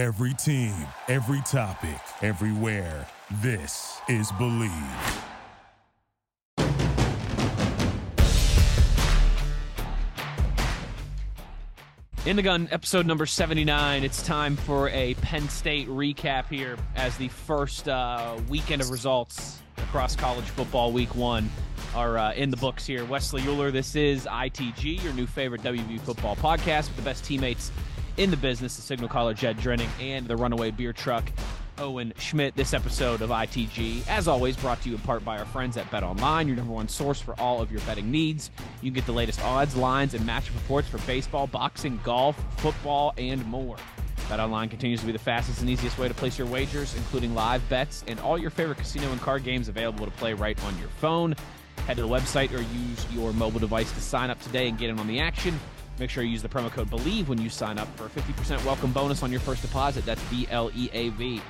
Every 0.00 0.32
team, 0.32 0.72
every 1.08 1.42
topic, 1.42 2.00
everywhere. 2.22 3.06
This 3.42 4.00
is 4.08 4.32
Bleav. 4.32 5.22
In 12.24 12.36
the 12.36 12.40
Gun, 12.40 12.66
episode 12.70 13.04
number 13.04 13.26
79. 13.26 14.02
It's 14.02 14.22
time 14.22 14.56
for 14.56 14.88
a 14.88 15.12
Penn 15.16 15.50
State 15.50 15.86
recap 15.86 16.48
here 16.48 16.78
as 16.96 17.18
the 17.18 17.28
first 17.28 17.86
uh, 17.86 18.38
weekend 18.48 18.80
of 18.80 18.88
results 18.88 19.60
across 19.76 20.16
college 20.16 20.46
football 20.46 20.92
week 20.92 21.14
one 21.14 21.50
are 21.94 22.16
uh, 22.16 22.32
in 22.32 22.50
the 22.50 22.56
books 22.56 22.86
here. 22.86 23.04
Wesley 23.04 23.42
Euler, 23.42 23.70
this 23.70 23.94
is 23.94 24.24
ITG, 24.24 25.02
your 25.02 25.12
new 25.12 25.26
favorite 25.26 25.60
WVU 25.62 26.00
football 26.00 26.36
podcast 26.36 26.86
with 26.86 26.96
the 26.96 27.02
best 27.02 27.22
teammates 27.22 27.70
in 28.16 28.30
the 28.30 28.36
business, 28.36 28.76
the 28.76 28.82
Signal 28.82 29.08
Caller 29.08 29.34
Jed 29.34 29.58
Drenning 29.58 29.88
and 30.00 30.26
the 30.26 30.36
Runaway 30.36 30.70
Beer 30.70 30.92
Truck 30.92 31.30
Owen 31.78 32.12
Schmidt. 32.18 32.54
This 32.54 32.74
episode 32.74 33.22
of 33.22 33.30
ITG, 33.30 34.06
as 34.08 34.28
always, 34.28 34.56
brought 34.56 34.82
to 34.82 34.88
you 34.88 34.94
in 34.94 35.00
part 35.00 35.24
by 35.24 35.38
our 35.38 35.44
friends 35.46 35.76
at 35.76 35.90
Bet 35.90 36.02
Online, 36.02 36.46
your 36.46 36.56
number 36.56 36.72
one 36.72 36.88
source 36.88 37.20
for 37.20 37.38
all 37.40 37.60
of 37.60 37.72
your 37.72 37.80
betting 37.82 38.10
needs. 38.10 38.50
You 38.82 38.90
can 38.90 38.94
get 38.94 39.06
the 39.06 39.12
latest 39.12 39.42
odds, 39.44 39.74
lines, 39.76 40.14
and 40.14 40.28
matchup 40.28 40.54
reports 40.54 40.88
for 40.88 40.98
baseball, 40.98 41.46
boxing, 41.46 41.98
golf, 42.04 42.36
football, 42.58 43.14
and 43.16 43.44
more. 43.46 43.76
Bet 44.28 44.40
Online 44.40 44.68
continues 44.68 45.00
to 45.00 45.06
be 45.06 45.12
the 45.12 45.18
fastest 45.18 45.60
and 45.60 45.68
easiest 45.68 45.98
way 45.98 46.06
to 46.06 46.14
place 46.14 46.38
your 46.38 46.46
wagers, 46.46 46.94
including 46.94 47.34
live 47.34 47.66
bets 47.68 48.04
and 48.06 48.20
all 48.20 48.38
your 48.38 48.50
favorite 48.50 48.78
casino 48.78 49.10
and 49.10 49.20
card 49.20 49.42
games 49.42 49.68
available 49.68 50.04
to 50.04 50.12
play 50.12 50.34
right 50.34 50.62
on 50.64 50.78
your 50.78 50.88
phone. 50.88 51.34
Head 51.86 51.96
to 51.96 52.02
the 52.02 52.08
website 52.08 52.52
or 52.52 52.60
use 52.60 53.06
your 53.12 53.32
mobile 53.32 53.58
device 53.58 53.90
to 53.90 54.00
sign 54.00 54.30
up 54.30 54.40
today 54.40 54.68
and 54.68 54.78
get 54.78 54.90
in 54.90 54.98
on 55.00 55.08
the 55.08 55.18
action. 55.18 55.58
Make 56.00 56.08
sure 56.08 56.24
you 56.24 56.30
use 56.30 56.40
the 56.40 56.48
promo 56.48 56.70
code 56.70 56.88
BLEAV 56.88 57.28
when 57.28 57.38
you 57.38 57.50
sign 57.50 57.78
up 57.78 57.86
for 57.98 58.06
a 58.06 58.08
50% 58.08 58.64
welcome 58.64 58.90
bonus 58.90 59.22
on 59.22 59.30
your 59.30 59.40
first 59.40 59.60
deposit. 59.60 60.06
That's 60.06 60.22
B 60.24 60.48
L 60.50 60.70
E 60.74 60.88
A 60.94 61.10
V 61.10 61.42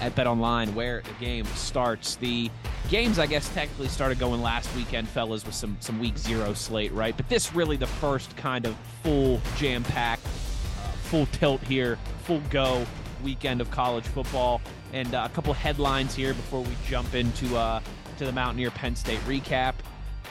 at 0.00 0.14
Bet 0.14 0.26
Online, 0.26 0.74
where 0.74 1.02
the 1.02 1.24
game 1.24 1.44
starts. 1.44 2.16
The 2.16 2.50
games, 2.88 3.18
I 3.18 3.26
guess, 3.26 3.52
technically 3.52 3.88
started 3.88 4.18
going 4.18 4.40
last 4.40 4.74
weekend, 4.74 5.08
fellas, 5.08 5.44
with 5.44 5.54
some 5.54 5.76
some 5.80 6.00
week 6.00 6.16
zero 6.16 6.54
slate, 6.54 6.90
right? 6.92 7.14
But 7.14 7.28
this 7.28 7.54
really 7.54 7.76
the 7.76 7.86
first 7.86 8.34
kind 8.38 8.64
of 8.64 8.74
full 9.02 9.42
jam 9.56 9.84
packed, 9.84 10.24
uh, 10.24 10.88
full 11.10 11.26
tilt 11.26 11.60
here, 11.60 11.98
full 12.24 12.40
go 12.48 12.86
weekend 13.22 13.60
of 13.60 13.70
college 13.70 14.04
football, 14.04 14.62
and 14.94 15.14
uh, 15.14 15.28
a 15.30 15.34
couple 15.34 15.52
headlines 15.52 16.14
here 16.14 16.32
before 16.32 16.62
we 16.62 16.72
jump 16.88 17.14
into 17.14 17.54
uh, 17.58 17.80
to 18.16 18.24
the 18.24 18.32
Mountaineer 18.32 18.70
Penn 18.70 18.96
State 18.96 19.20
recap. 19.26 19.74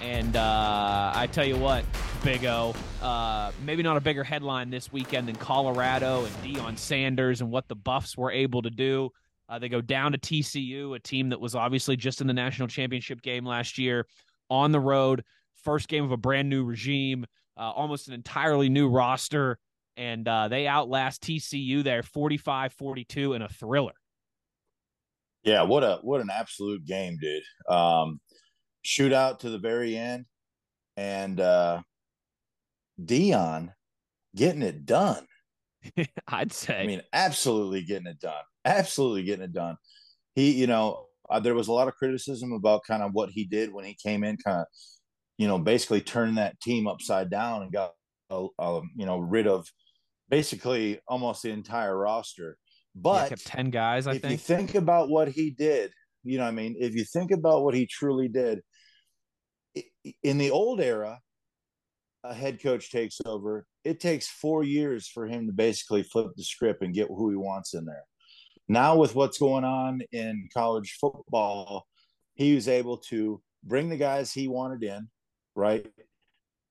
And 0.01 0.35
uh, 0.35 1.11
I 1.15 1.27
tell 1.31 1.45
you 1.45 1.57
what, 1.57 1.83
Big 2.23 2.45
O, 2.45 2.75
uh, 3.01 3.51
maybe 3.65 3.83
not 3.83 3.97
a 3.97 4.01
bigger 4.01 4.23
headline 4.23 4.69
this 4.69 4.91
weekend 4.91 5.27
than 5.27 5.35
Colorado 5.35 6.25
and 6.25 6.35
Deion 6.37 6.77
Sanders 6.77 7.41
and 7.41 7.49
what 7.49 7.67
the 7.67 7.75
Buffs 7.75 8.15
were 8.15 8.31
able 8.31 8.61
to 8.61 8.69
do. 8.69 9.09
Uh, 9.49 9.57
they 9.57 9.69
go 9.69 9.81
down 9.81 10.11
to 10.11 10.17
TCU, 10.17 10.95
a 10.95 10.99
team 10.99 11.29
that 11.29 11.39
was 11.39 11.55
obviously 11.55 11.95
just 11.95 12.21
in 12.21 12.27
the 12.27 12.33
national 12.33 12.67
championship 12.67 13.21
game 13.21 13.45
last 13.45 13.77
year 13.77 14.05
on 14.49 14.71
the 14.71 14.79
road. 14.79 15.23
First 15.63 15.87
game 15.87 16.03
of 16.03 16.11
a 16.11 16.17
brand 16.17 16.49
new 16.49 16.63
regime, 16.63 17.25
uh, 17.57 17.71
almost 17.71 18.07
an 18.07 18.13
entirely 18.13 18.69
new 18.69 18.89
roster. 18.89 19.57
And 19.95 20.27
uh, 20.27 20.47
they 20.47 20.67
outlast 20.67 21.23
TCU 21.23 21.83
there 21.83 22.03
45 22.03 22.73
42 22.73 23.33
in 23.33 23.41
a 23.41 23.49
thriller. 23.49 23.93
Yeah, 25.43 25.63
what 25.63 25.83
a 25.83 25.99
what 26.01 26.19
an 26.21 26.29
absolute 26.29 26.85
game, 26.85 27.17
dude. 27.19 27.41
Um, 27.73 28.19
shootout 28.87 29.39
to 29.39 29.49
the 29.49 29.59
very 29.59 29.97
end, 29.97 30.25
and 30.95 31.39
uh, 31.39 31.81
Deion 33.03 33.73
getting 34.35 34.61
it 34.61 34.85
done. 34.85 35.25
I'd 36.27 36.53
say. 36.53 36.81
I 36.81 36.87
mean, 36.87 37.01
absolutely 37.11 37.83
getting 37.83 38.07
it 38.07 38.19
done. 38.19 38.43
Absolutely 38.63 39.23
getting 39.23 39.45
it 39.45 39.53
done. 39.53 39.75
He, 40.35 40.51
you 40.51 40.67
know, 40.67 41.05
uh, 41.29 41.39
there 41.39 41.53
was 41.53 41.67
a 41.67 41.73
lot 41.73 41.87
of 41.87 41.95
criticism 41.95 42.53
about 42.53 42.83
kind 42.87 43.03
of 43.03 43.11
what 43.11 43.29
he 43.29 43.43
did 43.45 43.73
when 43.73 43.83
he 43.83 43.95
came 44.01 44.23
in, 44.23 44.37
kind 44.37 44.61
of, 44.61 44.67
you 45.37 45.47
know, 45.47 45.59
basically 45.59 46.01
turning 46.01 46.35
that 46.35 46.59
team 46.61 46.87
upside 46.87 47.29
down 47.29 47.63
and 47.63 47.71
got, 47.71 47.91
uh, 48.29 48.45
uh, 48.57 48.81
you 48.95 49.05
know, 49.05 49.17
rid 49.17 49.47
of 49.47 49.67
basically 50.29 50.99
almost 51.07 51.43
the 51.43 51.49
entire 51.49 51.97
roster. 51.97 52.57
But 52.95 53.31
yeah, 53.31 53.37
ten 53.45 53.69
guys. 53.69 54.07
I 54.07 54.13
if 54.13 54.21
think. 54.21 54.31
you 54.31 54.37
think 54.37 54.75
about 54.75 55.09
what 55.09 55.27
he 55.27 55.51
did, 55.51 55.91
you 56.23 56.37
know, 56.37 56.45
I 56.45 56.51
mean, 56.51 56.75
if 56.79 56.95
you 56.95 57.03
think 57.05 57.31
about 57.31 57.63
what 57.63 57.75
he 57.75 57.85
truly 57.85 58.27
did, 58.27 58.61
in 60.23 60.37
the 60.37 60.51
old 60.51 60.81
era, 60.81 61.19
a 62.23 62.33
head 62.33 62.61
coach 62.61 62.91
takes 62.91 63.19
over. 63.25 63.65
It 63.83 63.99
takes 63.99 64.27
four 64.27 64.63
years 64.63 65.07
for 65.07 65.27
him 65.27 65.47
to 65.47 65.53
basically 65.53 66.03
flip 66.03 66.27
the 66.35 66.43
script 66.43 66.81
and 66.81 66.93
get 66.93 67.07
who 67.07 67.29
he 67.29 67.35
wants 67.35 67.73
in 67.73 67.85
there. 67.85 68.03
Now, 68.67 68.97
with 68.97 69.15
what's 69.15 69.37
going 69.37 69.63
on 69.63 70.01
in 70.11 70.49
college 70.53 70.97
football, 70.99 71.87
he 72.35 72.53
was 72.53 72.67
able 72.67 72.97
to 73.09 73.41
bring 73.63 73.89
the 73.89 73.97
guys 73.97 74.31
he 74.31 74.47
wanted 74.47 74.83
in, 74.83 75.07
right? 75.55 75.87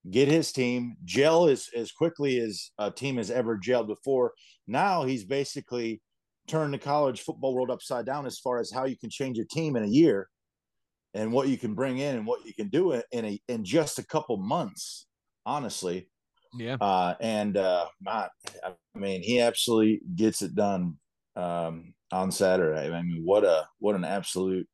Get 0.09 0.27
his 0.27 0.51
team 0.51 0.95
gel 1.03 1.47
as, 1.47 1.69
as 1.75 1.91
quickly 1.91 2.39
as 2.39 2.71
a 2.77 2.91
team 2.91 3.17
has 3.17 3.31
ever 3.31 3.57
gelled 3.57 3.87
before. 3.87 4.33
Now 4.67 5.03
he's 5.03 5.25
basically 5.25 6.01
turned 6.47 6.73
the 6.73 6.77
college 6.77 7.21
football 7.21 7.53
world 7.53 7.71
upside 7.71 8.05
down 8.05 8.25
as 8.25 8.39
far 8.39 8.59
as 8.59 8.71
how 8.71 8.85
you 8.85 8.97
can 8.97 9.09
change 9.09 9.37
a 9.39 9.45
team 9.45 9.75
in 9.75 9.83
a 9.83 9.87
year 9.87 10.29
and 11.17 11.33
what 11.33 11.47
you 11.47 11.57
can 11.57 11.73
bring 11.73 11.97
in 11.97 12.15
and 12.15 12.27
what 12.27 12.45
you 12.45 12.53
can 12.53 12.69
do 12.69 12.91
in 13.11 13.25
a 13.25 13.41
in 13.47 13.65
just 13.65 13.99
a 13.99 14.05
couple 14.05 14.37
months 14.37 15.07
honestly. 15.45 16.09
Yeah. 16.53 16.75
Uh 16.79 17.15
and 17.19 17.57
uh 17.57 17.87
not 18.01 18.29
i 18.63 18.71
mean 18.95 19.21
he 19.21 19.41
absolutely 19.41 20.01
gets 20.15 20.41
it 20.41 20.55
done 20.55 20.95
um 21.35 21.93
on 22.11 22.31
saturday. 22.31 22.87
I 22.87 23.01
mean 23.01 23.23
what 23.25 23.43
a 23.43 23.67
what 23.79 23.95
an 23.95 24.05
absolute 24.05 24.67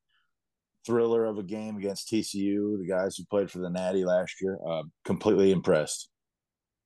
thriller 0.86 1.26
of 1.26 1.38
a 1.38 1.44
game 1.44 1.78
against 1.78 2.12
tcu 2.12 2.78
the 2.78 2.88
guys 2.88 3.16
who 3.16 3.24
played 3.30 3.50
for 3.50 3.60
the 3.60 3.70
natty 3.70 4.04
last 4.04 4.36
year. 4.42 4.60
Uh 4.68 4.84
completely 5.06 5.52
impressed. 5.52 6.10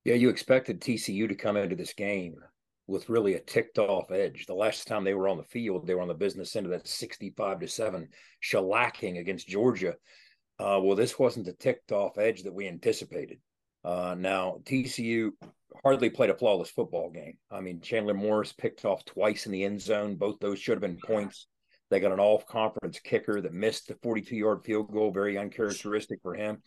Yeah 0.06 0.16
you 0.16 0.29
expected 0.29 0.79
tcu 0.79 1.28
to 1.28 1.35
come 1.35 1.57
into 1.57 1.75
this 1.75 1.94
game 1.94 2.35
with 2.88 3.09
really 3.09 3.36
a 3.36 3.40
ticked 3.40 3.78
off 3.78 4.12
edge. 4.12 4.46
The 4.46 4.53
last 4.53 4.88
time 4.88 5.03
they 5.03 5.14
were 5.14 5.28
on 5.28 5.38
the 5.38 5.44
field, 5.44 5.86
they 5.86 5.94
were 5.94 6.02
on 6.02 6.08
the 6.08 6.14
business 6.14 6.56
end 6.56 6.66
of 6.66 6.72
that 6.72 6.88
65 6.88 7.59
to 7.59 7.68
7 7.68 8.08
shellacking 8.44 9.20
against 9.20 9.48
Georgia. 9.48 9.96
Uh, 10.59 10.80
well, 10.81 10.96
this 10.96 11.20
wasn't 11.20 11.46
the 11.46 11.53
ticked 11.53 11.92
off 11.92 12.18
edge 12.18 12.44
that 12.44 12.53
we 12.53 12.68
anticipated. 12.68 13.40
Uh, 13.84 14.16
now, 14.18 14.58
TCU 14.64 15.31
hardly 15.84 16.09
played 16.09 16.30
a 16.30 16.38
flawless 16.38 16.70
football 16.70 17.09
game. 17.12 17.38
I 17.52 17.62
mean, 17.62 17.81
Chandler 17.81 18.14
Morris 18.14 18.53
picked 18.53 18.86
off 18.86 19.06
twice 19.06 19.46
in 19.46 19.52
the 19.52 19.64
end 19.64 19.81
zone. 19.81 20.16
Both 20.16 20.40
those 20.40 20.59
should 20.59 20.74
have 20.74 20.81
been 20.81 21.00
points. 21.06 21.48
They 21.90 22.00
got 22.00 22.12
an 22.12 22.19
off 22.19 22.46
conference 22.48 23.00
kicker 23.00 23.40
that 23.42 23.54
missed 23.54 23.88
the 23.88 23.96
42 24.02 24.36
yard 24.36 24.62
field 24.66 24.92
goal, 24.92 25.12
very 25.12 25.38
uncharacteristic 25.38 26.19
for 26.22 26.34
him. 26.34 26.62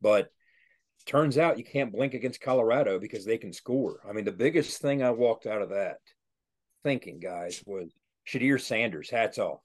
But 0.00 0.28
turns 1.06 1.38
out 1.38 1.58
you 1.58 1.64
can't 1.64 1.92
blink 1.92 2.14
against 2.14 2.40
Colorado 2.40 2.98
because 2.98 3.24
they 3.24 3.38
can 3.38 3.52
score. 3.52 4.00
I 4.08 4.12
mean, 4.12 4.24
the 4.24 4.32
biggest 4.32 4.80
thing 4.80 5.02
I 5.02 5.10
walked 5.10 5.46
out 5.46 5.62
of 5.62 5.70
that 5.70 5.98
thinking, 6.82 7.20
guys, 7.20 7.62
was 7.66 7.92
Shedeur 8.26 8.60
Sanders. 8.60 9.10
Hats 9.10 9.38
off. 9.38 9.60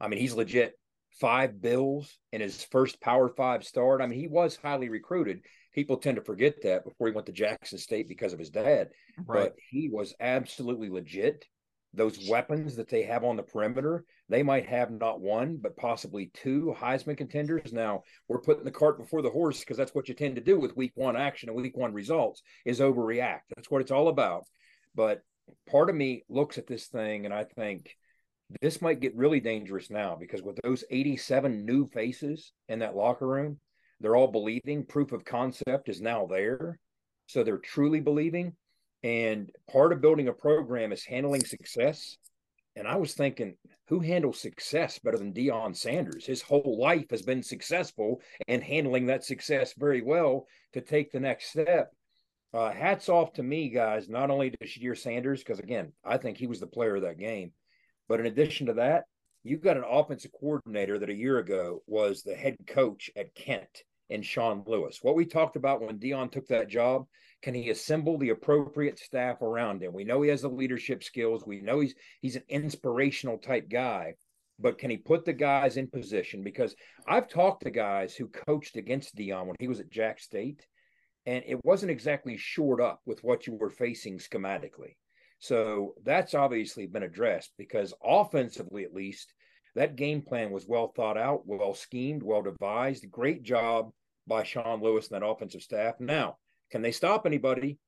I 0.00 0.08
mean, 0.08 0.20
he's 0.20 0.34
legit 0.34 0.74
five 1.20 1.60
bills 1.60 2.18
in 2.32 2.40
his 2.40 2.64
first 2.64 3.00
Power 3.00 3.28
Five 3.28 3.64
start. 3.64 4.00
I 4.00 4.06
mean, 4.06 4.18
he 4.18 4.28
was 4.28 4.56
highly 4.56 4.88
recruited. 4.88 5.40
People 5.74 5.96
tend 5.96 6.16
to 6.16 6.22
forget 6.22 6.62
that 6.62 6.84
before 6.84 7.08
he 7.08 7.12
went 7.12 7.26
to 7.26 7.32
Jackson 7.32 7.78
State 7.78 8.08
because 8.08 8.32
of 8.32 8.38
his 8.38 8.50
dad. 8.50 8.90
Right. 9.26 9.44
But 9.44 9.54
he 9.70 9.88
was 9.88 10.14
absolutely 10.20 10.90
legit. 10.90 11.44
Those 11.94 12.28
weapons 12.28 12.76
that 12.76 12.88
they 12.88 13.04
have 13.04 13.24
on 13.24 13.36
the 13.36 13.42
perimeter, 13.42 14.04
they 14.28 14.42
might 14.42 14.66
have 14.66 14.90
not 14.90 15.20
one, 15.20 15.58
but 15.60 15.76
possibly 15.76 16.30
two 16.34 16.74
Heisman 16.78 17.16
contenders. 17.16 17.72
Now 17.72 18.02
we're 18.28 18.40
putting 18.40 18.64
the 18.64 18.70
cart 18.70 18.98
before 18.98 19.22
the 19.22 19.30
horse 19.30 19.60
because 19.60 19.76
that's 19.76 19.94
what 19.94 20.08
you 20.08 20.14
tend 20.14 20.34
to 20.36 20.42
do 20.42 20.58
with 20.58 20.76
week 20.76 20.92
one 20.96 21.16
action 21.16 21.48
and 21.48 21.56
week 21.56 21.76
one 21.76 21.92
results 21.92 22.42
is 22.64 22.80
overreact. 22.80 23.42
That's 23.54 23.70
what 23.70 23.80
it's 23.80 23.92
all 23.92 24.08
about. 24.08 24.44
But 24.94 25.22
part 25.70 25.88
of 25.88 25.96
me 25.96 26.24
looks 26.28 26.58
at 26.58 26.66
this 26.66 26.86
thing 26.86 27.26
and 27.26 27.34
I 27.34 27.44
think 27.44 27.90
this 28.60 28.82
might 28.82 29.00
get 29.00 29.16
really 29.16 29.40
dangerous 29.40 29.90
now 29.90 30.16
because 30.18 30.42
with 30.42 30.58
those 30.62 30.84
87 30.90 31.64
new 31.64 31.88
faces 31.88 32.52
in 32.68 32.80
that 32.80 32.96
locker 32.96 33.26
room, 33.26 33.58
they're 34.00 34.16
all 34.16 34.28
believing 34.28 34.84
proof 34.84 35.12
of 35.12 35.24
concept 35.24 35.88
is 35.88 36.00
now 36.00 36.26
there. 36.26 36.78
So 37.26 37.42
they're 37.42 37.58
truly 37.58 38.00
believing. 38.00 38.54
And 39.04 39.50
part 39.70 39.92
of 39.92 40.00
building 40.00 40.28
a 40.28 40.32
program 40.32 40.90
is 40.90 41.04
handling 41.04 41.44
success. 41.44 42.16
And 42.74 42.88
I 42.88 42.96
was 42.96 43.12
thinking, 43.12 43.54
who 43.86 44.00
handles 44.00 44.40
success 44.40 44.98
better 44.98 45.18
than 45.18 45.34
Deion 45.34 45.76
Sanders? 45.76 46.24
His 46.24 46.40
whole 46.40 46.78
life 46.80 47.04
has 47.10 47.20
been 47.20 47.42
successful 47.42 48.22
and 48.48 48.62
handling 48.62 49.06
that 49.06 49.22
success 49.22 49.74
very 49.76 50.00
well 50.00 50.46
to 50.72 50.80
take 50.80 51.12
the 51.12 51.20
next 51.20 51.50
step. 51.50 51.92
Uh, 52.54 52.70
hats 52.72 53.10
off 53.10 53.34
to 53.34 53.42
me, 53.42 53.68
guys, 53.68 54.08
not 54.08 54.30
only 54.30 54.50
to 54.50 54.56
Shedeur 54.66 54.96
Sanders, 54.96 55.40
because 55.40 55.58
again, 55.58 55.92
I 56.02 56.16
think 56.16 56.38
he 56.38 56.46
was 56.46 56.60
the 56.60 56.66
player 56.66 56.96
of 56.96 57.02
that 57.02 57.18
game. 57.18 57.52
But 58.08 58.20
in 58.20 58.26
addition 58.26 58.66
to 58.66 58.74
that, 58.74 59.04
you've 59.42 59.60
got 59.60 59.76
an 59.76 59.84
offensive 59.86 60.32
coordinator 60.32 60.98
that 60.98 61.10
a 61.10 61.14
year 61.14 61.38
ago 61.38 61.82
was 61.86 62.22
the 62.22 62.34
head 62.34 62.56
coach 62.66 63.10
at 63.16 63.34
Kent. 63.34 63.82
In 64.10 64.22
Sean 64.22 64.62
Lewis. 64.66 64.98
What 65.00 65.16
we 65.16 65.24
talked 65.24 65.56
about 65.56 65.80
when 65.80 65.98
Deion 65.98 66.30
took 66.30 66.46
that 66.48 66.68
job, 66.68 67.06
can 67.42 67.54
he 67.54 67.70
assemble 67.70 68.18
the 68.18 68.30
appropriate 68.30 68.98
staff 68.98 69.40
around 69.40 69.82
him? 69.82 69.92
We 69.92 70.04
know 70.04 70.22
he 70.22 70.30
has 70.30 70.42
the 70.42 70.48
leadership 70.48 71.02
skills. 71.02 71.46
We 71.46 71.60
know 71.60 71.80
he's 71.80 71.94
he's 72.20 72.36
an 72.36 72.44
inspirational 72.48 73.38
type 73.38 73.68
guy, 73.70 74.14
but 74.58 74.78
can 74.78 74.90
he 74.90 74.96
put 74.96 75.24
the 75.24 75.32
guys 75.32 75.76
in 75.76 75.88
position? 75.88 76.42
Because 76.42 76.74
I've 77.06 77.28
talked 77.28 77.64
to 77.64 77.70
guys 77.70 78.14
who 78.14 78.28
coached 78.28 78.76
against 78.76 79.16
Deion 79.16 79.46
when 79.46 79.56
he 79.58 79.68
was 79.68 79.80
at 79.80 79.90
Jack 79.90 80.20
State, 80.20 80.66
and 81.26 81.42
it 81.46 81.64
wasn't 81.64 81.90
exactly 81.90 82.36
shored 82.36 82.80
up 82.80 83.00
with 83.06 83.24
what 83.24 83.46
you 83.46 83.54
were 83.54 83.70
facing 83.70 84.18
schematically. 84.18 84.96
So 85.38 85.94
that's 86.04 86.34
obviously 86.34 86.86
been 86.86 87.02
addressed 87.02 87.52
because 87.58 87.92
offensively, 88.02 88.84
at 88.84 88.94
least, 88.94 89.34
that 89.74 89.96
game 89.96 90.22
plan 90.22 90.50
was 90.50 90.66
well 90.66 90.92
thought 90.94 91.18
out, 91.18 91.46
well 91.46 91.74
schemed, 91.74 92.22
well 92.22 92.42
devised. 92.42 93.10
Great 93.10 93.42
job 93.42 93.90
by 94.26 94.42
Sean 94.42 94.82
Lewis 94.82 95.10
and 95.10 95.20
that 95.20 95.26
offensive 95.26 95.62
staff. 95.62 95.94
Now, 96.00 96.36
can 96.70 96.82
they 96.82 96.92
stop 96.92 97.26
anybody? 97.26 97.78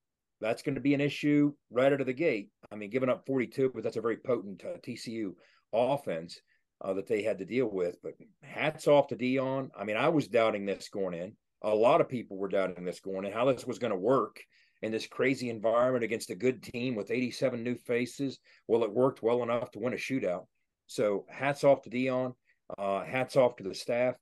That's 0.40 0.62
going 0.62 0.74
to 0.74 0.80
be 0.80 0.94
an 0.94 1.00
issue 1.00 1.52
right 1.70 1.92
out 1.92 2.00
of 2.00 2.06
the 2.06 2.12
gate. 2.12 2.50
I 2.70 2.76
mean, 2.76 2.90
giving 2.90 3.08
up 3.08 3.24
42, 3.26 3.72
but 3.74 3.82
that's 3.82 3.96
a 3.96 4.02
very 4.02 4.18
potent 4.18 4.62
uh, 4.64 4.78
TCU 4.78 5.32
offense 5.72 6.40
uh, 6.82 6.92
that 6.94 7.06
they 7.06 7.22
had 7.22 7.38
to 7.38 7.44
deal 7.44 7.70
with. 7.70 7.96
But 8.02 8.14
hats 8.42 8.86
off 8.86 9.08
to 9.08 9.16
Deion. 9.16 9.70
I 9.78 9.84
mean, 9.84 9.96
I 9.96 10.08
was 10.08 10.28
doubting 10.28 10.66
this 10.66 10.88
going 10.88 11.14
in. 11.14 11.32
A 11.62 11.74
lot 11.74 12.00
of 12.00 12.08
people 12.08 12.36
were 12.36 12.48
doubting 12.48 12.84
this 12.84 13.00
going 13.00 13.24
in, 13.24 13.32
how 13.32 13.46
this 13.46 13.66
was 13.66 13.78
going 13.78 13.92
to 13.92 13.96
work 13.96 14.40
in 14.82 14.92
this 14.92 15.06
crazy 15.06 15.48
environment 15.48 16.04
against 16.04 16.30
a 16.30 16.34
good 16.34 16.62
team 16.62 16.94
with 16.94 17.10
87 17.10 17.62
new 17.62 17.76
faces. 17.76 18.38
Well, 18.68 18.84
it 18.84 18.92
worked 18.92 19.22
well 19.22 19.42
enough 19.42 19.70
to 19.70 19.78
win 19.78 19.94
a 19.94 19.96
shootout. 19.96 20.44
So 20.86 21.24
hats 21.28 21.64
off 21.64 21.82
to 21.82 21.90
Deion. 21.90 22.34
Uh, 22.76 23.04
hats 23.04 23.36
off 23.36 23.56
to 23.56 23.64
the 23.64 23.74
staff. 23.74 24.14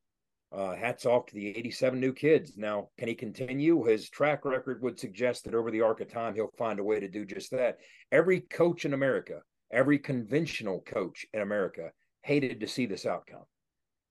Uh, 0.53 0.77
hats 0.77 1.05
off 1.05 1.27
to 1.27 1.35
the 1.35 1.49
87 1.49 1.99
new 1.99 2.13
kids. 2.13 2.57
Now, 2.57 2.89
can 2.97 3.09
he 3.09 3.15
continue? 3.15 3.85
His 3.85 4.09
track 4.09 4.45
record 4.45 4.83
would 4.83 5.01
suggest 5.01 5.45
that 5.45 5.55
over 5.55 5.71
the 5.71 5.81
arc 5.81 6.01
of 6.01 6.09
time, 6.09 6.35
he'll 6.35 6.53
find 6.57 6.79
a 6.79 6.85
way 6.85 7.01
to 7.01 7.09
do 7.09 7.25
just 7.25 7.51
that. 7.51 7.79
Every 8.13 8.41
coach 8.41 8.85
in 8.85 8.95
America, 8.95 9.41
every 9.73 9.99
conventional 9.99 10.81
coach 10.87 11.27
in 11.33 11.41
America 11.41 11.91
hated 12.23 12.61
to 12.61 12.69
see 12.69 12.87
this 12.87 13.05
outcome. 13.05 13.45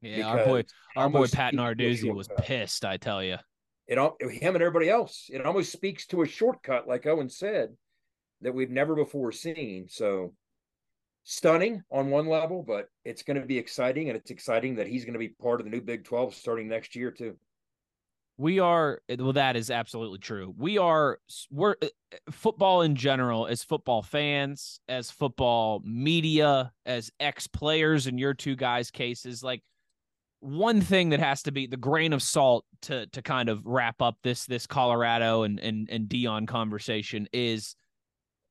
Yeah, 0.01 0.27
our 0.27 0.45
boy, 0.45 0.63
our 0.97 1.09
boy 1.09 1.27
Pat 1.27 1.53
Narduzzi 1.53 2.13
was 2.13 2.27
pissed. 2.39 2.83
I 2.83 2.97
tell 2.97 3.23
you, 3.23 3.38
it 3.88 3.97
all 3.97 4.17
him 4.19 4.55
and 4.55 4.61
everybody 4.61 4.89
else. 4.89 5.29
It 5.31 5.45
almost 5.45 5.71
speaks 5.71 6.05
to 6.07 6.23
a 6.23 6.27
shortcut, 6.27 6.89
like 6.89 7.05
Owen 7.05 7.29
said, 7.29 7.69
that 8.41 8.53
we've 8.53 8.69
never 8.69 8.95
before 8.95 9.31
seen. 9.31 9.88
So 9.88 10.33
stunning 11.24 11.84
on 11.92 12.10
one 12.10 12.28
level, 12.28 12.64
but 12.64 12.90
it's 13.06 13.24
going 13.24 13.40
to 13.40 13.46
be 13.46 13.58
exciting, 13.58 14.10
and 14.10 14.18
it's 14.18 14.31
exciting 14.31 14.75
that 14.75 14.88
he's 14.88 15.06
going 15.06 15.14
to 15.14 15.20
be 15.20 15.30
part 15.30 15.60
of 15.60 15.66
the 15.66 15.72
new 15.72 15.81
Big 15.81 16.04
Twelve 16.04 16.34
starting 16.36 16.68
next 16.68 16.96
year 16.96 17.12
too. 17.12 17.38
We 18.38 18.60
are 18.60 19.02
well. 19.18 19.34
That 19.34 19.56
is 19.56 19.70
absolutely 19.70 20.20
true. 20.20 20.54
We 20.58 20.78
are 20.78 21.20
we're 21.52 21.75
uh, 21.81 21.88
football 22.31 22.81
in 22.81 22.96
general, 22.96 23.48
as 23.48 23.64
football 23.64 24.02
fans, 24.02 24.80
as 24.88 25.12
football 25.12 25.81
media, 25.86 26.72
as 26.86 27.12
ex 27.20 27.48
players 27.48 28.08
in 28.08 28.18
your 28.18 28.34
two 28.34 28.56
guys' 28.56 28.90
cases. 28.90 29.44
Like 29.44 29.62
one 30.40 30.81
thing 30.81 31.10
that 31.10 31.20
has 31.20 31.44
to 31.44 31.52
be 31.52 31.68
the 31.68 31.78
grain 31.78 32.12
of 32.12 32.24
salt 32.24 32.66
to 32.81 33.06
to 33.08 33.22
kind 33.22 33.50
of 33.50 33.66
wrap 33.66 34.02
up 34.02 34.18
this 34.24 34.46
this 34.46 34.66
Colorado 34.66 35.44
and 35.44 35.60
and 35.60 35.88
and 35.90 36.10
Deion 36.10 36.48
conversation 36.48 37.28
is 37.31 37.75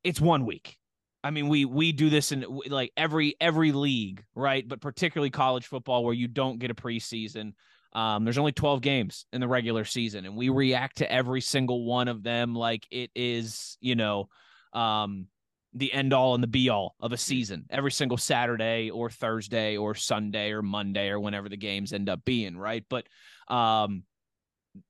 it's 0.04 0.20
one 0.20 0.46
week. 0.46 0.78
I 1.24 1.30
mean, 1.30 1.48
we 1.48 1.64
we 1.64 1.92
do 1.92 2.10
this 2.10 2.32
in 2.32 2.44
like 2.68 2.92
every 2.96 3.36
every 3.40 3.72
league, 3.72 4.24
right? 4.34 4.66
But 4.66 4.80
particularly 4.80 5.30
college 5.30 5.66
football, 5.66 6.04
where 6.04 6.14
you 6.14 6.28
don't 6.28 6.58
get 6.58 6.70
a 6.70 6.74
preseason. 6.74 7.52
Um, 7.92 8.24
there's 8.24 8.38
only 8.38 8.52
12 8.52 8.80
games 8.80 9.26
in 9.34 9.40
the 9.40 9.48
regular 9.48 9.84
season, 9.84 10.24
and 10.24 10.34
we 10.34 10.48
react 10.48 10.98
to 10.98 11.12
every 11.12 11.42
single 11.42 11.84
one 11.84 12.08
of 12.08 12.22
them 12.22 12.54
like 12.54 12.86
it 12.90 13.10
is, 13.14 13.76
you 13.80 13.94
know, 13.94 14.30
um, 14.72 15.26
the 15.74 15.92
end 15.92 16.12
all 16.12 16.34
and 16.34 16.42
the 16.42 16.48
be 16.48 16.68
all 16.68 16.96
of 17.00 17.12
a 17.12 17.16
season 17.16 17.64
every 17.70 17.92
single 17.92 18.18
Saturday 18.18 18.90
or 18.90 19.10
Thursday 19.10 19.76
or 19.76 19.94
Sunday 19.94 20.50
or 20.52 20.62
Monday 20.62 21.08
or 21.08 21.20
whenever 21.20 21.48
the 21.48 21.56
games 21.56 21.92
end 21.92 22.08
up 22.08 22.24
being, 22.24 22.56
right? 22.56 22.84
But 22.88 23.06
um, 23.48 24.04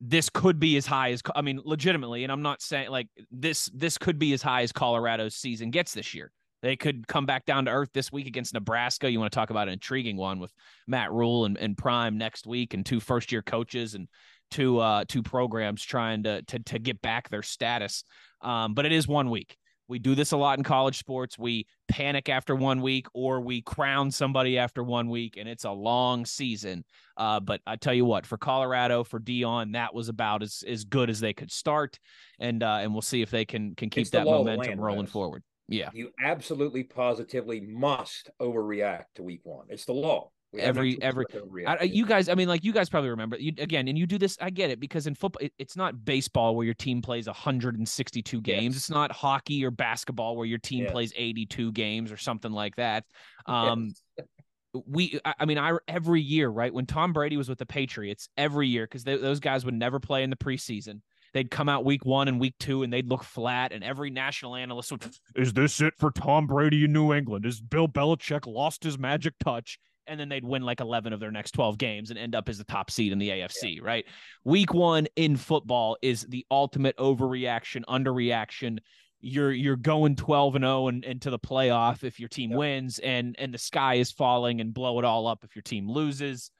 this 0.00 0.28
could 0.28 0.58
be 0.58 0.76
as 0.76 0.86
high 0.86 1.10
as 1.10 1.22
I 1.34 1.42
mean, 1.42 1.60
legitimately, 1.64 2.22
and 2.22 2.32
I'm 2.32 2.42
not 2.42 2.62
saying 2.62 2.90
like 2.90 3.08
this. 3.30 3.70
This 3.74 3.98
could 3.98 4.18
be 4.18 4.32
as 4.32 4.42
high 4.42 4.62
as 4.62 4.72
Colorado's 4.72 5.34
season 5.34 5.70
gets 5.70 5.94
this 5.94 6.14
year. 6.14 6.30
They 6.62 6.76
could 6.76 7.08
come 7.08 7.26
back 7.26 7.44
down 7.44 7.64
to 7.64 7.72
earth 7.72 7.90
this 7.92 8.12
week 8.12 8.28
against 8.28 8.54
Nebraska. 8.54 9.10
You 9.10 9.18
want 9.18 9.32
to 9.32 9.36
talk 9.36 9.50
about 9.50 9.66
an 9.66 9.74
intriguing 9.74 10.16
one 10.16 10.38
with 10.38 10.52
Matt 10.86 11.10
Rhule 11.10 11.44
and, 11.44 11.58
and 11.58 11.76
Prime 11.76 12.18
next 12.18 12.46
week, 12.46 12.74
and 12.74 12.86
two 12.86 13.00
first 13.00 13.32
year 13.32 13.42
coaches 13.42 13.94
and 13.94 14.08
two 14.50 14.78
uh, 14.78 15.04
two 15.08 15.22
programs 15.22 15.82
trying 15.82 16.22
to 16.22 16.42
to 16.42 16.58
to 16.60 16.78
get 16.78 17.02
back 17.02 17.28
their 17.28 17.42
status. 17.42 18.04
Um, 18.40 18.74
but 18.74 18.86
it 18.86 18.92
is 18.92 19.08
one 19.08 19.30
week. 19.30 19.56
We 19.88 19.98
do 19.98 20.14
this 20.14 20.32
a 20.32 20.36
lot 20.36 20.58
in 20.58 20.64
college 20.64 20.98
sports. 20.98 21.38
We 21.38 21.66
panic 21.88 22.28
after 22.28 22.54
one 22.54 22.80
week, 22.80 23.06
or 23.14 23.40
we 23.40 23.62
crown 23.62 24.10
somebody 24.10 24.58
after 24.58 24.82
one 24.82 25.08
week, 25.08 25.36
and 25.36 25.48
it's 25.48 25.64
a 25.64 25.70
long 25.70 26.24
season. 26.24 26.84
Uh, 27.16 27.40
but 27.40 27.60
I 27.66 27.76
tell 27.76 27.94
you 27.94 28.04
what, 28.04 28.24
for 28.26 28.38
Colorado, 28.38 29.04
for 29.04 29.20
Deion, 29.20 29.74
that 29.74 29.94
was 29.94 30.08
about 30.08 30.42
as, 30.42 30.62
as 30.66 30.84
good 30.84 31.10
as 31.10 31.20
they 31.20 31.32
could 31.32 31.50
start, 31.50 31.98
and 32.38 32.62
uh, 32.62 32.78
and 32.80 32.92
we'll 32.92 33.02
see 33.02 33.22
if 33.22 33.30
they 33.30 33.44
can 33.44 33.74
can 33.74 33.90
keep 33.90 34.10
that 34.10 34.24
momentum 34.24 34.66
land, 34.66 34.82
rolling 34.82 35.06
forward. 35.06 35.42
Yeah. 35.68 35.90
You 35.92 36.10
absolutely 36.22 36.84
positively 36.84 37.60
must 37.60 38.30
overreact 38.40 39.04
to 39.14 39.22
week 39.22 39.40
one. 39.44 39.66
It's 39.68 39.84
the 39.84 39.94
law. 39.94 40.30
Every 40.58 41.00
every 41.00 41.24
I, 41.66 41.84
you 41.84 42.04
guys 42.04 42.28
i 42.28 42.34
mean 42.34 42.46
like 42.46 42.62
you 42.62 42.72
guys 42.72 42.90
probably 42.90 43.08
remember 43.08 43.38
you, 43.38 43.52
again 43.56 43.88
and 43.88 43.96
you 43.96 44.06
do 44.06 44.18
this 44.18 44.36
i 44.40 44.50
get 44.50 44.68
it 44.68 44.80
because 44.80 45.06
in 45.06 45.14
football 45.14 45.46
it, 45.46 45.52
it's 45.58 45.76
not 45.76 46.04
baseball 46.04 46.54
where 46.54 46.66
your 46.66 46.74
team 46.74 47.00
plays 47.00 47.26
162 47.26 48.40
games 48.42 48.74
yes. 48.74 48.76
it's 48.76 48.90
not 48.90 49.10
hockey 49.12 49.64
or 49.64 49.70
basketball 49.70 50.36
where 50.36 50.46
your 50.46 50.58
team 50.58 50.84
yes. 50.84 50.92
plays 50.92 51.12
82 51.16 51.72
games 51.72 52.12
or 52.12 52.18
something 52.18 52.52
like 52.52 52.76
that 52.76 53.04
um 53.46 53.94
yes. 54.18 54.26
we 54.86 55.20
i 55.24 55.44
mean 55.46 55.58
i 55.58 55.76
every 55.88 56.20
year 56.20 56.48
right 56.48 56.72
when 56.72 56.84
tom 56.84 57.14
brady 57.14 57.38
was 57.38 57.48
with 57.48 57.58
the 57.58 57.66
patriots 57.66 58.28
every 58.36 58.68
year 58.68 58.84
because 58.84 59.04
those 59.04 59.40
guys 59.40 59.64
would 59.64 59.74
never 59.74 60.00
play 60.00 60.22
in 60.22 60.30
the 60.30 60.36
preseason 60.36 61.00
they'd 61.32 61.50
come 61.50 61.68
out 61.68 61.84
week 61.84 62.04
one 62.04 62.28
and 62.28 62.40
week 62.40 62.54
two 62.58 62.82
and 62.82 62.92
they'd 62.92 63.08
look 63.08 63.24
flat. 63.24 63.72
And 63.72 63.82
every 63.82 64.10
national 64.10 64.54
analyst 64.54 64.92
would, 64.92 65.06
is 65.36 65.52
this 65.52 65.80
it 65.80 65.94
for 65.98 66.10
Tom 66.10 66.46
Brady 66.46 66.84
in 66.84 66.92
New 66.92 67.12
England? 67.12 67.46
Is 67.46 67.60
Bill 67.60 67.88
Belichick 67.88 68.46
lost 68.46 68.84
his 68.84 68.98
magic 68.98 69.34
touch? 69.42 69.78
And 70.06 70.18
then 70.18 70.28
they'd 70.28 70.44
win 70.44 70.62
like 70.62 70.80
11 70.80 71.12
of 71.12 71.20
their 71.20 71.30
next 71.30 71.52
12 71.52 71.78
games 71.78 72.10
and 72.10 72.18
end 72.18 72.34
up 72.34 72.48
as 72.48 72.58
the 72.58 72.64
top 72.64 72.90
seed 72.90 73.12
in 73.12 73.18
the 73.18 73.28
AFC, 73.28 73.76
yeah. 73.76 73.80
right? 73.82 74.04
Week 74.44 74.74
one 74.74 75.06
in 75.16 75.36
football 75.36 75.96
is 76.02 76.22
the 76.22 76.44
ultimate 76.50 76.96
overreaction, 76.96 77.84
underreaction 77.84 78.78
you're 79.24 79.52
you're 79.52 79.76
going 79.76 80.16
12 80.16 80.56
and 80.56 80.64
0 80.64 80.88
and 80.88 81.04
into 81.04 81.30
the 81.30 81.38
playoff 81.38 82.02
if 82.02 82.18
your 82.18 82.28
team 82.28 82.50
wins 82.50 82.98
and 82.98 83.36
and 83.38 83.54
the 83.54 83.58
sky 83.58 83.94
is 83.94 84.10
falling 84.10 84.60
and 84.60 84.74
blow 84.74 84.98
it 84.98 85.04
all 85.04 85.28
up 85.28 85.44
if 85.44 85.54
your 85.54 85.62
team 85.62 85.88
loses 85.88 86.50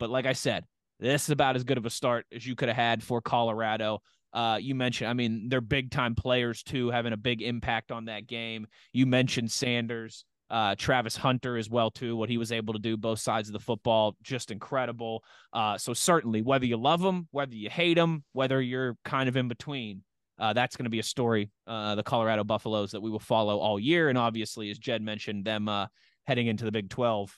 but 0.00 0.10
like 0.10 0.26
i 0.26 0.32
said 0.32 0.64
this 0.98 1.22
is 1.22 1.30
about 1.30 1.54
as 1.54 1.62
good 1.62 1.78
of 1.78 1.86
a 1.86 1.90
start 1.90 2.26
as 2.34 2.44
you 2.44 2.56
could 2.56 2.68
have 2.68 2.76
had 2.76 3.04
for 3.04 3.20
colorado 3.20 4.02
uh, 4.32 4.58
you 4.60 4.74
mentioned, 4.74 5.08
I 5.08 5.14
mean, 5.14 5.48
they're 5.48 5.60
big 5.60 5.90
time 5.90 6.14
players 6.14 6.62
too, 6.62 6.90
having 6.90 7.12
a 7.12 7.16
big 7.16 7.40
impact 7.40 7.90
on 7.90 8.06
that 8.06 8.26
game. 8.26 8.66
You 8.92 9.06
mentioned 9.06 9.50
Sanders, 9.50 10.24
uh, 10.50 10.74
Travis 10.76 11.16
Hunter 11.16 11.56
as 11.56 11.68
well 11.68 11.90
too. 11.90 12.16
What 12.16 12.28
he 12.28 12.38
was 12.38 12.52
able 12.52 12.74
to 12.74 12.80
do 12.80 12.96
both 12.96 13.18
sides 13.18 13.48
of 13.48 13.52
the 13.52 13.60
football, 13.60 14.16
just 14.22 14.50
incredible. 14.50 15.22
Uh, 15.52 15.78
so 15.78 15.92
certainly, 15.92 16.42
whether 16.42 16.66
you 16.66 16.76
love 16.76 17.02
him, 17.02 17.28
whether 17.30 17.54
you 17.54 17.70
hate 17.70 17.98
him, 17.98 18.24
whether 18.32 18.60
you're 18.60 18.96
kind 19.04 19.28
of 19.28 19.36
in 19.36 19.48
between, 19.48 20.02
uh, 20.38 20.52
that's 20.52 20.76
going 20.76 20.84
to 20.84 20.90
be 20.90 21.00
a 21.00 21.04
story. 21.04 21.50
Uh, 21.66 21.94
the 21.94 22.02
Colorado 22.02 22.44
Buffaloes 22.44 22.92
that 22.92 23.00
we 23.00 23.10
will 23.10 23.18
follow 23.18 23.58
all 23.58 23.78
year, 23.78 24.08
and 24.08 24.16
obviously, 24.16 24.70
as 24.70 24.78
Jed 24.78 25.02
mentioned, 25.02 25.44
them 25.44 25.68
uh, 25.68 25.86
heading 26.26 26.46
into 26.46 26.64
the 26.64 26.72
Big 26.72 26.88
Twelve 26.88 27.36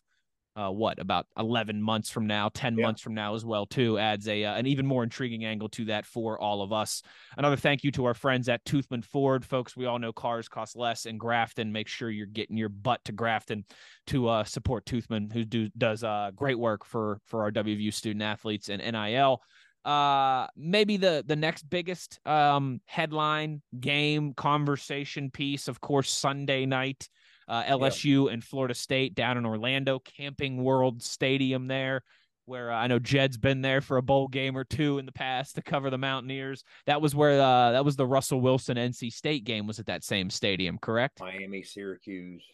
uh, 0.60 0.70
what 0.70 0.98
about 0.98 1.26
11 1.38 1.80
months 1.80 2.10
from 2.10 2.26
now 2.26 2.50
10 2.52 2.76
yeah. 2.76 2.84
months 2.84 3.00
from 3.00 3.14
now 3.14 3.34
as 3.34 3.44
well 3.44 3.64
too 3.64 3.98
adds 3.98 4.28
a 4.28 4.44
uh, 4.44 4.54
an 4.54 4.66
even 4.66 4.86
more 4.86 5.02
intriguing 5.02 5.44
angle 5.44 5.68
to 5.68 5.86
that 5.86 6.04
for 6.04 6.38
all 6.38 6.62
of 6.62 6.72
us. 6.72 7.02
Another 7.36 7.56
thank 7.56 7.82
you 7.82 7.90
to 7.92 8.04
our 8.04 8.14
friends 8.14 8.48
at 8.48 8.64
toothman 8.64 9.02
ford. 9.02 9.44
Folks 9.44 9.76
we 9.76 9.86
all 9.86 9.98
know 9.98 10.12
cars 10.12 10.48
cost 10.48 10.76
less 10.76 11.06
in 11.06 11.16
grafton 11.16 11.72
make 11.72 11.88
sure 11.88 12.10
you're 12.10 12.26
getting 12.26 12.56
your 12.56 12.68
butt 12.68 13.02
to 13.04 13.12
grafton 13.12 13.64
to 14.08 14.28
uh, 14.28 14.44
support 14.44 14.84
toothman 14.84 15.30
who 15.30 15.44
do 15.44 15.68
does 15.78 16.04
uh, 16.04 16.30
great 16.34 16.58
work 16.58 16.84
for 16.84 17.20
for 17.26 17.42
our 17.42 17.50
wvu 17.50 17.92
student 17.92 18.22
athletes 18.22 18.68
and 18.68 18.82
nil 18.82 19.40
uh 19.84 20.46
maybe 20.56 20.98
the 20.98 21.24
the 21.26 21.36
next 21.36 21.62
biggest 21.70 22.20
um 22.26 22.82
headline 22.84 23.62
game 23.80 24.34
conversation 24.34 25.30
piece 25.30 25.68
of 25.68 25.80
course 25.80 26.10
sunday 26.10 26.66
night 26.66 27.08
uh, 27.50 27.64
LSU 27.64 28.26
yeah. 28.26 28.33
and 28.33 28.45
Florida 28.45 28.75
State 28.75 29.14
down 29.16 29.37
in 29.37 29.45
Orlando, 29.45 29.99
Camping 29.99 30.62
World 30.62 31.02
Stadium 31.02 31.66
there, 31.66 32.02
where 32.47 32.71
uh, 32.71 32.76
I 32.76 32.87
know 32.87 33.00
Jed's 33.00 33.37
been 33.37 33.61
there 33.61 33.80
for 33.80 33.97
a 33.97 34.02
bowl 34.02 34.28
game 34.28 34.57
or 34.57 34.62
two 34.62 34.99
in 34.99 35.04
the 35.04 35.12
past 35.12 35.57
to 35.57 35.62
cover 35.62 35.90
the 35.90 35.99
Mountaineers. 35.99 36.62
That 36.87 37.02
was 37.02 37.12
where 37.12 37.40
uh, 37.40 37.73
that 37.73 37.85
was 37.85 37.97
the 37.97 38.07
Russell 38.07 38.40
Wilson 38.40 38.76
NC 38.76 39.12
State 39.12 39.42
game 39.42 39.66
was 39.66 39.80
at 39.80 39.87
that 39.87 40.04
same 40.04 40.30
stadium, 40.30 40.78
correct? 40.78 41.19
Miami, 41.19 41.64
Syracuse. 41.64 42.45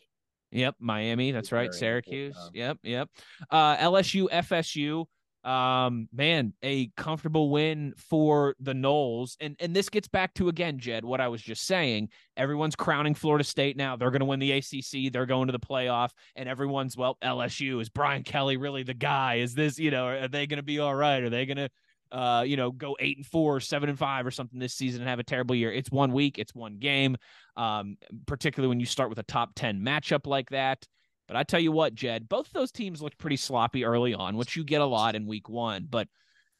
Yep, 0.50 0.76
Miami. 0.80 1.30
That's 1.30 1.52
right, 1.52 1.74
Syracuse. 1.74 2.36
Yep, 2.54 2.78
yep. 2.82 3.10
Uh, 3.50 3.76
LSU, 3.76 4.30
FSU. 4.30 5.04
Um, 5.46 6.08
man, 6.12 6.52
a 6.62 6.88
comfortable 6.96 7.50
win 7.50 7.94
for 7.96 8.56
the 8.58 8.72
Noles. 8.72 9.36
And 9.40 9.56
and 9.60 9.74
this 9.74 9.88
gets 9.88 10.08
back 10.08 10.34
to 10.34 10.48
again, 10.48 10.78
Jed, 10.78 11.04
what 11.04 11.20
I 11.20 11.28
was 11.28 11.40
just 11.40 11.66
saying. 11.66 12.08
Everyone's 12.36 12.74
crowning 12.74 13.14
Florida 13.14 13.44
State 13.44 13.76
now. 13.76 13.96
They're 13.96 14.10
going 14.10 14.20
to 14.20 14.26
win 14.26 14.40
the 14.40 14.52
ACC. 14.52 15.12
They're 15.12 15.24
going 15.24 15.46
to 15.46 15.52
the 15.52 15.60
playoff, 15.60 16.10
and 16.34 16.48
everyone's 16.48 16.96
well, 16.96 17.16
LSU 17.22 17.80
is 17.80 17.88
Brian 17.88 18.24
Kelly 18.24 18.56
really 18.56 18.82
the 18.82 18.94
guy? 18.94 19.36
Is 19.36 19.54
this 19.54 19.78
you 19.78 19.92
know? 19.92 20.08
Are 20.08 20.28
they 20.28 20.48
going 20.48 20.58
to 20.58 20.64
be 20.64 20.80
all 20.80 20.94
right? 20.94 21.22
Are 21.22 21.30
they 21.30 21.46
going 21.46 21.58
to 21.58 21.70
uh, 22.12 22.44
you 22.46 22.56
know, 22.56 22.70
go 22.70 22.96
eight 23.00 23.16
and 23.16 23.26
four, 23.26 23.56
or 23.56 23.60
seven 23.60 23.88
and 23.88 23.98
five, 23.98 24.26
or 24.26 24.30
something 24.30 24.58
this 24.58 24.74
season 24.74 25.00
and 25.00 25.08
have 25.10 25.18
a 25.18 25.24
terrible 25.24 25.54
year. 25.54 25.72
It's 25.72 25.90
one 25.90 26.12
week, 26.12 26.38
it's 26.38 26.54
one 26.54 26.78
game. 26.78 27.16
Um, 27.56 27.96
particularly 28.26 28.68
when 28.68 28.80
you 28.80 28.86
start 28.86 29.08
with 29.08 29.18
a 29.18 29.24
top 29.24 29.50
ten 29.54 29.80
matchup 29.80 30.26
like 30.26 30.50
that. 30.50 30.86
But 31.26 31.36
I 31.36 31.42
tell 31.42 31.60
you 31.60 31.72
what, 31.72 31.94
Jed, 31.94 32.28
both 32.28 32.50
those 32.52 32.70
teams 32.70 33.02
looked 33.02 33.18
pretty 33.18 33.36
sloppy 33.36 33.84
early 33.84 34.14
on, 34.14 34.36
which 34.36 34.56
you 34.56 34.64
get 34.64 34.80
a 34.80 34.86
lot 34.86 35.16
in 35.16 35.26
week 35.26 35.48
one. 35.48 35.86
But 35.88 36.08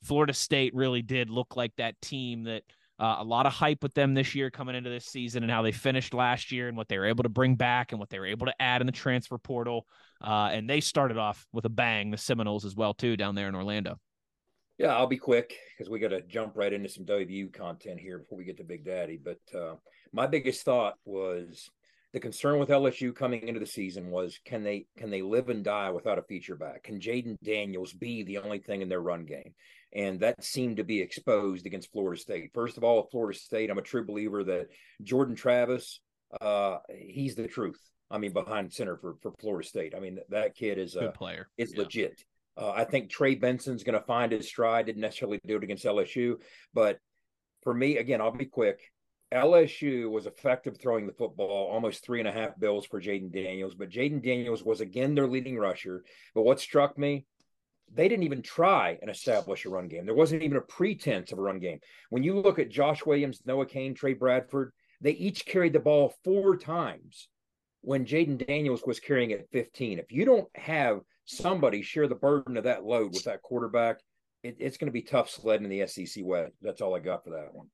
Florida 0.03 0.33
State 0.33 0.75
really 0.75 1.03
did 1.03 1.31
look 1.31 1.57
like 1.57 1.73
that 1.77 2.01
team 2.01 2.45
that 2.45 2.63
uh, 2.99 3.17
a 3.19 3.25
lot 3.25 3.47
of 3.47 3.53
hype 3.53 3.83
with 3.83 3.95
them 3.95 4.15
this 4.15 4.35
year 4.35 4.51
coming 4.51 4.75
into 4.75 4.89
this 4.89 5.05
season 5.05 5.43
and 5.43 5.53
how 5.53 5.63
they 5.63 5.73
finished 5.73 6.15
last 6.15 6.51
year 6.51 6.69
and 6.69 6.77
what 6.77 6.89
they 6.89 6.99
were 6.99 7.07
able 7.07 7.23
to 7.23 7.29
bring 7.29 7.55
back 7.55 7.93
and 7.93 8.01
what 8.01 8.09
they 8.09 8.19
were 8.19 8.27
able 8.27 8.47
to 8.47 8.63
add 8.63 8.81
in 8.81 8.87
the 8.87 8.93
transfer 8.93 9.39
portal. 9.39 9.87
Uh, 10.21 10.49
and 10.53 10.69
they 10.69 10.81
started 10.81 11.19
off 11.19 11.47
with 11.53 11.65
a 11.67 11.71
bang, 11.71 12.11
the 12.11 12.17
Seminoles 12.17 12.65
as 12.65 12.75
well, 12.75 12.95
too, 12.95 13.17
down 13.17 13.35
there 13.35 13.49
in 13.49 13.55
Orlando. 13.55 13.99
Yeah, 14.79 14.95
I'll 14.95 15.07
be 15.07 15.17
quick 15.17 15.57
because 15.77 15.91
we 15.91 15.99
got 15.99 16.09
to 16.09 16.23
jump 16.23 16.53
right 16.55 16.73
into 16.73 16.89
some 16.89 17.05
WVU 17.05 17.53
content 17.53 17.99
here 17.99 18.19
before 18.19 18.39
we 18.39 18.45
get 18.45 18.59
to 18.59 18.65
Big 18.65 18.85
Daddy. 18.85 19.19
But 19.23 19.59
uh, 19.59 19.77
my 20.13 20.27
biggest 20.27 20.65
thought 20.65 20.95
was 21.05 21.71
the 22.17 22.21
concern 22.21 22.59
with 22.59 22.71
LSU 22.71 23.15
coming 23.15 23.47
into 23.47 23.61
the 23.61 23.67
season 23.67 24.11
was 24.11 24.41
can 24.43 24.65
they 24.65 24.87
can 24.97 25.11
they 25.11 25.21
live 25.21 25.51
and 25.51 25.63
die 25.63 25.91
without 25.91 26.19
a 26.19 26.23
feature 26.23 26.57
back? 26.57 26.85
Can 26.85 26.99
Jayden 26.99 27.37
Daniels 27.45 27.93
be 27.93 28.23
the 28.23 28.39
only 28.39 28.59
thing 28.59 28.81
in 28.81 28.89
their 28.89 29.03
run 29.03 29.27
game? 29.27 29.53
And 29.93 30.19
that 30.21 30.43
seemed 30.43 30.79
to 30.79 30.83
be 30.83 31.03
exposed 31.03 31.67
against 31.67 31.93
Florida 31.93 32.19
State. 32.19 32.53
First 32.55 32.79
of 32.79 32.85
all, 32.85 33.07
Florida 33.11 33.39
State, 33.39 33.69
I'm 33.69 33.77
a 33.77 33.83
true 33.83 34.03
believer 34.03 34.43
that 34.45 34.69
Jordan 35.03 35.35
Travis, 35.35 36.01
uh, 36.41 36.79
he's 36.89 37.35
the 37.35 37.49
truth. 37.49 37.83
I 38.11 38.17
mean, 38.17 38.33
behind 38.33 38.73
center 38.73 38.97
for, 38.97 39.17
for 39.21 39.35
Florida 39.39 39.69
State. 39.69 39.93
I 39.95 40.01
mean, 40.01 40.19
that 40.31 40.55
kid 40.55 40.79
is 40.79 40.97
a 40.97 41.01
good 41.01 41.15
player. 41.15 41.51
Is 41.59 41.75
yeah. 41.75 41.83
legit. 41.83 42.25
Uh, 42.57 42.71
I 42.71 42.85
think 42.85 43.11
Trey 43.11 43.35
Benson's 43.35 43.85
going 43.85 44.01
to 44.01 44.07
find 44.07 44.33
his 44.33 44.49
stride. 44.49 44.87
Didn't 44.87 45.03
necessarily 45.03 45.39
do 45.47 45.59
it 45.59 45.65
against 45.65 45.85
LSU, 45.85 46.37
but 46.73 46.99
for 47.63 47.75
me, 47.75 47.99
again, 47.99 48.23
I'll 48.23 48.33
be 48.33 48.47
quick. 48.47 48.81
LSU 49.35 50.09
was 50.11 50.27
effective 50.27 50.79
throwing 50.79 51.07
the 51.07 51.13
football, 51.13 51.69
almost 51.73 52.05
three 52.05 52.21
and 52.21 52.29
a 52.29 52.33
half 52.33 52.59
bills 52.59 52.87
for 52.87 53.01
Jayden 53.01 53.33
Daniels, 53.33 53.75
but 53.75 53.91
Jayden 53.91 54.23
Daniels 54.23 54.63
was 54.63 54.81
again 54.81 55.15
their 55.15 55.27
leading 55.27 55.59
rusher. 55.59 56.05
But 56.35 56.43
what 56.43 56.61
struck 56.61 56.97
me, 56.97 57.27
they 57.93 58.09
didn't 58.09 58.25
even 58.25 58.43
try 58.43 58.99
and 59.01 59.11
establish 59.11 59.65
a 59.65 59.69
run 59.69 59.89
game. 59.89 60.07
There 60.07 60.15
wasn't 60.15 60.43
even 60.43 60.57
a 60.57 60.63
pretense 60.63 61.33
of 61.33 61.39
a 61.39 61.43
run 61.43 61.59
game. 61.59 61.81
When 62.11 62.23
you 62.23 62.39
look 62.39 62.59
at 62.59 62.69
Josh 62.69 63.05
Williams, 63.05 63.43
Noah 63.45 63.67
Cain, 63.67 63.95
Trey 63.95 64.15
Bradford, 64.15 64.73
they 65.01 65.13
each 65.13 65.45
carried 65.45 65.73
the 65.73 65.81
ball 65.81 66.15
four 66.25 66.57
times 66.57 67.29
when 67.83 68.07
Jayden 68.07 68.45
Daniels 68.47 68.83
was 68.87 69.01
carrying 69.01 69.31
it 69.31 69.49
15. 69.53 69.99
If 69.99 70.11
you 70.11 70.25
don't 70.25 70.49
have 70.55 71.01
somebody 71.25 71.83
share 71.83 72.09
the 72.09 72.15
burden 72.15 72.57
of 72.57 72.65
that 72.65 72.85
load 72.85 73.13
with 73.13 73.25
that 73.25 73.43
quarterback, 73.43 73.99
it, 74.43 74.57
it's 74.61 74.77
going 74.77 74.87
to 74.87 74.93
be 74.93 75.03
tough 75.03 75.31
sledding 75.31 75.71
in 75.71 75.79
the 75.79 75.87
SEC 75.87 76.25
West. 76.25 76.53
That's 76.63 76.81
all 76.81 76.95
I 76.95 77.01
got 77.01 77.25
for 77.25 77.31
that 77.31 77.53
one. 77.53 77.67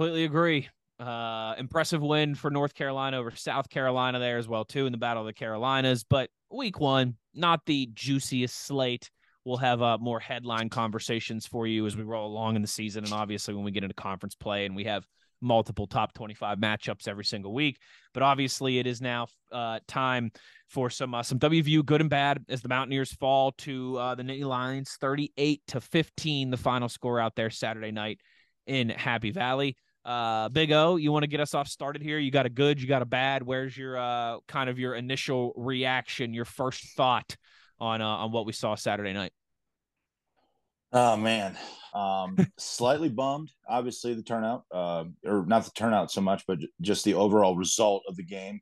Completely 0.00 0.24
agree. 0.24 0.66
Uh, 0.98 1.54
impressive 1.58 2.00
win 2.00 2.34
for 2.34 2.50
North 2.50 2.72
Carolina 2.72 3.18
over 3.18 3.32
South 3.32 3.68
Carolina 3.68 4.18
there 4.18 4.38
as 4.38 4.48
well 4.48 4.64
too 4.64 4.86
in 4.86 4.92
the 4.92 4.98
Battle 4.98 5.24
of 5.24 5.26
the 5.26 5.34
Carolinas. 5.34 6.04
But 6.04 6.30
week 6.50 6.80
one, 6.80 7.16
not 7.34 7.66
the 7.66 7.90
juiciest 7.92 8.64
slate. 8.64 9.10
We'll 9.44 9.58
have 9.58 9.82
uh, 9.82 9.98
more 10.00 10.18
headline 10.18 10.70
conversations 10.70 11.46
for 11.46 11.66
you 11.66 11.84
as 11.84 11.98
we 11.98 12.02
roll 12.02 12.26
along 12.26 12.56
in 12.56 12.62
the 12.62 12.68
season, 12.68 13.04
and 13.04 13.12
obviously 13.12 13.52
when 13.52 13.62
we 13.62 13.72
get 13.72 13.82
into 13.82 13.92
conference 13.92 14.34
play 14.34 14.64
and 14.64 14.74
we 14.74 14.84
have 14.84 15.04
multiple 15.42 15.86
top 15.86 16.14
25 16.14 16.56
matchups 16.56 17.06
every 17.06 17.26
single 17.26 17.52
week. 17.52 17.76
But 18.14 18.22
obviously, 18.22 18.78
it 18.78 18.86
is 18.86 19.02
now 19.02 19.26
uh, 19.52 19.80
time 19.86 20.32
for 20.70 20.88
some 20.88 21.14
uh, 21.14 21.22
some 21.22 21.38
WVU 21.38 21.84
good 21.84 22.00
and 22.00 22.08
bad 22.08 22.42
as 22.48 22.62
the 22.62 22.70
Mountaineers 22.70 23.12
fall 23.12 23.52
to 23.58 23.98
uh, 23.98 24.14
the 24.14 24.22
Nittany 24.22 24.46
Lions, 24.46 24.96
38 24.98 25.60
to 25.66 25.78
15, 25.82 26.48
the 26.48 26.56
final 26.56 26.88
score 26.88 27.20
out 27.20 27.36
there 27.36 27.50
Saturday 27.50 27.90
night 27.90 28.18
in 28.66 28.88
Happy 28.88 29.30
Valley. 29.30 29.76
Uh, 30.04 30.48
Big 30.48 30.72
O, 30.72 30.96
you 30.96 31.12
want 31.12 31.24
to 31.24 31.28
get 31.28 31.40
us 31.40 31.54
off 31.54 31.68
started 31.68 32.02
here? 32.02 32.18
You 32.18 32.30
got 32.30 32.46
a 32.46 32.50
good, 32.50 32.80
you 32.80 32.88
got 32.88 33.02
a 33.02 33.06
bad. 33.06 33.42
Where's 33.42 33.76
your 33.76 33.98
uh, 33.98 34.38
kind 34.48 34.70
of 34.70 34.78
your 34.78 34.94
initial 34.94 35.52
reaction, 35.56 36.32
your 36.32 36.46
first 36.46 36.96
thought 36.96 37.36
on 37.78 38.00
uh, 38.00 38.06
on 38.06 38.32
what 38.32 38.46
we 38.46 38.52
saw 38.52 38.74
Saturday 38.74 39.12
night? 39.12 39.32
Oh 40.92 41.16
man, 41.16 41.56
um, 41.94 42.36
slightly 42.58 43.08
bummed. 43.10 43.52
Obviously, 43.68 44.14
the 44.14 44.22
turnout, 44.22 44.64
uh, 44.72 45.04
or 45.24 45.44
not 45.46 45.64
the 45.64 45.70
turnout 45.72 46.10
so 46.10 46.20
much, 46.20 46.44
but 46.46 46.58
just 46.80 47.04
the 47.04 47.14
overall 47.14 47.56
result 47.56 48.02
of 48.08 48.16
the 48.16 48.24
game. 48.24 48.60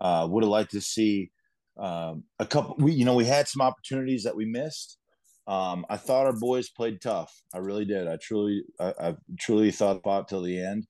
Uh, 0.00 0.26
would 0.30 0.42
have 0.42 0.50
liked 0.50 0.72
to 0.72 0.80
see 0.80 1.30
um, 1.78 2.24
a 2.38 2.46
couple. 2.46 2.76
We, 2.78 2.92
you 2.92 3.04
know, 3.04 3.14
we 3.14 3.24
had 3.24 3.48
some 3.48 3.62
opportunities 3.62 4.22
that 4.24 4.36
we 4.36 4.44
missed. 4.44 4.98
Um, 5.46 5.86
I 5.88 5.96
thought 5.96 6.26
our 6.26 6.32
boys 6.32 6.70
played 6.70 7.00
tough. 7.00 7.32
I 7.54 7.58
really 7.58 7.84
did. 7.84 8.08
I 8.08 8.16
truly, 8.16 8.64
I, 8.80 8.94
I 9.00 9.16
truly 9.38 9.70
thought 9.70 9.96
about 9.96 10.28
till 10.28 10.42
the 10.42 10.60
end. 10.60 10.86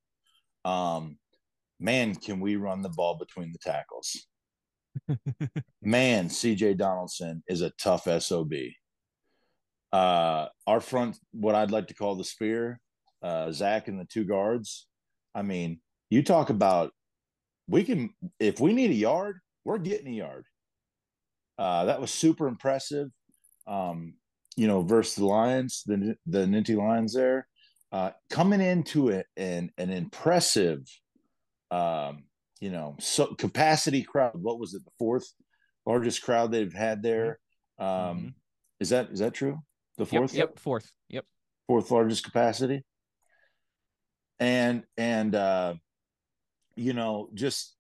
Um, 0.65 1.19
man, 1.79 2.15
can 2.15 2.41
we 2.41 2.57
run 2.57 2.83
the 2.83 2.89
ball 2.89 3.19
between 3.19 3.53
the 3.53 3.59
tackles? 3.59 4.27
man, 5.83 6.29
CJ 6.29 6.79
Donaldson 6.79 7.43
is 7.49 7.61
a 7.61 7.71
tough 7.71 8.09
SOB. 8.23 8.53
Uh, 9.93 10.47
our 10.67 10.81
front, 10.81 11.19
what 11.33 11.55
I'd 11.55 11.71
like 11.71 11.89
to 11.89 11.95
call 11.95 12.17
the 12.17 12.25
spear, 12.25 12.81
uh, 13.23 13.53
Zach 13.53 13.89
and 13.89 14.01
the 14.01 14.05
two 14.05 14.25
guards. 14.25 14.87
I 15.35 15.43
mean, 15.43 15.81
you 16.11 16.23
talk 16.23 16.51
about 16.51 16.93
we 17.69 17.85
can 17.85 18.11
if 18.39 18.61
we 18.61 18.73
need 18.73 18.91
a 18.91 18.95
yard, 18.95 19.39
we're 19.65 19.79
getting 19.79 20.09
a 20.09 20.17
yard. 20.17 20.47
Uh, 21.59 21.87
that 21.87 22.01
was 22.01 22.11
super 22.11 22.47
impressive. 22.47 23.09
Um, 23.67 24.15
you 24.57 24.67
know, 24.67 24.83
versus 24.83 25.15
the 25.15 25.27
Lions, 25.27 25.83
the 25.87 26.17
the 26.27 26.47
Nittany 26.47 26.77
Lions 26.77 27.15
there, 27.15 27.47
uh, 27.93 28.11
coming 28.31 28.61
into 28.61 29.11
it 29.11 29.27
and 29.37 29.71
an 29.79 29.91
impressive, 29.91 30.81
um, 31.71 32.25
you 32.61 32.71
know, 32.71 32.97
so 32.99 33.35
capacity 33.35 34.03
crowd. 34.03 34.33
What 34.35 34.59
was 34.59 34.75
it? 34.75 34.85
The 34.85 34.91
fourth 34.99 35.31
largest 35.85 36.23
crowd 36.23 36.51
they've 36.51 36.73
had 36.73 37.03
there. 37.03 37.39
Um, 37.79 37.89
mm-hmm. 37.89 38.29
Is 38.81 38.91
that 38.91 39.11
is 39.11 39.21
that 39.21 39.35
true? 39.35 39.59
The 39.99 40.07
fourth. 40.07 40.35
Yep, 40.35 40.51
yep. 40.51 40.59
Fourth. 40.59 40.91
Yep. 41.09 41.25
Fourth 41.67 41.91
largest 41.91 42.25
capacity. 42.25 42.85
And 44.41 44.85
and 44.97 45.35
uh, 45.35 45.75
you 46.77 46.93
know, 46.93 47.29
just 47.35 47.75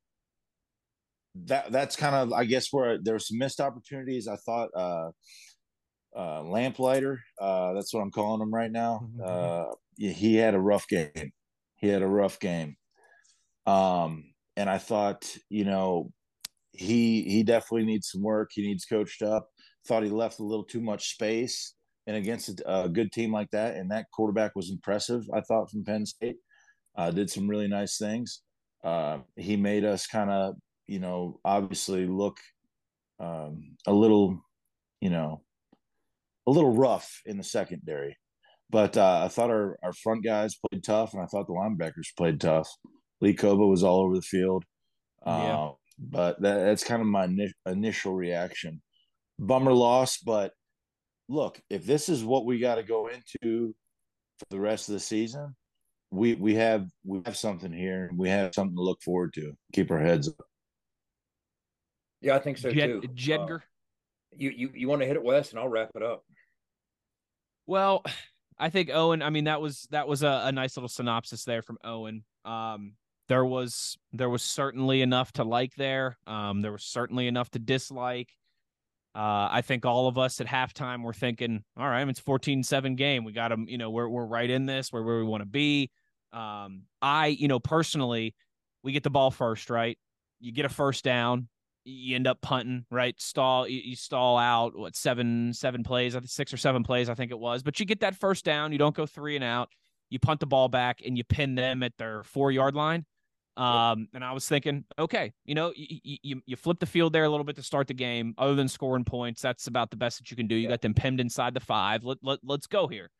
that 1.44 1.70
that's 1.70 1.96
kind 1.96 2.14
of 2.14 2.32
I 2.32 2.44
guess 2.44 2.68
where 2.70 2.98
there's 3.02 3.28
some 3.28 3.38
missed 3.38 3.60
opportunities. 3.60 4.28
I 4.28 4.36
thought 4.36 4.68
uh 4.74 5.10
uh, 6.16 6.42
Lamplighter. 6.42 7.20
Uh, 7.40 7.74
that's 7.74 7.92
what 7.92 8.00
I'm 8.00 8.10
calling 8.10 8.40
him 8.40 8.52
right 8.54 8.72
now. 8.72 9.00
Mm-hmm. 9.04 9.22
Uh, 9.24 9.74
he 9.96 10.36
had 10.36 10.54
a 10.54 10.60
rough 10.60 10.88
game. 10.88 11.32
He 11.76 11.88
had 11.88 12.02
a 12.02 12.08
rough 12.08 12.38
game. 12.40 12.76
Um, 13.66 14.32
and 14.56 14.70
I 14.70 14.78
thought, 14.78 15.36
you 15.50 15.64
know, 15.64 16.12
he 16.72 17.22
he 17.22 17.42
definitely 17.42 17.86
needs 17.86 18.10
some 18.10 18.22
work. 18.22 18.50
He 18.52 18.62
needs 18.62 18.84
coached 18.84 19.22
up. 19.22 19.48
Thought 19.86 20.04
he 20.04 20.10
left 20.10 20.40
a 20.40 20.44
little 20.44 20.64
too 20.64 20.80
much 20.80 21.12
space, 21.14 21.74
and 22.06 22.16
against 22.16 22.60
a, 22.60 22.84
a 22.84 22.88
good 22.88 23.12
team 23.12 23.32
like 23.32 23.50
that, 23.50 23.76
and 23.76 23.90
that 23.90 24.06
quarterback 24.12 24.52
was 24.54 24.70
impressive. 24.70 25.22
I 25.32 25.40
thought 25.40 25.70
from 25.70 25.84
Penn 25.84 26.06
State, 26.06 26.36
uh, 26.96 27.10
did 27.10 27.30
some 27.30 27.48
really 27.48 27.68
nice 27.68 27.98
things. 27.98 28.42
Uh, 28.84 29.18
he 29.36 29.56
made 29.56 29.84
us 29.84 30.06
kind 30.06 30.30
of, 30.30 30.54
you 30.86 30.98
know, 30.98 31.40
obviously 31.44 32.06
look 32.06 32.36
um, 33.18 33.76
a 33.86 33.92
little, 33.92 34.38
you 35.00 35.10
know, 35.10 35.42
a 36.46 36.50
little 36.50 36.72
rough 36.72 37.20
in 37.26 37.36
the 37.36 37.44
secondary. 37.44 38.16
But 38.68 38.96
uh, 38.96 39.22
I 39.24 39.28
thought 39.28 39.50
our, 39.50 39.78
our 39.82 39.92
front 39.92 40.24
guys 40.24 40.56
played 40.56 40.82
tough, 40.82 41.14
and 41.14 41.22
I 41.22 41.26
thought 41.26 41.46
the 41.46 41.52
linebackers 41.52 42.16
played 42.16 42.40
tough. 42.40 42.68
Lee 43.20 43.34
Kpogba 43.34 43.68
was 43.68 43.84
all 43.84 44.00
over 44.00 44.16
the 44.16 44.22
field. 44.22 44.64
Uh, 45.24 45.42
yeah. 45.42 45.70
But 45.98 46.40
that, 46.42 46.64
that's 46.64 46.84
kind 46.84 47.00
of 47.00 47.08
my 47.08 47.28
initial 47.64 48.14
reaction. 48.14 48.82
Bummer 49.38 49.72
loss, 49.72 50.18
but 50.18 50.52
look, 51.28 51.60
if 51.70 51.84
this 51.84 52.08
is 52.08 52.24
what 52.24 52.44
we 52.44 52.58
got 52.58 52.76
to 52.76 52.82
go 52.82 53.08
into 53.08 53.74
for 54.38 54.46
the 54.50 54.60
rest 54.60 54.88
of 54.88 54.94
the 54.94 55.00
season, 55.00 55.54
we 56.10 56.34
we 56.34 56.54
have 56.54 56.88
we 57.04 57.20
have 57.24 57.36
something 57.36 57.72
here. 57.72 58.06
And 58.06 58.18
we 58.18 58.28
have 58.28 58.54
something 58.54 58.76
to 58.76 58.82
look 58.82 59.02
forward 59.02 59.32
to. 59.34 59.52
Keep 59.72 59.90
our 59.90 60.00
heads 60.00 60.28
up. 60.28 60.46
Yeah, 62.20 62.36
I 62.36 62.38
think 62.38 62.58
so 62.58 62.70
Jed, 62.70 62.88
too. 62.88 63.02
Jedger, 63.14 63.56
uh, 63.56 63.64
you 64.36 64.50
you 64.50 64.70
you 64.74 64.88
want 64.88 65.02
to 65.02 65.06
hit 65.06 65.16
it, 65.16 65.22
Wes, 65.22 65.50
and 65.50 65.60
I'll 65.60 65.68
wrap 65.68 65.90
it 65.94 66.02
up. 66.02 66.24
Well, 67.66 68.02
I 68.58 68.70
think 68.70 68.88
Owen. 68.90 69.20
I 69.20 69.28
mean, 69.28 69.44
that 69.44 69.60
was 69.60 69.86
that 69.90 70.08
was 70.08 70.22
a, 70.22 70.44
a 70.44 70.52
nice 70.52 70.78
little 70.78 70.88
synopsis 70.88 71.44
there 71.44 71.60
from 71.60 71.76
Owen. 71.84 72.24
Um, 72.46 72.94
there 73.28 73.44
was 73.44 73.98
there 74.12 74.30
was 74.30 74.42
certainly 74.42 75.02
enough 75.02 75.32
to 75.32 75.44
like 75.44 75.74
there. 75.74 76.16
Um, 76.26 76.62
there 76.62 76.72
was 76.72 76.84
certainly 76.84 77.26
enough 77.26 77.50
to 77.50 77.58
dislike. 77.58 78.30
Uh, 79.14 79.48
I 79.50 79.62
think 79.62 79.84
all 79.86 80.08
of 80.08 80.18
us 80.18 80.40
at 80.40 80.46
halftime 80.46 81.02
were 81.02 81.12
thinking, 81.12 81.64
all 81.76 81.88
right, 81.88 82.06
it's 82.06 82.20
14-7 82.20 82.96
game. 82.96 83.24
We 83.24 83.32
got 83.32 83.48
them, 83.48 83.64
you 83.66 83.78
know, 83.78 83.88
we're 83.88 84.08
we're 84.08 84.26
right 84.26 84.48
in 84.48 84.66
this, 84.66 84.92
we're 84.92 85.02
where 85.02 85.18
we 85.18 85.24
want 85.24 85.42
to 85.42 85.48
be. 85.48 85.90
Um, 86.34 86.82
I, 87.00 87.28
you 87.28 87.48
know, 87.48 87.58
personally, 87.58 88.34
we 88.82 88.92
get 88.92 89.02
the 89.02 89.10
ball 89.10 89.30
first, 89.30 89.70
right? 89.70 89.98
You 90.38 90.52
get 90.52 90.66
a 90.66 90.68
first 90.68 91.02
down, 91.02 91.48
you 91.86 92.16
end 92.16 92.26
up 92.26 92.40
punting, 92.40 92.84
right? 92.90 93.18
Stall, 93.20 93.68
you, 93.68 93.80
you 93.84 93.96
stall 93.96 94.38
out 94.38 94.76
what 94.76 94.96
seven, 94.96 95.52
seven 95.52 95.82
plays, 95.84 96.16
I 96.16 96.20
think 96.20 96.30
six 96.30 96.52
or 96.52 96.56
seven 96.56 96.82
plays, 96.82 97.08
I 97.08 97.14
think 97.14 97.30
it 97.30 97.38
was. 97.38 97.62
But 97.62 97.78
you 97.78 97.86
get 97.86 98.00
that 98.00 98.16
first 98.16 98.44
down, 98.44 98.72
you 98.72 98.78
don't 98.78 98.94
go 98.94 99.06
three 99.06 99.36
and 99.36 99.44
out, 99.44 99.68
you 100.10 100.18
punt 100.18 100.40
the 100.40 100.46
ball 100.46 100.68
back 100.68 101.00
and 101.04 101.16
you 101.16 101.24
pin 101.24 101.54
them 101.54 101.82
at 101.82 101.96
their 101.96 102.24
four 102.24 102.50
yard 102.50 102.74
line. 102.74 103.06
Um, 103.56 104.08
and 104.12 104.22
I 104.22 104.32
was 104.32 104.46
thinking, 104.46 104.84
okay, 104.98 105.32
you 105.46 105.54
know, 105.54 105.72
you, 105.74 106.18
you 106.22 106.42
you 106.44 106.56
flip 106.56 106.78
the 106.78 106.84
field 106.84 107.14
there 107.14 107.24
a 107.24 107.30
little 107.30 107.44
bit 107.44 107.56
to 107.56 107.62
start 107.62 107.86
the 107.86 107.94
game. 107.94 108.34
Other 108.36 108.54
than 108.54 108.68
scoring 108.68 109.04
points, 109.04 109.40
that's 109.40 109.66
about 109.66 109.90
the 109.90 109.96
best 109.96 110.18
that 110.18 110.30
you 110.30 110.36
can 110.36 110.46
do. 110.46 110.54
You 110.54 110.68
got 110.68 110.82
them 110.82 110.92
pinned 110.92 111.20
inside 111.20 111.54
the 111.54 111.60
five. 111.60 112.04
Let, 112.04 112.18
let 112.22 112.40
let's 112.44 112.66
go 112.66 112.86
here, 112.86 113.10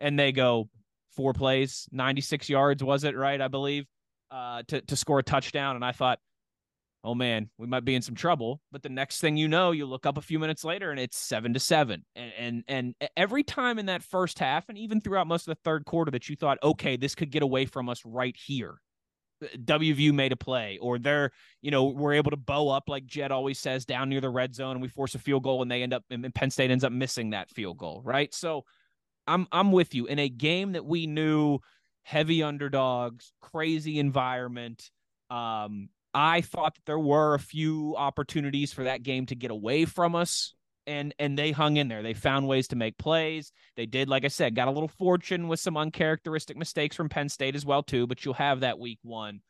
and 0.00 0.18
they 0.18 0.32
go 0.32 0.68
four 1.14 1.32
plays, 1.32 1.88
ninety 1.92 2.22
six 2.22 2.48
yards 2.48 2.82
was 2.82 3.04
it 3.04 3.16
right? 3.16 3.40
I 3.40 3.46
believe, 3.46 3.86
uh, 4.32 4.64
to 4.66 4.80
to 4.80 4.96
score 4.96 5.20
a 5.20 5.22
touchdown. 5.22 5.76
And 5.76 5.84
I 5.84 5.92
thought, 5.92 6.18
oh 7.04 7.14
man, 7.14 7.50
we 7.58 7.66
might 7.66 7.84
be 7.84 7.94
in 7.94 8.02
some 8.02 8.14
trouble. 8.14 8.60
But 8.72 8.82
the 8.82 8.88
next 8.88 9.20
thing 9.20 9.36
you 9.36 9.46
know, 9.46 9.70
you 9.70 9.86
look 9.86 10.06
up 10.06 10.18
a 10.18 10.22
few 10.22 10.38
minutes 10.38 10.64
later 10.64 10.90
and 10.90 10.98
it's 10.98 11.18
seven 11.18 11.52
to 11.54 11.60
seven. 11.60 12.04
And 12.16 12.32
and 12.36 12.64
and 12.66 13.10
every 13.16 13.44
time 13.44 13.78
in 13.78 13.86
that 13.86 14.02
first 14.02 14.38
half, 14.38 14.68
and 14.68 14.78
even 14.78 15.00
throughout 15.00 15.26
most 15.26 15.46
of 15.46 15.54
the 15.54 15.60
third 15.62 15.84
quarter, 15.84 16.10
that 16.10 16.28
you 16.28 16.34
thought, 16.34 16.58
okay, 16.62 16.96
this 16.96 17.14
could 17.14 17.30
get 17.30 17.42
away 17.42 17.66
from 17.66 17.88
us 17.88 18.02
right 18.04 18.36
here 18.36 18.80
WVU 19.42 20.12
made 20.12 20.32
a 20.32 20.36
play, 20.36 20.78
or 20.80 20.98
they're, 20.98 21.30
you 21.62 21.70
know, 21.70 21.84
we're 21.84 22.14
able 22.14 22.30
to 22.30 22.36
bow 22.36 22.68
up 22.68 22.84
like 22.88 23.06
Jed 23.06 23.32
always 23.32 23.58
says 23.58 23.84
down 23.84 24.08
near 24.08 24.20
the 24.20 24.30
red 24.30 24.54
zone, 24.54 24.72
and 24.72 24.82
we 24.82 24.88
force 24.88 25.14
a 25.14 25.18
field 25.18 25.42
goal, 25.42 25.62
and 25.62 25.70
they 25.70 25.82
end 25.82 25.92
up, 25.92 26.04
and 26.10 26.34
Penn 26.34 26.50
State 26.50 26.70
ends 26.70 26.84
up 26.84 26.92
missing 26.92 27.30
that 27.30 27.50
field 27.50 27.78
goal, 27.78 28.00
right? 28.04 28.32
So, 28.34 28.64
I'm 29.26 29.46
I'm 29.52 29.72
with 29.72 29.94
you 29.94 30.06
in 30.06 30.18
a 30.18 30.28
game 30.28 30.72
that 30.72 30.84
we 30.84 31.06
knew 31.06 31.58
heavy 32.02 32.42
underdogs, 32.42 33.32
crazy 33.40 33.98
environment. 33.98 34.90
Um, 35.30 35.88
I 36.14 36.42
thought 36.42 36.76
that 36.76 36.84
there 36.86 36.98
were 36.98 37.34
a 37.34 37.40
few 37.40 37.94
opportunities 37.96 38.72
for 38.72 38.84
that 38.84 39.02
game 39.02 39.26
to 39.26 39.34
get 39.34 39.50
away 39.50 39.84
from 39.84 40.14
us 40.14 40.54
and 40.86 41.14
and 41.18 41.38
they 41.38 41.50
hung 41.50 41.76
in 41.76 41.88
there. 41.88 42.02
They 42.02 42.14
found 42.14 42.46
ways 42.46 42.68
to 42.68 42.76
make 42.76 42.98
plays. 42.98 43.52
They 43.76 43.86
did, 43.86 44.08
like 44.08 44.24
I 44.24 44.28
said, 44.28 44.54
got 44.54 44.68
a 44.68 44.70
little 44.70 44.88
fortune 44.88 45.48
with 45.48 45.60
some 45.60 45.76
uncharacteristic 45.76 46.56
mistakes 46.56 46.96
from 46.96 47.08
Penn 47.08 47.28
State 47.28 47.56
as 47.56 47.64
well 47.64 47.82
too. 47.82 48.06
But 48.06 48.24
you'll 48.24 48.34
have 48.34 48.60
that 48.60 48.78
week 48.78 48.98
one. 49.02 49.40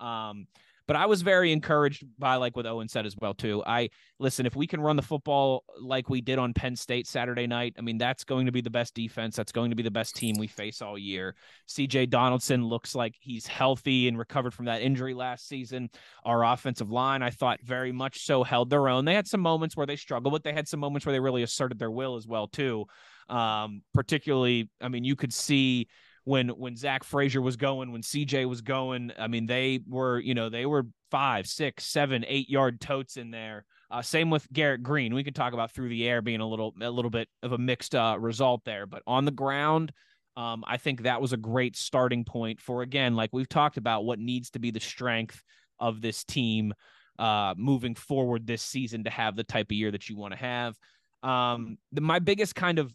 Um, 0.00 0.46
but 0.86 0.96
I 0.96 1.06
was 1.06 1.22
very 1.22 1.52
encouraged 1.52 2.04
by 2.18 2.36
like 2.36 2.56
what 2.56 2.66
Owen 2.66 2.88
said 2.88 3.06
as 3.06 3.16
well 3.16 3.34
too. 3.34 3.62
I 3.66 3.88
listen, 4.18 4.46
if 4.46 4.54
we 4.54 4.66
can 4.66 4.80
run 4.80 4.96
the 4.96 5.02
football 5.02 5.64
like 5.80 6.10
we 6.10 6.20
did 6.20 6.38
on 6.38 6.52
Penn 6.52 6.76
State 6.76 7.06
Saturday 7.06 7.46
night, 7.46 7.74
I 7.78 7.82
mean 7.82 7.98
that's 7.98 8.24
going 8.24 8.46
to 8.46 8.52
be 8.52 8.60
the 8.60 8.70
best 8.70 8.94
defense. 8.94 9.36
That's 9.36 9.52
going 9.52 9.70
to 9.70 9.76
be 9.76 9.82
the 9.82 9.90
best 9.90 10.14
team 10.16 10.36
we 10.38 10.46
face 10.46 10.82
all 10.82 10.98
year. 10.98 11.34
CJ 11.68 12.10
Donaldson 12.10 12.64
looks 12.66 12.94
like 12.94 13.14
he's 13.20 13.46
healthy 13.46 14.08
and 14.08 14.18
recovered 14.18 14.52
from 14.52 14.66
that 14.66 14.82
injury 14.82 15.14
last 15.14 15.48
season. 15.48 15.88
Our 16.24 16.44
offensive 16.44 16.90
line, 16.90 17.22
I 17.22 17.30
thought 17.30 17.60
very 17.62 17.92
much 17.92 18.24
so 18.24 18.42
held 18.44 18.70
their 18.70 18.88
own. 18.88 19.04
They 19.04 19.14
had 19.14 19.26
some 19.26 19.40
moments 19.40 19.76
where 19.76 19.86
they 19.86 19.96
struggled, 19.96 20.32
but 20.32 20.44
they 20.44 20.52
had 20.52 20.68
some 20.68 20.80
moments 20.80 21.06
where 21.06 21.12
they 21.12 21.20
really 21.20 21.42
asserted 21.42 21.78
their 21.78 21.90
will 21.90 22.16
as 22.16 22.26
well 22.26 22.46
too. 22.48 22.84
Um, 23.28 23.82
particularly, 23.94 24.68
I 24.82 24.88
mean, 24.88 25.04
you 25.04 25.16
could 25.16 25.32
see 25.32 25.88
when 26.24 26.48
when 26.48 26.76
Zach 26.76 27.04
Frazier 27.04 27.40
was 27.40 27.56
going, 27.56 27.92
when 27.92 28.02
CJ 28.02 28.48
was 28.48 28.60
going. 28.60 29.12
I 29.18 29.28
mean, 29.28 29.46
they 29.46 29.80
were 29.86 30.18
you 30.18 30.34
know 30.34 30.48
they 30.48 30.66
were 30.66 30.86
five, 31.10 31.46
six, 31.46 31.84
seven, 31.86 32.24
eight 32.26 32.48
yard 32.48 32.80
totes 32.80 33.16
in 33.16 33.30
there. 33.30 33.64
Uh, 33.90 34.02
same 34.02 34.30
with 34.30 34.50
Garrett 34.52 34.82
Green. 34.82 35.14
We 35.14 35.24
could 35.24 35.36
talk 35.36 35.52
about 35.52 35.70
through 35.70 35.90
the 35.90 36.08
air 36.08 36.22
being 36.22 36.40
a 36.40 36.48
little 36.48 36.74
a 36.80 36.90
little 36.90 37.10
bit 37.10 37.28
of 37.42 37.52
a 37.52 37.58
mixed 37.58 37.94
uh, 37.94 38.16
result 38.18 38.62
there, 38.64 38.86
but 38.86 39.02
on 39.06 39.24
the 39.24 39.30
ground. 39.30 39.92
Um, 40.36 40.64
I 40.66 40.78
think 40.78 41.02
that 41.02 41.20
was 41.20 41.32
a 41.32 41.36
great 41.36 41.76
starting 41.76 42.24
point 42.24 42.60
for 42.60 42.82
again, 42.82 43.14
like 43.14 43.30
we've 43.32 43.48
talked 43.48 43.76
about, 43.76 44.04
what 44.04 44.18
needs 44.18 44.50
to 44.50 44.58
be 44.58 44.72
the 44.72 44.80
strength 44.80 45.40
of 45.78 46.00
this 46.00 46.24
team 46.24 46.74
uh, 47.18 47.54
moving 47.56 47.94
forward 47.94 48.46
this 48.46 48.62
season 48.62 49.04
to 49.04 49.10
have 49.10 49.36
the 49.36 49.44
type 49.44 49.66
of 49.66 49.76
year 49.76 49.90
that 49.90 50.08
you 50.08 50.16
want 50.16 50.32
to 50.32 50.38
have. 50.38 50.76
Um, 51.22 51.78
the, 51.92 52.00
my 52.00 52.18
biggest 52.18 52.54
kind 52.54 52.78
of 52.78 52.92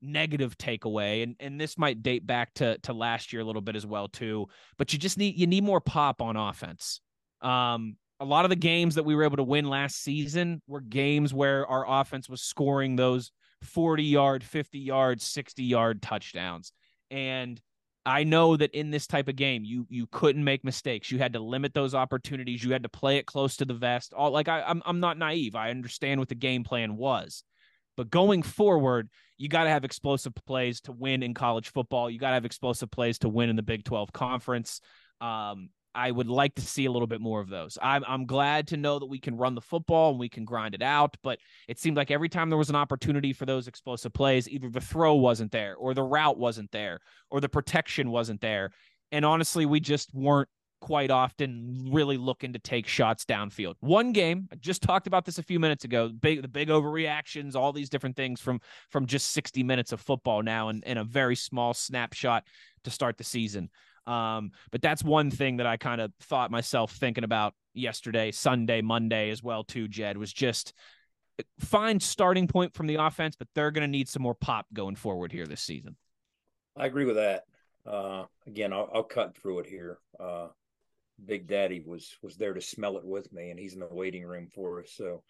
negative 0.00 0.56
takeaway 0.58 1.22
and 1.22 1.36
and 1.40 1.60
this 1.60 1.76
might 1.76 2.02
date 2.02 2.26
back 2.26 2.52
to 2.54 2.78
to 2.78 2.92
last 2.92 3.32
year 3.32 3.42
a 3.42 3.44
little 3.44 3.62
bit 3.62 3.76
as 3.76 3.84
well 3.84 4.08
too 4.08 4.46
but 4.76 4.92
you 4.92 4.98
just 4.98 5.18
need 5.18 5.36
you 5.36 5.46
need 5.46 5.64
more 5.64 5.80
pop 5.80 6.22
on 6.22 6.36
offense 6.36 7.00
um 7.42 7.96
a 8.20 8.24
lot 8.24 8.44
of 8.44 8.48
the 8.48 8.56
games 8.56 8.96
that 8.96 9.04
we 9.04 9.14
were 9.14 9.24
able 9.24 9.36
to 9.36 9.42
win 9.42 9.68
last 9.68 10.02
season 10.02 10.60
were 10.66 10.80
games 10.80 11.34
where 11.34 11.66
our 11.66 12.00
offense 12.00 12.28
was 12.28 12.42
scoring 12.42 12.96
those 12.96 13.32
40 13.62 14.04
yard 14.04 14.44
50 14.44 14.78
yard 14.78 15.20
60 15.20 15.62
yard 15.64 16.00
touchdowns 16.00 16.72
and 17.10 17.60
I 18.08 18.24
know 18.24 18.56
that 18.56 18.70
in 18.70 18.90
this 18.90 19.06
type 19.06 19.28
of 19.28 19.36
game, 19.36 19.64
you 19.64 19.86
you 19.90 20.06
couldn't 20.06 20.42
make 20.42 20.64
mistakes. 20.64 21.12
You 21.12 21.18
had 21.18 21.34
to 21.34 21.40
limit 21.40 21.74
those 21.74 21.94
opportunities. 21.94 22.64
You 22.64 22.72
had 22.72 22.84
to 22.84 22.88
play 22.88 23.18
it 23.18 23.26
close 23.26 23.56
to 23.58 23.66
the 23.66 23.74
vest. 23.74 24.14
All 24.14 24.30
like 24.30 24.48
I, 24.48 24.62
I'm 24.62 24.82
I'm 24.86 24.98
not 24.98 25.18
naive. 25.18 25.54
I 25.54 25.68
understand 25.70 26.18
what 26.18 26.30
the 26.30 26.34
game 26.34 26.64
plan 26.64 26.96
was, 26.96 27.44
but 27.98 28.10
going 28.10 28.44
forward, 28.44 29.08
you 29.38 29.48
got 29.48 29.64
to 29.64 29.70
have 29.70 29.84
explosive 29.84 30.32
plays 30.46 30.80
to 30.82 30.92
win 30.92 31.24
in 31.24 31.34
college 31.34 31.72
football. 31.72 32.08
You 32.08 32.20
got 32.20 32.28
to 32.28 32.34
have 32.34 32.44
explosive 32.44 32.92
plays 32.92 33.18
to 33.18 33.28
win 33.28 33.50
in 33.50 33.56
the 33.56 33.62
Big 33.62 33.84
12 33.84 34.12
conference. 34.12 34.80
Um, 35.20 35.70
I 35.96 36.12
would 36.12 36.28
like 36.28 36.54
to 36.54 36.62
see 36.62 36.84
a 36.84 36.92
little 36.92 37.08
bit 37.08 37.20
more 37.20 37.40
of 37.40 37.48
those. 37.48 37.76
I'm, 37.82 38.04
I'm 38.06 38.24
glad 38.24 38.68
to 38.68 38.76
know 38.76 39.00
that 39.00 39.06
we 39.06 39.18
can 39.18 39.36
run 39.36 39.56
the 39.56 39.60
football 39.60 40.10
and 40.10 40.18
we 40.20 40.28
can 40.28 40.44
grind 40.44 40.76
it 40.76 40.82
out, 40.82 41.16
but 41.24 41.40
it 41.66 41.80
seemed 41.80 41.96
like 41.96 42.12
every 42.12 42.28
time 42.28 42.50
there 42.50 42.56
was 42.56 42.70
an 42.70 42.76
opportunity 42.76 43.32
for 43.32 43.46
those 43.46 43.66
explosive 43.66 44.12
plays, 44.12 44.48
either 44.48 44.70
the 44.70 44.80
throw 44.80 45.16
wasn't 45.16 45.50
there 45.50 45.74
or 45.74 45.92
the 45.92 46.04
route 46.04 46.38
wasn't 46.38 46.70
there 46.70 47.00
or 47.32 47.40
the 47.40 47.48
protection 47.48 48.12
wasn't 48.12 48.40
there. 48.40 48.70
And 49.10 49.24
honestly, 49.24 49.66
we 49.66 49.80
just 49.80 50.14
weren't 50.14 50.48
quite 50.80 51.10
often 51.10 51.88
really 51.90 52.16
looking 52.16 52.52
to 52.52 52.58
take 52.58 52.86
shots 52.86 53.24
downfield. 53.24 53.74
One 53.80 54.12
game, 54.12 54.48
I 54.52 54.56
just 54.56 54.82
talked 54.82 55.06
about 55.06 55.24
this 55.24 55.38
a 55.38 55.42
few 55.42 55.58
minutes 55.58 55.84
ago, 55.84 56.08
big 56.08 56.42
the 56.42 56.48
big 56.48 56.68
overreactions, 56.68 57.54
all 57.54 57.72
these 57.72 57.88
different 57.88 58.16
things 58.16 58.40
from 58.40 58.60
from 58.90 59.06
just 59.06 59.32
60 59.32 59.62
minutes 59.62 59.92
of 59.92 60.00
football 60.00 60.42
now 60.42 60.68
and, 60.68 60.84
a 60.86 61.04
very 61.04 61.36
small 61.36 61.74
snapshot 61.74 62.44
to 62.84 62.90
start 62.90 63.18
the 63.18 63.24
season. 63.24 63.70
Um, 64.06 64.52
but 64.70 64.82
that's 64.82 65.04
one 65.04 65.30
thing 65.30 65.58
that 65.58 65.66
I 65.66 65.76
kind 65.76 66.00
of 66.00 66.12
thought 66.20 66.50
myself 66.50 66.92
thinking 66.92 67.24
about 67.24 67.54
yesterday, 67.74 68.32
Sunday, 68.32 68.80
Monday 68.80 69.30
as 69.30 69.42
well, 69.42 69.64
too, 69.64 69.86
Jed, 69.86 70.16
was 70.16 70.32
just 70.32 70.72
fine 71.60 72.00
starting 72.00 72.48
point 72.48 72.74
from 72.74 72.86
the 72.86 72.96
offense, 72.96 73.36
but 73.36 73.48
they're 73.54 73.70
going 73.70 73.82
to 73.82 73.90
need 73.90 74.08
some 74.08 74.22
more 74.22 74.34
pop 74.34 74.66
going 74.72 74.96
forward 74.96 75.30
here 75.30 75.46
this 75.46 75.60
season. 75.60 75.96
I 76.76 76.86
agree 76.86 77.04
with 77.04 77.16
that. 77.16 77.44
Uh, 77.86 78.24
again, 78.46 78.72
I'll, 78.72 78.90
I'll, 78.92 79.02
cut 79.02 79.36
through 79.36 79.60
it 79.60 79.66
here. 79.66 79.98
Uh, 80.18 80.48
Big 81.24 81.46
Daddy 81.46 81.80
was 81.84 82.16
was 82.22 82.36
there 82.36 82.54
to 82.54 82.60
smell 82.60 82.96
it 82.96 83.04
with 83.04 83.32
me, 83.32 83.50
and 83.50 83.58
he's 83.58 83.74
in 83.74 83.80
the 83.80 83.88
waiting 83.90 84.24
room 84.24 84.48
for 84.54 84.80
us. 84.80 84.92
So, 84.94 85.22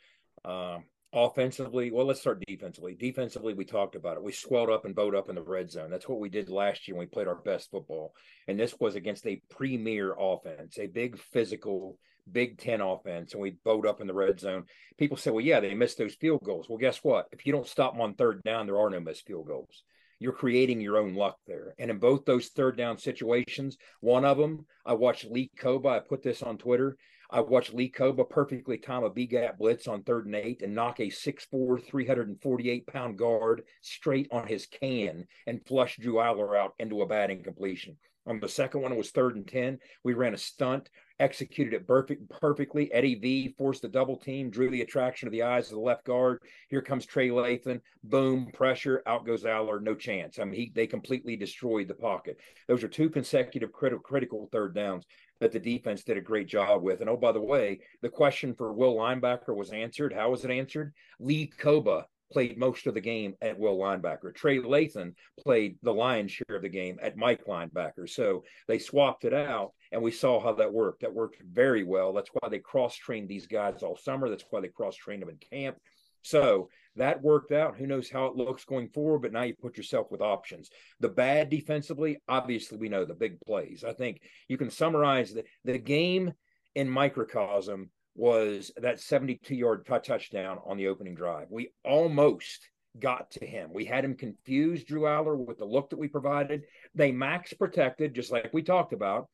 um, 0.44 0.84
offensively, 1.12 1.90
well, 1.90 2.06
let's 2.06 2.20
start 2.20 2.42
defensively. 2.46 2.94
Defensively, 2.94 3.54
we 3.54 3.64
talked 3.64 3.94
about 3.94 4.16
it. 4.16 4.22
We 4.22 4.32
swelled 4.32 4.70
up 4.70 4.84
and 4.84 4.94
bowed 4.94 5.14
up 5.14 5.28
in 5.28 5.34
the 5.34 5.42
red 5.42 5.70
zone. 5.70 5.90
That's 5.90 6.08
what 6.08 6.20
we 6.20 6.28
did 6.28 6.50
last 6.50 6.86
year 6.86 6.96
when 6.96 7.06
we 7.06 7.10
played 7.10 7.28
our 7.28 7.36
best 7.36 7.70
football, 7.70 8.12
and 8.46 8.58
this 8.58 8.74
was 8.78 8.94
against 8.94 9.26
a 9.26 9.42
premier 9.50 10.14
offense, 10.18 10.78
a 10.78 10.86
big 10.86 11.18
physical. 11.18 11.98
Big 12.30 12.58
Ten 12.58 12.82
offense, 12.82 13.32
and 13.32 13.40
we 13.40 13.56
bowed 13.64 13.86
up 13.86 14.02
in 14.02 14.06
the 14.06 14.12
red 14.12 14.38
zone. 14.38 14.64
People 14.98 15.16
say, 15.16 15.30
"Well, 15.30 15.42
yeah, 15.42 15.60
they 15.60 15.72
missed 15.72 15.96
those 15.96 16.14
field 16.14 16.42
goals." 16.44 16.68
Well, 16.68 16.76
guess 16.76 17.02
what? 17.02 17.26
If 17.32 17.46
you 17.46 17.54
don't 17.54 17.66
stop 17.66 17.94
them 17.94 18.02
on 18.02 18.16
third 18.16 18.42
down, 18.42 18.66
there 18.66 18.78
are 18.78 18.90
no 18.90 19.00
missed 19.00 19.24
field 19.26 19.46
goals 19.46 19.82
you're 20.18 20.32
creating 20.32 20.80
your 20.80 20.98
own 20.98 21.14
luck 21.14 21.36
there. 21.46 21.74
And 21.78 21.90
in 21.90 21.98
both 21.98 22.24
those 22.24 22.48
third 22.48 22.76
down 22.76 22.98
situations, 22.98 23.76
one 24.00 24.24
of 24.24 24.36
them, 24.36 24.66
I 24.84 24.94
watched 24.94 25.30
Lee 25.30 25.50
Kpogba. 25.58 25.86
I 25.86 25.98
put 26.00 26.22
this 26.22 26.42
on 26.42 26.58
Twitter. 26.58 26.96
I 27.30 27.40
watched 27.40 27.74
Lee 27.74 27.90
Kpogba 27.90 28.28
perfectly 28.28 28.78
time 28.78 29.04
a 29.04 29.10
B 29.10 29.26
gap 29.26 29.58
blitz 29.58 29.86
on 29.86 30.02
third 30.02 30.26
and 30.26 30.34
eight 30.34 30.62
and 30.62 30.74
knock 30.74 30.98
a 30.98 31.10
6'4, 31.10 31.84
348 31.84 32.86
pound 32.86 33.18
guard 33.18 33.62
straight 33.82 34.28
on 34.30 34.46
his 34.46 34.66
can 34.66 35.26
and 35.46 35.64
flush 35.66 35.98
Drew 35.98 36.14
Allar 36.14 36.56
out 36.56 36.72
into 36.78 37.02
a 37.02 37.06
bad 37.06 37.30
incompletion. 37.30 37.98
On 38.28 38.38
the 38.38 38.48
second 38.48 38.82
one, 38.82 38.92
it 38.92 38.98
was 38.98 39.10
third 39.10 39.34
and 39.34 39.48
10. 39.48 39.78
We 40.04 40.14
ran 40.14 40.34
a 40.34 40.38
stunt 40.38 40.90
executed 41.20 41.74
it 41.74 41.86
perfect, 41.86 42.28
perfectly. 42.28 42.92
Eddie 42.92 43.16
V 43.16 43.54
forced 43.58 43.82
the 43.82 43.88
double 43.88 44.16
team, 44.16 44.50
drew 44.50 44.70
the 44.70 44.82
attraction 44.82 45.26
of 45.26 45.32
the 45.32 45.42
eyes 45.42 45.66
of 45.66 45.74
the 45.74 45.80
left 45.80 46.04
guard. 46.04 46.40
Here 46.68 46.82
comes 46.82 47.06
Trey 47.06 47.28
Lathan. 47.28 47.80
Boom, 48.04 48.50
pressure. 48.52 49.02
Out 49.06 49.26
goes 49.26 49.44
Allar. 49.44 49.80
No 49.82 49.94
chance. 49.94 50.38
I 50.38 50.44
mean, 50.44 50.54
he, 50.54 50.72
they 50.74 50.86
completely 50.86 51.36
destroyed 51.36 51.88
the 51.88 51.94
pocket. 51.94 52.38
Those 52.66 52.84
are 52.84 52.88
two 52.88 53.10
consecutive 53.10 53.72
critical, 53.72 54.02
critical 54.02 54.48
third 54.52 54.74
downs 54.74 55.04
that 55.40 55.52
the 55.52 55.60
defense 55.60 56.02
did 56.02 56.16
a 56.16 56.22
great 56.22 56.48
job 56.48 56.82
with. 56.82 57.00
And 57.00 57.10
oh, 57.10 57.16
by 57.16 57.32
the 57.32 57.40
way, 57.40 57.80
the 58.02 58.08
question 58.08 58.54
for 58.54 58.72
Will 58.72 58.96
linebacker 58.96 59.54
was 59.54 59.70
answered. 59.70 60.12
How 60.12 60.30
was 60.30 60.44
it 60.44 60.50
answered? 60.50 60.92
Lee 61.20 61.50
Kpogba 61.58 62.04
played 62.32 62.58
most 62.58 62.86
of 62.86 62.94
the 62.94 63.00
game 63.00 63.34
at 63.40 63.58
will 63.58 63.78
linebacker. 63.78 64.34
Trey 64.34 64.58
Lathan 64.58 65.14
played 65.38 65.78
the 65.82 65.92
lion's 65.92 66.32
share 66.32 66.56
of 66.56 66.62
the 66.62 66.68
game 66.68 66.98
at 67.02 67.16
Mike 67.16 67.44
linebacker. 67.46 68.08
So 68.08 68.44
they 68.66 68.78
swapped 68.78 69.24
it 69.24 69.34
out, 69.34 69.72
and 69.92 70.02
we 70.02 70.10
saw 70.10 70.40
how 70.40 70.52
that 70.54 70.72
worked. 70.72 71.02
That 71.02 71.14
worked 71.14 71.42
very 71.42 71.84
well. 71.84 72.12
That's 72.12 72.30
why 72.32 72.48
they 72.48 72.58
cross 72.58 72.94
trained 72.96 73.28
these 73.28 73.46
guys 73.46 73.82
all 73.82 73.96
summer. 73.96 74.28
That's 74.28 74.44
why 74.50 74.60
they 74.60 74.68
cross 74.68 74.96
trained 74.96 75.22
them 75.22 75.30
in 75.30 75.38
camp. 75.38 75.76
So 76.22 76.68
that 76.96 77.22
worked 77.22 77.52
out. 77.52 77.76
Who 77.76 77.86
knows 77.86 78.10
how 78.10 78.26
it 78.26 78.36
looks 78.36 78.64
going 78.64 78.88
forward, 78.88 79.20
but 79.20 79.32
now 79.32 79.42
you 79.42 79.54
put 79.54 79.76
yourself 79.76 80.10
with 80.10 80.20
options. 80.20 80.68
The 81.00 81.08
bad 81.08 81.48
defensively, 81.48 82.18
obviously, 82.28 82.76
we 82.76 82.88
know 82.88 83.04
the 83.04 83.14
big 83.14 83.40
plays. 83.46 83.84
I 83.84 83.92
think 83.92 84.20
you 84.48 84.58
can 84.58 84.70
summarize 84.70 85.32
the, 85.32 85.44
the 85.64 85.78
game 85.78 86.32
in 86.74 86.90
microcosm 86.90 87.90
was 88.14 88.72
that 88.76 89.00
72 89.00 89.54
yard 89.54 89.86
touchdown 89.86 90.58
on 90.66 90.76
the 90.76 90.88
opening 90.88 91.14
drive. 91.14 91.46
We 91.50 91.70
almost 91.84 92.68
got 92.98 93.30
to 93.32 93.46
him. 93.46 93.70
We 93.72 93.84
had 93.84 94.04
him 94.04 94.16
confused, 94.16 94.86
Drew 94.86 95.02
Allar, 95.02 95.36
with 95.36 95.58
the 95.58 95.64
look 95.64 95.90
that 95.90 95.98
we 95.98 96.08
provided. 96.08 96.64
They 96.94 97.12
max 97.12 97.52
protected, 97.52 98.14
just 98.14 98.32
like 98.32 98.50
we 98.52 98.62
talked 98.62 98.92
about. 98.92 99.28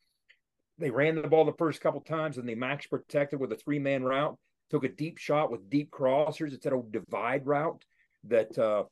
They 0.79 0.91
ran 0.91 1.15
the 1.15 1.29
ball 1.29 1.45
the 1.45 1.53
first 1.53 1.81
couple 1.81 2.01
times 2.01 2.37
and 2.37 2.49
they 2.49 2.57
max 2.57 2.87
protected 2.87 3.41
with 3.41 3.53
a 3.53 3.57
three 3.57 3.79
man 3.79 4.03
route 4.03 4.37
took 4.71 4.85
a 4.85 4.89
deep 4.89 5.19
shot 5.19 5.51
with 5.51 5.71
deep 5.71 5.91
crossers. 5.91 6.53
It's 6.53 6.65
that 6.65 6.73
old 6.73 6.93
divide 6.93 7.47
route 7.47 7.85
that 8.25 8.59
uh, 8.59 8.85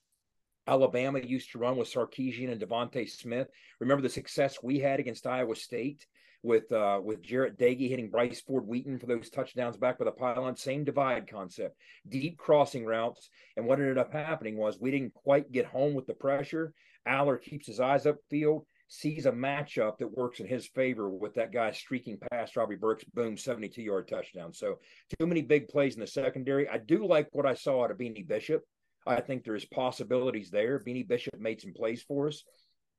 Alabama 0.66 1.18
used 1.18 1.52
to 1.52 1.58
run 1.58 1.76
with 1.76 1.92
Sarkisian 1.92 2.52
and 2.52 2.60
DeVonta 2.60 3.08
Smith. 3.08 3.48
Remember 3.80 4.02
the 4.02 4.08
success 4.08 4.62
we 4.62 4.78
had 4.78 5.00
against 5.00 5.26
Iowa 5.26 5.56
State 5.56 6.06
with 6.42 6.70
uh, 6.72 7.00
with 7.02 7.22
Jarret 7.22 7.56
Doege 7.56 7.88
hitting 7.88 8.10
Bryce 8.10 8.40
Ford 8.40 8.66
Wheaton 8.66 8.98
for 8.98 9.06
those 9.06 9.30
touchdowns 9.30 9.76
back 9.76 9.98
with 9.98 10.08
a 10.08 10.12
pylon. 10.12 10.56
Same 10.56 10.84
divide 10.84 11.28
concept, 11.28 11.76
deep 12.08 12.38
crossing 12.38 12.84
routes. 12.84 13.30
And 13.56 13.66
what 13.66 13.78
ended 13.78 13.98
up 13.98 14.12
happening 14.12 14.56
was 14.56 14.78
we 14.78 14.90
didn't 14.90 15.14
quite 15.14 15.52
get 15.52 15.66
home 15.66 15.94
with 15.94 16.06
the 16.06 16.14
pressure. 16.14 16.72
Allar 17.06 17.40
keeps 17.40 17.66
his 17.66 17.80
eyes 17.80 18.04
upfield 18.04 18.62
sees 18.92 19.24
a 19.24 19.32
matchup 19.32 19.96
that 19.96 20.18
works 20.18 20.38
in 20.38 20.46
his 20.46 20.66
favor 20.66 21.08
with 21.08 21.32
that 21.32 21.50
guy 21.50 21.72
streaking 21.72 22.18
past 22.30 22.54
Robbie 22.56 22.76
Burks, 22.76 23.04
boom, 23.04 23.38
72 23.38 23.80
yard 23.80 24.06
touchdown. 24.06 24.52
So, 24.52 24.80
too 25.18 25.26
many 25.26 25.40
big 25.40 25.68
plays 25.68 25.94
in 25.94 26.00
the 26.00 26.06
secondary. 26.06 26.68
I 26.68 26.76
do 26.76 27.06
like 27.06 27.28
what 27.32 27.46
I 27.46 27.54
saw 27.54 27.84
out 27.84 27.90
of 27.90 27.96
Beanie 27.96 28.28
Bishop. 28.28 28.62
I 29.06 29.22
think 29.22 29.44
there's 29.44 29.64
possibilities 29.64 30.50
there. 30.50 30.78
Beanie 30.78 31.08
Bishop 31.08 31.40
made 31.40 31.62
some 31.62 31.72
plays 31.72 32.02
for 32.02 32.28
us. 32.28 32.44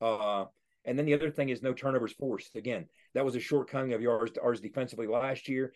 Uh, 0.02 0.46
and 0.86 0.98
then 0.98 1.06
the 1.06 1.13
other 1.13 1.32
thing 1.32 1.50
is 1.50 1.62
no 1.62 1.74
turnovers 1.74 2.13
forced. 2.13 2.56
Again, 2.56 2.88
that 3.13 3.26
was 3.26 3.36
a 3.36 3.39
shortcoming 3.39 3.93
of 3.93 4.04
ours 4.41 4.60
defensively 4.60 5.08
last 5.08 5.48
year. 5.48 5.74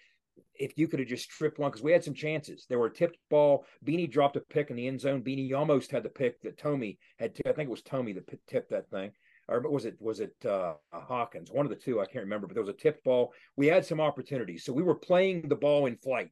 If 0.53 0.77
you 0.77 0.87
could 0.87 0.99
have 0.99 1.07
just 1.07 1.31
stripped 1.31 1.57
one, 1.57 1.71
because 1.71 1.83
we 1.83 1.91
had 1.91 2.03
some 2.03 2.13
chances. 2.13 2.65
There 2.69 2.77
were 2.77 2.87
a 2.87 2.93
tipped 2.93 3.17
ball. 3.29 3.65
Beanie 3.83 4.11
dropped 4.11 4.35
a 4.35 4.41
pick 4.41 4.69
in 4.69 4.75
the 4.75 4.87
end 4.87 5.01
zone. 5.01 5.23
Beanie 5.23 5.51
almost 5.53 5.89
had 5.89 6.03
the 6.03 6.09
pick 6.09 6.41
that 6.41 6.57
Tomey 6.57 6.97
had. 7.17 7.33
T- 7.33 7.41
I 7.47 7.53
think 7.53 7.67
it 7.67 7.71
was 7.71 7.81
Tomey 7.81 8.13
that 8.13 8.47
tipped 8.47 8.69
that 8.69 8.89
thing 8.91 9.11
or 9.47 9.61
was 9.61 9.85
it 9.85 9.95
was 9.99 10.19
it 10.19 10.35
uh, 10.45 10.73
Hawkins? 10.91 11.51
One 11.51 11.65
of 11.65 11.69
the 11.69 11.75
two, 11.75 12.01
I 12.01 12.05
can't 12.05 12.23
remember. 12.23 12.47
But 12.47 12.53
there 12.53 12.63
was 12.63 12.73
a 12.73 12.77
tipped 12.77 13.03
ball. 13.03 13.33
We 13.55 13.67
had 13.67 13.85
some 13.85 14.01
opportunities, 14.01 14.65
so 14.65 14.73
we 14.73 14.83
were 14.83 14.95
playing 14.95 15.47
the 15.47 15.55
ball 15.55 15.85
in 15.85 15.97
flight. 15.97 16.31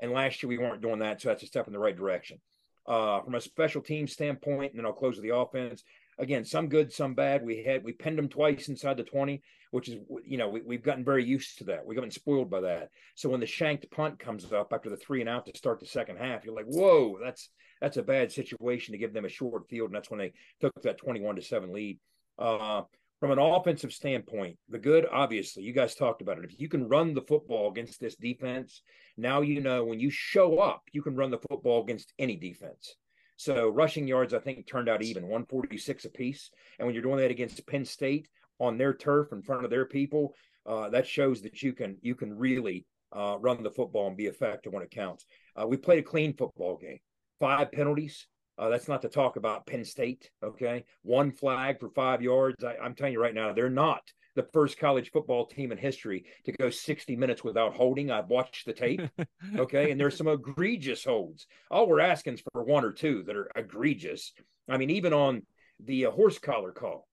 And 0.00 0.12
last 0.12 0.42
year 0.42 0.48
we 0.48 0.58
weren't 0.58 0.82
doing 0.82 1.00
that, 1.00 1.20
so 1.20 1.28
that's 1.28 1.42
a 1.42 1.46
step 1.46 1.66
in 1.66 1.72
the 1.72 1.78
right 1.78 1.96
direction. 1.96 2.40
Uh, 2.86 3.20
from 3.20 3.34
a 3.34 3.40
special 3.40 3.82
team 3.82 4.06
standpoint, 4.06 4.72
and 4.72 4.78
then 4.78 4.86
I'll 4.86 4.92
close 4.92 5.16
with 5.16 5.24
the 5.24 5.34
offense. 5.34 5.82
Again, 6.18 6.44
some 6.44 6.68
good, 6.68 6.92
some 6.92 7.14
bad. 7.14 7.44
We 7.44 7.62
had 7.62 7.84
we 7.84 7.92
pinned 7.92 8.18
them 8.18 8.28
twice 8.28 8.68
inside 8.68 8.96
the 8.96 9.04
twenty, 9.04 9.42
which 9.70 9.88
is 9.88 9.98
you 10.24 10.36
know 10.36 10.48
we, 10.48 10.62
we've 10.62 10.82
gotten 10.82 11.04
very 11.04 11.24
used 11.24 11.58
to 11.58 11.64
that. 11.64 11.86
We've 11.86 11.96
gotten 11.96 12.10
spoiled 12.10 12.50
by 12.50 12.60
that. 12.62 12.90
So 13.14 13.28
when 13.28 13.40
the 13.40 13.46
shanked 13.46 13.90
punt 13.90 14.18
comes 14.18 14.52
up 14.52 14.72
after 14.72 14.90
the 14.90 14.96
three 14.96 15.20
and 15.20 15.28
out 15.28 15.46
to 15.46 15.56
start 15.56 15.78
the 15.78 15.86
second 15.86 16.16
half, 16.18 16.44
you're 16.44 16.54
like, 16.54 16.66
whoa, 16.66 17.18
that's 17.22 17.50
that's 17.80 17.98
a 17.98 18.02
bad 18.02 18.32
situation 18.32 18.92
to 18.92 18.98
give 18.98 19.12
them 19.12 19.24
a 19.24 19.28
short 19.28 19.68
field, 19.68 19.90
and 19.90 19.94
that's 19.94 20.10
when 20.10 20.18
they 20.18 20.32
took 20.60 20.72
that 20.82 20.98
twenty-one 20.98 21.36
to 21.36 21.42
seven 21.42 21.72
lead. 21.72 21.98
Uh, 22.38 22.82
from 23.20 23.32
an 23.32 23.38
offensive 23.38 23.92
standpoint, 23.92 24.56
the 24.68 24.78
good, 24.78 25.04
obviously, 25.10 25.64
you 25.64 25.72
guys 25.72 25.94
talked 25.94 26.22
about 26.22 26.38
it. 26.38 26.44
If 26.44 26.60
you 26.60 26.68
can 26.68 26.88
run 26.88 27.14
the 27.14 27.22
football 27.22 27.68
against 27.68 28.00
this 28.00 28.14
defense, 28.14 28.82
now 29.16 29.40
you 29.40 29.60
know 29.60 29.84
when 29.84 29.98
you 29.98 30.10
show 30.10 30.58
up, 30.58 30.82
you 30.92 31.02
can 31.02 31.16
run 31.16 31.30
the 31.30 31.38
football 31.48 31.82
against 31.82 32.12
any 32.18 32.36
defense. 32.36 32.94
So 33.38 33.68
rushing 33.68 34.08
yards, 34.08 34.34
I 34.34 34.40
think, 34.40 34.66
turned 34.66 34.88
out 34.88 35.00
even 35.00 35.22
146 35.22 36.04
apiece. 36.04 36.50
And 36.78 36.86
when 36.86 36.92
you're 36.92 37.04
doing 37.04 37.18
that 37.18 37.30
against 37.30 37.64
Penn 37.68 37.84
State 37.84 38.28
on 38.58 38.76
their 38.76 38.92
turf 38.92 39.28
in 39.32 39.42
front 39.42 39.64
of 39.64 39.70
their 39.70 39.86
people, 39.86 40.34
uh, 40.66 40.90
that 40.90 41.06
shows 41.06 41.40
that 41.42 41.62
you 41.62 41.72
can 41.72 41.96
you 42.02 42.16
can 42.16 42.36
really 42.36 42.84
uh, 43.12 43.36
run 43.40 43.62
the 43.62 43.70
football 43.70 44.08
and 44.08 44.16
be 44.16 44.26
effective 44.26 44.72
when 44.72 44.82
it 44.82 44.90
counts. 44.90 45.24
Uh, 45.54 45.64
we 45.68 45.76
played 45.76 46.00
a 46.00 46.02
clean 46.02 46.34
football 46.34 46.76
game. 46.76 46.98
Five 47.38 47.70
penalties, 47.70 48.26
uh, 48.58 48.68
that's 48.68 48.88
not 48.88 49.02
to 49.02 49.08
talk 49.08 49.36
about 49.36 49.66
Penn 49.66 49.84
State. 49.84 50.30
Okay, 50.42 50.84
one 51.02 51.30
flag 51.30 51.78
for 51.78 51.90
five 51.90 52.20
yards. 52.20 52.64
I, 52.64 52.74
I'm 52.82 52.96
telling 52.96 53.12
you 53.12 53.22
right 53.22 53.34
now, 53.34 53.52
they're 53.52 53.70
not 53.70 54.02
the 54.38 54.48
first 54.52 54.78
college 54.78 55.10
football 55.10 55.44
team 55.46 55.72
in 55.72 55.78
history 55.78 56.24
to 56.44 56.52
go 56.52 56.70
60 56.70 57.16
minutes 57.16 57.42
without 57.44 57.74
holding. 57.74 58.10
I've 58.10 58.28
watched 58.28 58.64
the 58.64 58.72
tape. 58.72 59.02
Okay. 59.56 59.90
and 59.90 60.00
there's 60.00 60.16
some 60.16 60.28
egregious 60.28 61.04
holds. 61.04 61.46
All 61.70 61.88
we're 61.88 62.00
asking 62.00 62.34
is 62.34 62.42
for 62.52 62.62
one 62.62 62.84
or 62.84 62.92
two 62.92 63.22
that 63.24 63.36
are 63.36 63.50
egregious. 63.56 64.32
I 64.68 64.76
mean, 64.76 64.90
even 64.90 65.12
on 65.12 65.42
the 65.82 66.06
uh, 66.06 66.10
horse 66.10 66.38
collar 66.38 66.72
call, 66.72 67.08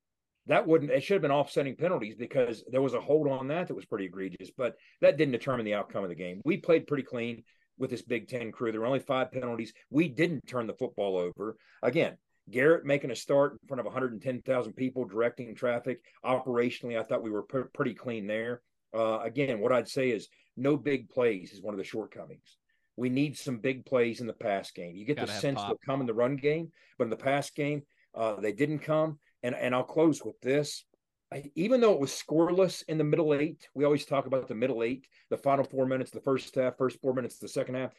that 0.47 0.67
wouldn't, 0.67 0.91
it 0.91 1.01
should 1.01 1.15
have 1.15 1.21
been 1.21 1.31
offsetting 1.31 1.75
penalties 1.75 2.15
because 2.15 2.63
there 2.69 2.81
was 2.81 2.93
a 2.93 3.01
hold 3.01 3.27
on 3.27 3.47
that 3.47 3.67
that 3.67 3.75
was 3.75 3.85
pretty 3.85 4.05
egregious, 4.05 4.51
but 4.55 4.75
that 5.01 5.17
didn't 5.17 5.31
determine 5.31 5.65
the 5.65 5.73
outcome 5.73 6.03
of 6.03 6.09
the 6.09 6.15
game. 6.15 6.41
We 6.45 6.57
played 6.57 6.87
pretty 6.87 7.03
clean 7.03 7.43
with 7.77 7.89
this 7.89 8.01
Big 8.01 8.27
Ten 8.27 8.51
crew. 8.51 8.71
There 8.71 8.81
were 8.81 8.87
only 8.87 8.99
five 8.99 9.31
penalties. 9.31 9.73
We 9.89 10.07
didn't 10.07 10.47
turn 10.47 10.67
the 10.67 10.73
football 10.73 11.17
over. 11.17 11.57
Again, 11.81 12.17
Garrett 12.49 12.85
making 12.85 13.11
a 13.11 13.15
start 13.15 13.53
in 13.53 13.67
front 13.67 13.79
of 13.79 13.85
110,000 13.85 14.73
people, 14.73 15.05
directing 15.05 15.55
traffic. 15.55 16.01
Operationally, 16.23 16.99
I 16.99 17.03
thought 17.03 17.23
we 17.23 17.31
were 17.31 17.43
p- 17.43 17.69
pretty 17.73 17.93
clean 17.93 18.27
there. 18.27 18.61
Uh, 18.93 19.19
again, 19.19 19.59
what 19.59 19.71
I'd 19.71 19.89
say 19.89 20.11
is 20.11 20.27
no 20.55 20.77
big 20.77 21.09
plays 21.09 21.51
is 21.51 21.61
one 21.61 21.73
of 21.73 21.77
the 21.77 21.83
shortcomings. 21.83 22.57
We 22.95 23.09
need 23.09 23.37
some 23.37 23.57
big 23.57 23.85
plays 23.85 24.21
in 24.21 24.27
the 24.27 24.33
pass 24.33 24.71
game. 24.71 24.95
You 24.95 25.05
get 25.05 25.17
Gotta 25.17 25.31
the 25.31 25.37
sense 25.39 25.61
they'll 25.61 25.79
come 25.85 26.01
in 26.01 26.07
the 26.07 26.13
run 26.13 26.37
game, 26.37 26.71
but 26.97 27.05
in 27.05 27.09
the 27.09 27.17
pass 27.17 27.49
game, 27.49 27.83
uh, 28.13 28.39
they 28.39 28.53
didn't 28.53 28.79
come. 28.79 29.19
And 29.43 29.53
and 29.53 29.75
I'll 29.75 29.83
close 29.83 30.23
with 30.23 30.39
this. 30.41 30.85
I, 31.31 31.51
even 31.55 31.81
though 31.81 31.93
it 31.93 31.99
was 31.99 32.11
scoreless 32.11 32.83
in 32.87 32.97
the 32.97 33.03
middle 33.03 33.33
eight, 33.33 33.67
we 33.73 33.83
always 33.83 34.05
talk 34.05 34.27
about 34.27 34.47
the 34.47 34.55
middle 34.55 34.83
eight, 34.83 35.07
the 35.29 35.37
final 35.37 35.65
four 35.65 35.85
minutes, 35.85 36.11
the 36.11 36.21
first 36.21 36.55
half, 36.55 36.77
first 36.77 37.01
four 37.01 37.13
minutes, 37.13 37.37
the 37.37 37.47
second 37.47 37.75
half. 37.75 37.91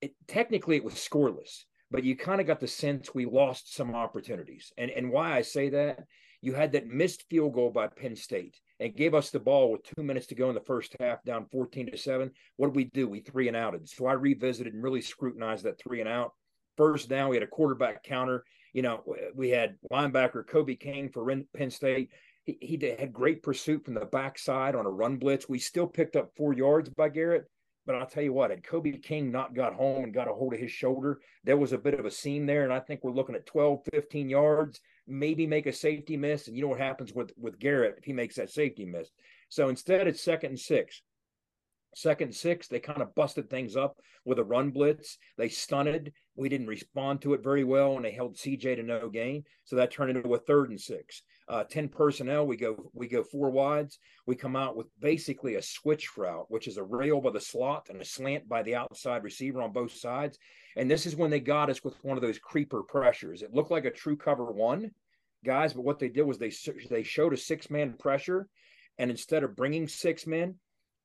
It, 0.00 0.14
technically, 0.28 0.76
it 0.76 0.84
was 0.84 0.94
scoreless, 0.94 1.64
but 1.90 2.04
you 2.04 2.16
kind 2.16 2.40
of 2.40 2.46
got 2.46 2.60
the 2.60 2.68
sense 2.68 3.14
we 3.14 3.24
lost 3.24 3.74
some 3.74 3.94
opportunities. 3.94 4.72
And 4.76 4.90
and 4.90 5.10
why 5.10 5.36
I 5.36 5.42
say 5.42 5.70
that, 5.70 6.04
you 6.40 6.54
had 6.54 6.72
that 6.72 6.86
missed 6.86 7.24
field 7.28 7.54
goal 7.54 7.70
by 7.70 7.88
Penn 7.88 8.16
State 8.16 8.58
and 8.80 8.94
gave 8.94 9.14
us 9.14 9.30
the 9.30 9.40
ball 9.40 9.72
with 9.72 9.82
two 9.82 10.02
minutes 10.02 10.26
to 10.28 10.34
go 10.34 10.48
in 10.48 10.54
the 10.54 10.60
first 10.60 10.94
half, 11.00 11.24
down 11.24 11.46
14 11.50 11.90
to 11.90 11.96
seven. 11.96 12.30
What 12.56 12.68
did 12.68 12.76
we 12.76 12.84
do? 12.84 13.08
We 13.08 13.20
three 13.20 13.48
and 13.48 13.56
outed. 13.56 13.88
So 13.88 14.06
I 14.06 14.12
revisited 14.12 14.74
and 14.74 14.82
really 14.82 15.00
scrutinized 15.00 15.64
that 15.64 15.80
three 15.80 16.00
and 16.00 16.08
out. 16.08 16.32
First 16.76 17.08
down, 17.08 17.30
we 17.30 17.36
had 17.36 17.42
a 17.42 17.48
quarterback 17.48 18.04
counter. 18.04 18.44
You 18.72 18.82
know, 18.82 19.02
we 19.34 19.50
had 19.50 19.76
linebacker 19.90 20.46
Kobe 20.46 20.76
King 20.76 21.08
for 21.08 21.34
Penn 21.54 21.70
State 21.70 22.10
he, 22.48 22.78
he 22.78 22.96
had 22.98 23.12
great 23.12 23.42
pursuit 23.42 23.84
from 23.84 23.94
the 23.94 24.06
backside 24.06 24.74
on 24.74 24.86
a 24.86 24.90
run 24.90 25.16
blitz. 25.16 25.48
We 25.48 25.58
still 25.58 25.86
picked 25.86 26.16
up 26.16 26.30
four 26.36 26.54
yards 26.54 26.88
by 26.88 27.10
Garrett, 27.10 27.44
but 27.88 27.96
I'll 27.96 28.06
tell 28.06 28.22
you 28.22 28.34
what, 28.34 28.50
had 28.50 28.62
Kobe 28.62 28.98
King 28.98 29.32
not 29.32 29.54
got 29.54 29.72
home 29.72 30.04
and 30.04 30.12
got 30.12 30.28
a 30.28 30.34
hold 30.34 30.52
of 30.52 30.60
his 30.60 30.70
shoulder, 30.70 31.20
there 31.42 31.56
was 31.56 31.72
a 31.72 31.78
bit 31.78 31.98
of 31.98 32.04
a 32.04 32.10
seam 32.10 32.44
there. 32.44 32.64
And 32.64 32.72
I 32.72 32.80
think 32.80 33.02
we're 33.02 33.12
looking 33.12 33.34
at 33.34 33.46
12, 33.46 33.80
15 33.90 34.28
yards, 34.28 34.78
maybe 35.06 35.46
make 35.46 35.64
a 35.64 35.72
safety 35.72 36.14
miss. 36.14 36.48
And 36.48 36.54
you 36.54 36.60
know 36.60 36.68
what 36.68 36.80
happens 36.80 37.14
with, 37.14 37.32
with 37.38 37.58
Garrett 37.58 37.94
if 37.96 38.04
he 38.04 38.12
makes 38.12 38.34
that 38.34 38.50
safety 38.50 38.84
miss. 38.84 39.08
So 39.48 39.70
instead, 39.70 40.06
it's 40.06 40.20
second 40.20 40.50
and 40.50 40.60
six. 40.60 41.00
Second 41.94 42.34
six, 42.34 42.68
they 42.68 42.78
kind 42.78 43.00
of 43.00 43.14
busted 43.14 43.48
things 43.48 43.74
up 43.74 43.96
with 44.26 44.38
a 44.38 44.44
run 44.44 44.68
blitz. 44.68 45.16
They 45.38 45.48
stunted. 45.48 46.12
We 46.36 46.50
didn't 46.50 46.66
respond 46.66 47.22
to 47.22 47.32
it 47.32 47.42
very 47.42 47.64
well, 47.64 47.96
and 47.96 48.04
they 48.04 48.12
held 48.12 48.36
CJ 48.36 48.76
to 48.76 48.82
no 48.82 49.08
gain. 49.08 49.44
So 49.64 49.76
that 49.76 49.92
turned 49.92 50.14
into 50.14 50.34
a 50.34 50.38
third 50.38 50.68
and 50.68 50.78
six 50.78 51.22
uh, 51.48 51.64
10 51.64 51.88
personnel. 51.88 52.46
We 52.46 52.56
go 52.56 52.90
we 52.92 53.08
go 53.08 53.22
four 53.22 53.50
wides. 53.50 53.98
We 54.26 54.36
come 54.36 54.56
out 54.56 54.76
with 54.76 54.86
basically 55.00 55.54
a 55.54 55.62
switch 55.62 56.16
route 56.16 56.46
which 56.48 56.68
is 56.68 56.76
a 56.76 56.82
rail 56.82 57.20
by 57.20 57.30
the 57.30 57.40
slot 57.40 57.88
and 57.88 58.00
a 58.00 58.04
slant 58.04 58.48
by 58.48 58.62
the 58.62 58.74
outside 58.74 59.24
receiver 59.24 59.62
on 59.62 59.72
both 59.72 59.92
sides. 59.92 60.38
And 60.76 60.90
this 60.90 61.06
is 61.06 61.16
when 61.16 61.30
they 61.30 61.40
got 61.40 61.70
us 61.70 61.82
with 61.82 62.02
one 62.04 62.18
of 62.18 62.22
those 62.22 62.38
creeper 62.38 62.82
pressures. 62.82 63.42
It 63.42 63.54
looked 63.54 63.70
like 63.70 63.86
a 63.86 63.90
true 63.90 64.16
cover 64.16 64.52
one 64.52 64.90
guys 65.44 65.72
but 65.72 65.84
what 65.84 65.98
they 65.98 66.08
did 66.08 66.22
was 66.22 66.38
they 66.38 66.52
they 66.90 67.02
showed 67.02 67.32
a 67.32 67.36
six 67.36 67.70
man 67.70 67.94
pressure. 67.94 68.48
And 68.98 69.10
instead 69.10 69.42
of 69.42 69.56
bringing 69.56 69.88
six 69.88 70.26
men 70.26 70.56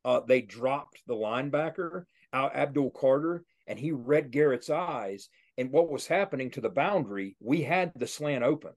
uh, 0.03 0.19
they 0.27 0.41
dropped 0.41 1.01
the 1.07 1.15
linebacker 1.15 2.03
out 2.33 2.55
abdul 2.55 2.91
carter 2.91 3.45
and 3.67 3.79
he 3.79 3.93
read 3.93 4.31
garrett's 4.31 4.69
eyes. 4.69 5.29
And 5.57 5.71
what 5.71 5.89
was 5.89 6.07
happening 6.07 6.51
to 6.51 6.61
the 6.61 6.69
boundary 6.69 7.37
we 7.39 7.61
had 7.61 7.93
the 7.95 8.07
slant 8.07 8.43
open 8.43 8.73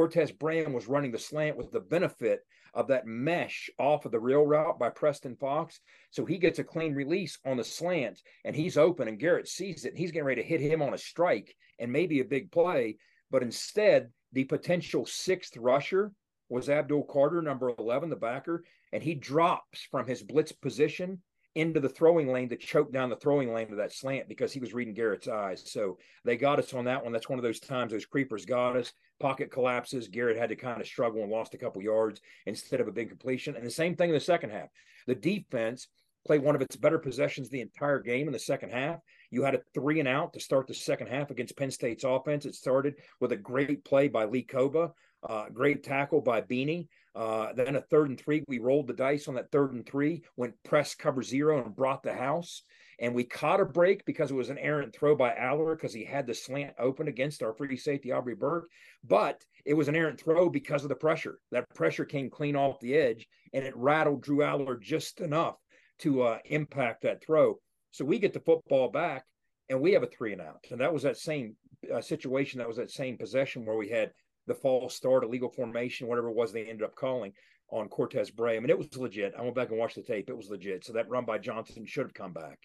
Cortez 0.00 0.32
Braham 0.32 0.72
was 0.72 0.88
running 0.88 1.12
the 1.12 1.18
slant 1.18 1.58
with 1.58 1.72
the 1.72 1.80
benefit 1.80 2.40
of 2.72 2.88
that 2.88 3.06
mesh 3.06 3.68
off 3.78 4.06
of 4.06 4.12
the 4.12 4.18
real 4.18 4.46
route 4.46 4.78
by 4.78 4.88
Preston 4.88 5.36
Fox. 5.36 5.78
So 6.10 6.24
he 6.24 6.38
gets 6.38 6.58
a 6.58 6.64
clean 6.64 6.94
release 6.94 7.38
on 7.44 7.58
the 7.58 7.64
slant 7.64 8.22
and 8.46 8.56
he's 8.56 8.78
open 8.78 9.08
and 9.08 9.18
Garrett 9.18 9.46
sees 9.46 9.84
it. 9.84 9.94
he's 9.94 10.10
getting 10.10 10.24
ready 10.24 10.40
to 10.40 10.48
hit 10.48 10.62
him 10.62 10.80
on 10.80 10.94
a 10.94 10.98
strike 10.98 11.54
and 11.78 11.92
maybe 11.92 12.20
a 12.20 12.24
big 12.24 12.50
play. 12.50 12.96
But 13.30 13.42
instead, 13.42 14.08
the 14.32 14.44
potential 14.44 15.04
sixth 15.04 15.54
rusher 15.58 16.12
was 16.48 16.70
Abdul 16.70 17.02
Carter, 17.02 17.42
number 17.42 17.74
11, 17.78 18.08
the 18.08 18.16
backer, 18.16 18.64
and 18.94 19.02
he 19.02 19.14
drops 19.14 19.86
from 19.90 20.06
his 20.06 20.22
blitz 20.22 20.50
position 20.50 21.20
into 21.54 21.80
the 21.80 21.88
throwing 21.88 22.32
lane 22.32 22.48
to 22.48 22.56
choke 22.56 22.92
down 22.92 23.10
the 23.10 23.16
throwing 23.16 23.52
lane 23.52 23.70
of 23.70 23.76
that 23.78 23.92
slant 23.92 24.28
because 24.28 24.52
he 24.52 24.60
was 24.60 24.72
reading 24.72 24.94
Garrett's 24.94 25.28
eyes. 25.28 25.62
So 25.66 25.98
they 26.24 26.36
got 26.36 26.58
us 26.58 26.72
on 26.74 26.84
that 26.84 27.02
one. 27.02 27.12
That's 27.12 27.28
one 27.28 27.38
of 27.38 27.42
those 27.42 27.60
times 27.60 27.92
those 27.92 28.06
creepers 28.06 28.44
got 28.44 28.76
us. 28.76 28.92
Pocket 29.18 29.50
collapses. 29.50 30.08
Garrett 30.08 30.38
had 30.38 30.50
to 30.50 30.56
kind 30.56 30.80
of 30.80 30.86
struggle 30.86 31.22
and 31.22 31.30
lost 31.30 31.54
a 31.54 31.58
couple 31.58 31.82
yards 31.82 32.20
instead 32.46 32.80
of 32.80 32.88
a 32.88 32.92
big 32.92 33.08
completion. 33.08 33.56
And 33.56 33.66
the 33.66 33.70
same 33.70 33.96
thing 33.96 34.10
in 34.10 34.14
the 34.14 34.20
second 34.20 34.50
half. 34.50 34.68
The 35.06 35.14
defense 35.14 35.88
played 36.26 36.42
one 36.42 36.54
of 36.54 36.62
its 36.62 36.76
better 36.76 36.98
possessions 36.98 37.48
the 37.48 37.60
entire 37.60 38.00
game 38.00 38.26
in 38.26 38.32
the 38.32 38.38
second 38.38 38.70
half. 38.70 39.00
You 39.30 39.42
had 39.42 39.54
a 39.54 39.60
three 39.74 40.00
and 40.00 40.08
out 40.08 40.32
to 40.34 40.40
start 40.40 40.66
the 40.66 40.74
second 40.74 41.08
half 41.08 41.30
against 41.30 41.56
Penn 41.56 41.70
State's 41.70 42.04
offense. 42.04 42.46
It 42.46 42.54
started 42.54 42.94
with 43.20 43.32
a 43.32 43.36
great 43.36 43.84
play 43.84 44.08
by 44.08 44.24
Lee 44.24 44.44
Kpogba, 44.44 44.92
uh, 45.28 45.48
great 45.52 45.82
tackle 45.82 46.20
by 46.20 46.42
Beanie. 46.42 46.88
Uh, 47.20 47.52
then 47.52 47.76
a 47.76 47.82
third 47.82 48.08
and 48.08 48.18
three, 48.18 48.42
we 48.48 48.58
rolled 48.58 48.86
the 48.86 48.94
dice 48.94 49.28
on 49.28 49.34
that 49.34 49.52
third 49.52 49.74
and 49.74 49.84
three, 49.84 50.22
went 50.38 50.54
press 50.62 50.94
cover 50.94 51.22
zero 51.22 51.62
and 51.62 51.76
brought 51.76 52.02
the 52.02 52.14
house. 52.14 52.62
And 52.98 53.14
we 53.14 53.24
caught 53.24 53.60
a 53.60 53.66
break 53.66 54.06
because 54.06 54.30
it 54.30 54.34
was 54.34 54.48
an 54.48 54.56
errant 54.56 54.94
throw 54.94 55.14
by 55.14 55.34
Allar 55.34 55.76
because 55.76 55.92
he 55.92 56.02
had 56.02 56.26
the 56.26 56.32
slant 56.32 56.74
open 56.78 57.08
against 57.08 57.42
our 57.42 57.52
free 57.52 57.76
safety, 57.76 58.10
Aubrey 58.10 58.34
Burks. 58.34 58.68
But 59.04 59.44
it 59.66 59.74
was 59.74 59.88
an 59.88 59.96
errant 59.96 60.18
throw 60.18 60.48
because 60.48 60.82
of 60.82 60.88
the 60.88 60.94
pressure. 60.94 61.40
That 61.52 61.68
pressure 61.74 62.06
came 62.06 62.30
clean 62.30 62.56
off 62.56 62.80
the 62.80 62.94
edge 62.94 63.28
and 63.52 63.66
it 63.66 63.76
rattled 63.76 64.22
Drew 64.22 64.38
Allar 64.38 64.80
just 64.80 65.20
enough 65.20 65.56
to 65.98 66.22
uh, 66.22 66.38
impact 66.46 67.02
that 67.02 67.22
throw. 67.22 67.58
So 67.90 68.02
we 68.02 68.18
get 68.18 68.32
the 68.32 68.40
football 68.40 68.88
back 68.88 69.26
and 69.68 69.78
we 69.78 69.92
have 69.92 70.02
a 70.02 70.06
three 70.06 70.32
and 70.32 70.40
out. 70.40 70.64
And 70.70 70.80
that 70.80 70.92
was 70.92 71.02
that 71.02 71.18
same 71.18 71.54
uh, 71.94 72.00
situation. 72.00 72.60
That 72.60 72.68
was 72.68 72.78
that 72.78 72.90
same 72.90 73.18
possession 73.18 73.66
where 73.66 73.76
we 73.76 73.90
had 73.90 74.12
the 74.46 74.54
false 74.54 74.94
start, 74.94 75.24
illegal 75.24 75.50
formation, 75.50 76.06
whatever 76.06 76.28
it 76.28 76.34
was 76.34 76.52
they 76.52 76.64
ended 76.64 76.82
up 76.82 76.94
calling 76.94 77.32
on 77.70 77.88
Cortez 77.88 78.30
Braham. 78.30 78.58
I 78.58 78.60
mean, 78.60 78.70
it 78.70 78.78
was 78.78 78.96
legit. 78.96 79.34
I 79.38 79.42
went 79.42 79.54
back 79.54 79.70
and 79.70 79.78
watched 79.78 79.96
the 79.96 80.02
tape. 80.02 80.28
It 80.28 80.36
was 80.36 80.50
legit. 80.50 80.84
So 80.84 80.92
that 80.92 81.08
run 81.08 81.24
by 81.24 81.38
Johnson 81.38 81.86
should 81.86 82.06
have 82.06 82.14
come 82.14 82.32
back. 82.32 82.58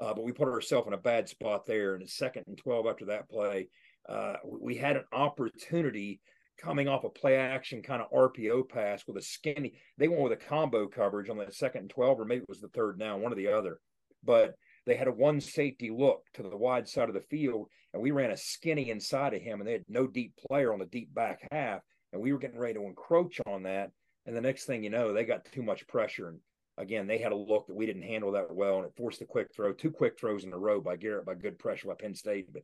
Uh, 0.00 0.14
but 0.14 0.24
we 0.24 0.32
put 0.32 0.48
ourselves 0.48 0.86
in 0.86 0.94
a 0.94 0.98
bad 0.98 1.28
spot 1.28 1.66
there. 1.66 1.94
And 1.94 2.08
second 2.08 2.44
and 2.46 2.58
12 2.58 2.86
after 2.86 3.06
that 3.06 3.28
play, 3.28 3.68
uh, 4.08 4.34
we 4.44 4.74
had 4.74 4.96
an 4.96 5.04
opportunity 5.12 6.20
coming 6.58 6.88
off 6.88 7.04
a 7.04 7.08
play 7.08 7.36
action 7.36 7.82
kind 7.82 8.02
of 8.02 8.10
RPO 8.10 8.68
pass 8.68 9.04
with 9.06 9.16
a 9.16 9.22
skinny. 9.22 9.74
They 9.98 10.08
went 10.08 10.22
with 10.22 10.32
a 10.32 10.36
combo 10.36 10.86
coverage 10.86 11.28
on 11.28 11.38
that 11.38 11.54
second 11.54 11.82
and 11.82 11.90
12, 11.90 12.20
or 12.20 12.24
maybe 12.24 12.42
it 12.42 12.48
was 12.48 12.60
the 12.60 12.68
third 12.68 12.98
now, 12.98 13.16
one 13.16 13.32
or 13.32 13.36
the 13.36 13.48
other. 13.48 13.78
But 14.24 14.54
they 14.86 14.96
had 14.96 15.08
a 15.08 15.12
one 15.12 15.40
safety 15.40 15.90
look 15.90 16.24
to 16.34 16.42
the 16.42 16.56
wide 16.56 16.88
side 16.88 17.08
of 17.08 17.14
the 17.14 17.20
field, 17.20 17.68
and 17.92 18.02
we 18.02 18.10
ran 18.10 18.30
a 18.30 18.36
skinny 18.36 18.90
inside 18.90 19.34
of 19.34 19.42
him, 19.42 19.60
and 19.60 19.68
they 19.68 19.72
had 19.72 19.84
no 19.88 20.06
deep 20.06 20.34
player 20.48 20.72
on 20.72 20.78
the 20.78 20.86
deep 20.86 21.14
back 21.14 21.46
half, 21.52 21.80
and 22.12 22.20
we 22.20 22.32
were 22.32 22.38
getting 22.38 22.58
ready 22.58 22.74
to 22.74 22.84
encroach 22.84 23.40
on 23.46 23.62
that. 23.64 23.90
And 24.26 24.36
the 24.36 24.40
next 24.40 24.64
thing 24.64 24.82
you 24.82 24.90
know, 24.90 25.12
they 25.12 25.24
got 25.24 25.44
too 25.44 25.62
much 25.62 25.86
pressure, 25.86 26.28
and 26.28 26.38
again, 26.78 27.06
they 27.06 27.18
had 27.18 27.32
a 27.32 27.36
look 27.36 27.66
that 27.66 27.76
we 27.76 27.86
didn't 27.86 28.02
handle 28.02 28.32
that 28.32 28.54
well, 28.54 28.76
and 28.78 28.86
it 28.86 28.96
forced 28.96 29.22
a 29.22 29.26
quick 29.26 29.48
throw, 29.54 29.72
two 29.72 29.90
quick 29.90 30.18
throws 30.18 30.44
in 30.44 30.52
a 30.52 30.58
row 30.58 30.80
by 30.80 30.96
Garrett 30.96 31.26
by 31.26 31.34
good 31.34 31.58
pressure 31.58 31.88
by 31.88 31.94
Penn 31.94 32.14
State, 32.14 32.52
but 32.52 32.62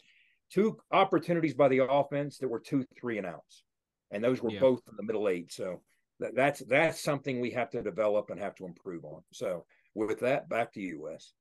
two 0.51 0.79
opportunities 0.91 1.55
by 1.55 1.69
the 1.69 1.85
offense 1.89 2.39
that 2.39 2.49
were 2.49 2.61
two 2.61 2.85
three 2.99 3.19
and 3.19 3.27
outs, 3.27 3.63
and 4.11 4.23
those 4.23 4.43
were 4.43 4.51
yeah. 4.51 4.61
both 4.61 4.81
in 4.89 4.97
the 4.97 5.03
middle 5.03 5.29
eight. 5.29 5.53
So 5.53 5.83
that's 6.19 6.61
that's 6.61 7.01
something 7.01 7.41
we 7.41 7.51
have 7.53 7.71
to 7.71 7.83
develop 7.83 8.31
and 8.31 8.41
have 8.41 8.57
to 8.57 8.67
improve 8.67 9.05
on. 9.05 9.23
So 9.33 9.67
with 9.95 10.21
that, 10.21 10.49
back 10.49 10.73
to 10.73 10.81
you, 10.81 11.03
Wes. 11.03 11.33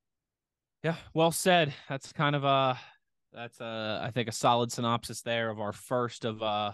Yeah, 0.83 0.95
well 1.13 1.31
said. 1.31 1.73
That's 1.89 2.13
kind 2.13 2.35
of 2.35 2.43
a 2.43 2.79
that's 3.33 3.59
a 3.59 4.01
I 4.03 4.11
think 4.11 4.27
a 4.27 4.31
solid 4.31 4.71
synopsis 4.71 5.21
there 5.21 5.49
of 5.49 5.59
our 5.59 5.73
first 5.73 6.25
of 6.25 6.41
uh 6.41 6.71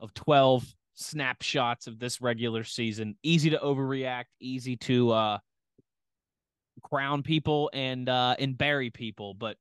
of 0.00 0.12
12 0.14 0.66
snapshots 0.94 1.86
of 1.86 1.98
this 1.98 2.20
regular 2.20 2.64
season. 2.64 3.16
Easy 3.22 3.50
to 3.50 3.58
overreact, 3.58 4.26
easy 4.40 4.76
to 4.78 5.10
uh 5.10 5.38
crown 6.82 7.22
people 7.22 7.70
and 7.72 8.08
uh 8.08 8.34
and 8.38 8.56
bury 8.56 8.90
people, 8.90 9.34
but 9.34 9.56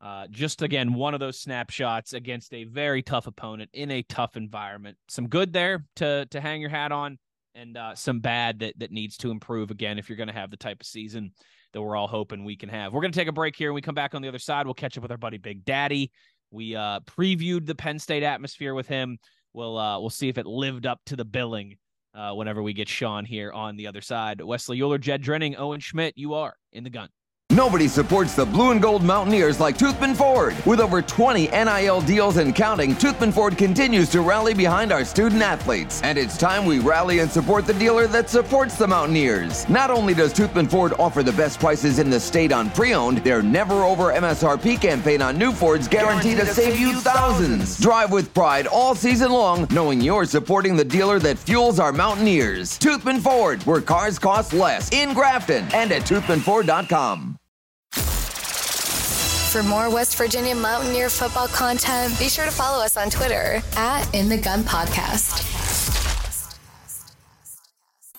uh 0.00 0.26
just 0.30 0.62
again 0.62 0.94
one 0.94 1.14
of 1.14 1.20
those 1.20 1.38
snapshots 1.38 2.12
against 2.12 2.54
a 2.54 2.64
very 2.64 3.02
tough 3.02 3.26
opponent 3.26 3.70
in 3.72 3.90
a 3.90 4.02
tough 4.02 4.36
environment. 4.36 4.96
Some 5.08 5.28
good 5.28 5.52
there 5.52 5.84
to 5.96 6.26
to 6.30 6.40
hang 6.40 6.60
your 6.60 6.70
hat 6.70 6.92
on 6.92 7.18
and 7.54 7.76
uh 7.76 7.94
some 7.94 8.20
bad 8.20 8.60
that 8.60 8.78
that 8.78 8.92
needs 8.92 9.16
to 9.18 9.30
improve 9.30 9.70
again 9.70 9.98
if 9.98 10.08
you're 10.08 10.16
going 10.16 10.28
to 10.28 10.32
have 10.32 10.50
the 10.50 10.56
type 10.56 10.80
of 10.80 10.86
season 10.86 11.32
that 11.76 11.82
we're 11.82 11.94
all 11.94 12.08
hoping 12.08 12.42
we 12.42 12.56
can 12.56 12.70
have. 12.70 12.94
We're 12.94 13.02
going 13.02 13.12
to 13.12 13.18
take 13.18 13.28
a 13.28 13.32
break 13.32 13.54
here. 13.54 13.68
and 13.68 13.74
we 13.74 13.82
come 13.82 13.94
back 13.94 14.14
on 14.14 14.22
the 14.22 14.28
other 14.28 14.38
side, 14.38 14.66
we'll 14.66 14.72
catch 14.72 14.96
up 14.96 15.02
with 15.02 15.10
our 15.10 15.18
buddy 15.18 15.36
Big 15.36 15.62
Daddy. 15.66 16.10
We 16.50 16.74
uh, 16.74 17.00
previewed 17.00 17.66
the 17.66 17.74
Penn 17.74 17.98
State 17.98 18.22
atmosphere 18.22 18.72
with 18.72 18.88
him. 18.88 19.18
We'll 19.52 19.76
uh, 19.76 20.00
we'll 20.00 20.08
see 20.08 20.30
if 20.30 20.38
it 20.38 20.46
lived 20.46 20.86
up 20.86 21.00
to 21.06 21.16
the 21.16 21.24
billing 21.26 21.76
uh, 22.14 22.32
whenever 22.32 22.62
we 22.62 22.72
get 22.72 22.88
Sean 22.88 23.26
here 23.26 23.52
on 23.52 23.76
the 23.76 23.88
other 23.88 24.00
side. 24.00 24.40
Wesley 24.40 24.80
Euler, 24.80 24.96
Jed 24.96 25.22
Drenning, 25.22 25.54
Owen 25.58 25.80
Schmidt, 25.80 26.16
you 26.16 26.32
are 26.32 26.54
in 26.72 26.82
the 26.82 26.90
gun. 26.90 27.10
Nobody 27.56 27.88
supports 27.88 28.34
the 28.34 28.44
blue 28.44 28.72
and 28.72 28.82
gold 28.82 29.02
Mountaineers 29.02 29.58
like 29.60 29.78
Toothman 29.78 30.14
Ford. 30.14 30.54
With 30.66 30.78
over 30.78 31.00
20 31.00 31.48
NIL 31.48 32.02
deals 32.02 32.36
and 32.36 32.54
counting, 32.54 32.94
Toothman 32.96 33.32
Ford 33.32 33.56
continues 33.56 34.10
to 34.10 34.20
rally 34.20 34.52
behind 34.52 34.92
our 34.92 35.06
student 35.06 35.40
athletes. 35.40 36.02
And 36.02 36.18
it's 36.18 36.36
time 36.36 36.66
we 36.66 36.80
rally 36.80 37.20
and 37.20 37.30
support 37.30 37.64
the 37.64 37.72
dealer 37.72 38.06
that 38.08 38.28
supports 38.28 38.76
the 38.76 38.86
Mountaineers. 38.86 39.66
Not 39.70 39.90
only 39.90 40.12
does 40.12 40.34
Toothman 40.34 40.70
Ford 40.70 40.92
offer 40.98 41.22
the 41.22 41.32
best 41.32 41.58
prices 41.58 41.98
in 41.98 42.10
the 42.10 42.20
state 42.20 42.52
on 42.52 42.68
pre-owned, 42.68 43.24
their 43.24 43.40
never 43.40 43.84
over 43.84 44.12
MSRP 44.12 44.78
campaign 44.78 45.22
on 45.22 45.38
new 45.38 45.50
Fords 45.50 45.88
guaranteed, 45.88 46.36
to, 46.36 46.44
save, 46.44 46.78
you 46.78 46.92
thousands. 47.00 47.80
Drive 47.80 48.12
with 48.12 48.34
pride 48.34 48.66
all 48.66 48.94
season 48.94 49.32
long, 49.32 49.66
knowing 49.70 50.02
you're 50.02 50.26
supporting 50.26 50.76
the 50.76 50.84
dealer 50.84 51.18
that 51.20 51.38
fuels 51.38 51.80
our 51.80 51.94
Mountaineers. 51.94 52.78
Toothman 52.78 53.22
Ford, 53.22 53.62
where 53.62 53.80
cars 53.80 54.18
cost 54.18 54.52
less. 54.52 54.92
In 54.92 55.14
Grafton 55.14 55.66
and 55.72 55.90
at 55.90 56.02
toothmanford.com. 56.02 57.38
For 59.56 59.62
more 59.62 59.88
West 59.88 60.18
Virginia 60.18 60.54
Mountaineer 60.54 61.08
football 61.08 61.48
content, 61.48 62.18
be 62.18 62.28
sure 62.28 62.44
to 62.44 62.50
follow 62.50 62.84
us 62.84 62.98
on 62.98 63.08
Twitter 63.08 63.62
at 63.74 64.14
In 64.14 64.28
the 64.28 64.36
Gun 64.36 64.62
Podcast. 64.62 65.42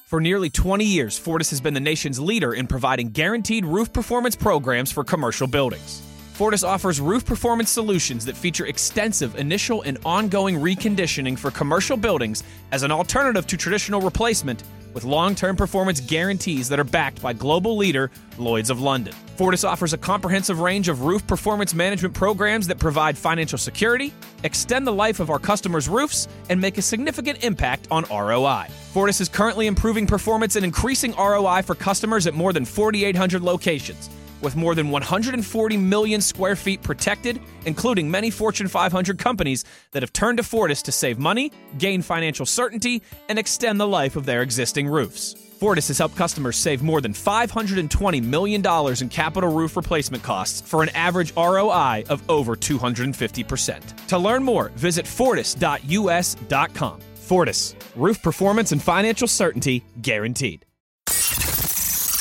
For 0.07 0.19
nearly 0.19 0.49
20 0.49 0.83
years, 0.83 1.15
Fortis 1.19 1.51
has 1.51 1.61
been 1.61 1.75
the 1.75 1.79
nation's 1.79 2.19
leader 2.19 2.55
in 2.55 2.65
providing 2.65 3.11
guaranteed 3.11 3.65
roof 3.65 3.93
performance 3.93 4.35
programs 4.35 4.91
for 4.91 5.03
commercial 5.03 5.45
buildings. 5.45 6.01
Fortis 6.37 6.63
offers 6.63 7.01
roof 7.01 7.25
performance 7.25 7.71
solutions 7.71 8.23
that 8.25 8.37
feature 8.37 8.67
extensive 8.67 9.35
initial 9.39 9.81
and 9.81 9.97
ongoing 10.05 10.55
reconditioning 10.55 11.35
for 11.35 11.49
commercial 11.49 11.97
buildings 11.97 12.43
as 12.71 12.83
an 12.83 12.91
alternative 12.91 13.47
to 13.47 13.57
traditional 13.57 14.01
replacement 14.01 14.61
with 14.93 15.03
long 15.03 15.33
term 15.33 15.55
performance 15.55 15.99
guarantees 15.99 16.69
that 16.69 16.79
are 16.79 16.83
backed 16.83 17.23
by 17.23 17.33
global 17.33 17.75
leader 17.75 18.11
Lloyds 18.37 18.69
of 18.69 18.79
London. 18.79 19.15
Fortis 19.35 19.63
offers 19.63 19.93
a 19.93 19.97
comprehensive 19.97 20.59
range 20.59 20.89
of 20.89 21.05
roof 21.05 21.25
performance 21.25 21.73
management 21.73 22.13
programs 22.13 22.67
that 22.67 22.77
provide 22.77 23.17
financial 23.17 23.57
security, 23.57 24.13
extend 24.43 24.85
the 24.85 24.93
life 24.93 25.19
of 25.19 25.31
our 25.31 25.39
customers' 25.39 25.89
roofs, 25.89 26.27
and 26.51 26.61
make 26.61 26.77
a 26.77 26.83
significant 26.83 27.43
impact 27.43 27.87
on 27.89 28.05
ROI. 28.11 28.67
Fortis 28.93 29.21
is 29.21 29.27
currently 29.27 29.65
improving 29.65 30.05
performance 30.05 30.55
and 30.55 30.63
increasing 30.63 31.15
ROI 31.17 31.63
for 31.63 31.73
customers 31.73 32.27
at 32.27 32.35
more 32.35 32.53
than 32.53 32.63
4,800 32.63 33.41
locations 33.41 34.11
with 34.41 34.55
more 34.55 34.75
than 34.75 34.89
140 34.89 35.77
million 35.77 36.21
square 36.21 36.55
feet 36.55 36.81
protected, 36.81 37.39
including 37.65 38.09
many 38.09 38.29
Fortune 38.29 38.67
500 38.67 39.17
companies 39.17 39.65
that 39.91 40.03
have 40.03 40.13
turned 40.13 40.37
to 40.37 40.43
Fortis 40.43 40.81
to 40.83 40.91
save 40.91 41.19
money, 41.19 41.51
gain 41.77 42.01
financial 42.01 42.45
certainty, 42.45 43.01
and 43.29 43.39
extend 43.39 43.79
the 43.79 43.87
life 43.87 44.15
of 44.15 44.25
their 44.25 44.41
existing 44.41 44.87
roofs. 44.87 45.35
Fortis 45.59 45.87
has 45.87 45.97
helped 45.97 46.15
customers 46.15 46.55
save 46.55 46.83
more 46.83 47.01
than 47.01 47.13
$520 47.13 48.23
million 48.23 48.63
in 49.01 49.09
capital 49.09 49.51
roof 49.51 49.75
replacement 49.75 50.21
costs 50.21 50.61
for 50.61 50.83
an 50.83 50.89
average 50.89 51.33
ROI 51.35 52.03
of 52.09 52.21
over 52.29 52.55
250%. 52.55 54.07
To 54.07 54.17
learn 54.17 54.43
more, 54.43 54.69
visit 54.75 55.07
fortis.us.com. 55.07 57.01
Fortis, 57.15 57.75
roof 57.95 58.21
performance 58.21 58.71
and 58.71 58.81
financial 58.81 59.27
certainty 59.27 59.83
guaranteed. 60.01 60.66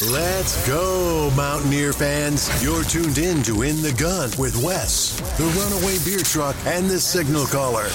Let's 0.02 0.68
go, 0.68 1.32
Mountaineer 1.34 1.94
fans. 1.94 2.62
You're 2.62 2.84
tuned 2.84 3.16
in 3.16 3.42
to 3.44 3.62
In 3.62 3.80
the 3.80 3.92
Gun 3.92 4.28
with 4.38 4.54
Wes, 4.62 5.18
the 5.38 5.44
Runaway 5.44 5.96
Beer 6.04 6.18
Truck, 6.18 6.54
and 6.66 6.86
the 6.86 7.00
Signal 7.00 7.46
Caller. 7.46 7.88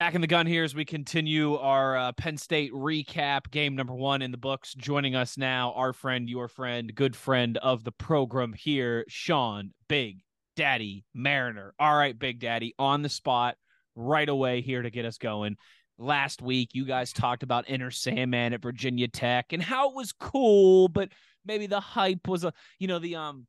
Back 0.00 0.14
in 0.14 0.22
the 0.22 0.26
gun 0.26 0.46
here 0.46 0.64
as 0.64 0.74
we 0.74 0.86
continue 0.86 1.56
our 1.56 1.94
uh, 1.98 2.12
Penn 2.12 2.38
State 2.38 2.72
recap, 2.72 3.50
game 3.50 3.76
number 3.76 3.94
one 3.94 4.22
in 4.22 4.30
the 4.30 4.38
books. 4.38 4.72
Joining 4.72 5.14
us 5.14 5.36
now, 5.36 5.74
our 5.74 5.92
friend, 5.92 6.26
your 6.26 6.48
friend, 6.48 6.94
good 6.94 7.14
friend 7.14 7.58
of 7.58 7.84
the 7.84 7.92
program 7.92 8.54
here, 8.54 9.04
Sean 9.08 9.72
Big 9.90 10.22
Daddy 10.56 11.04
Mariner. 11.12 11.74
All 11.78 11.94
right, 11.94 12.18
Big 12.18 12.38
Daddy, 12.38 12.74
on 12.78 13.02
the 13.02 13.10
spot 13.10 13.56
right 13.94 14.30
away 14.30 14.62
here 14.62 14.80
to 14.80 14.88
get 14.88 15.04
us 15.04 15.18
going 15.18 15.58
last 15.98 16.40
week 16.40 16.70
you 16.72 16.84
guys 16.84 17.12
talked 17.12 17.42
about 17.42 17.64
Enter 17.68 17.90
Sandman 17.90 18.52
at 18.52 18.62
Virginia 18.62 19.08
Tech 19.08 19.52
and 19.52 19.62
how 19.62 19.90
it 19.90 19.94
was 19.94 20.12
cool, 20.12 20.88
but 20.88 21.10
maybe 21.44 21.66
the 21.66 21.80
hype 21.80 22.28
was 22.28 22.44
a 22.44 22.52
you 22.78 22.88
know 22.88 22.98
the 22.98 23.16
um 23.16 23.46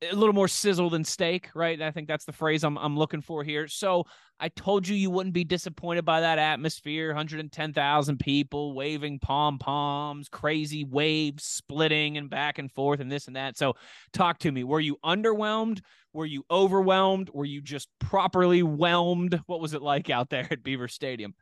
a 0.00 0.14
little 0.14 0.34
more 0.34 0.46
sizzle 0.48 0.90
than 0.90 1.02
steak, 1.04 1.48
right? 1.54 1.80
I 1.82 1.90
think 1.90 2.06
that's 2.06 2.24
the 2.24 2.32
phrase 2.32 2.62
I'm 2.64 2.78
I'm 2.78 2.96
looking 2.96 3.20
for 3.20 3.42
here. 3.42 3.66
So 3.66 4.04
I 4.40 4.48
told 4.48 4.86
you 4.86 4.94
you 4.94 5.10
wouldn't 5.10 5.34
be 5.34 5.44
disappointed 5.44 6.04
by 6.04 6.20
that 6.20 6.38
atmosphere 6.38 7.08
110,000 7.08 8.18
people 8.20 8.74
waving 8.74 9.18
pom 9.18 9.58
poms, 9.58 10.28
crazy 10.28 10.84
waves 10.84 11.44
splitting 11.44 12.16
and 12.16 12.30
back 12.30 12.58
and 12.58 12.70
forth 12.70 13.00
and 13.00 13.10
this 13.10 13.26
and 13.26 13.36
that. 13.36 13.56
So 13.56 13.74
talk 14.12 14.38
to 14.40 14.52
me. 14.52 14.62
Were 14.62 14.80
you 14.80 14.96
underwhelmed? 15.04 15.80
Were 16.12 16.26
you 16.26 16.44
overwhelmed? 16.50 17.30
Were 17.32 17.44
you 17.44 17.60
just 17.60 17.88
properly 17.98 18.62
whelmed? 18.62 19.40
What 19.46 19.60
was 19.60 19.74
it 19.74 19.82
like 19.82 20.10
out 20.10 20.30
there 20.30 20.46
at 20.50 20.62
Beaver 20.62 20.88
Stadium? 20.88 21.34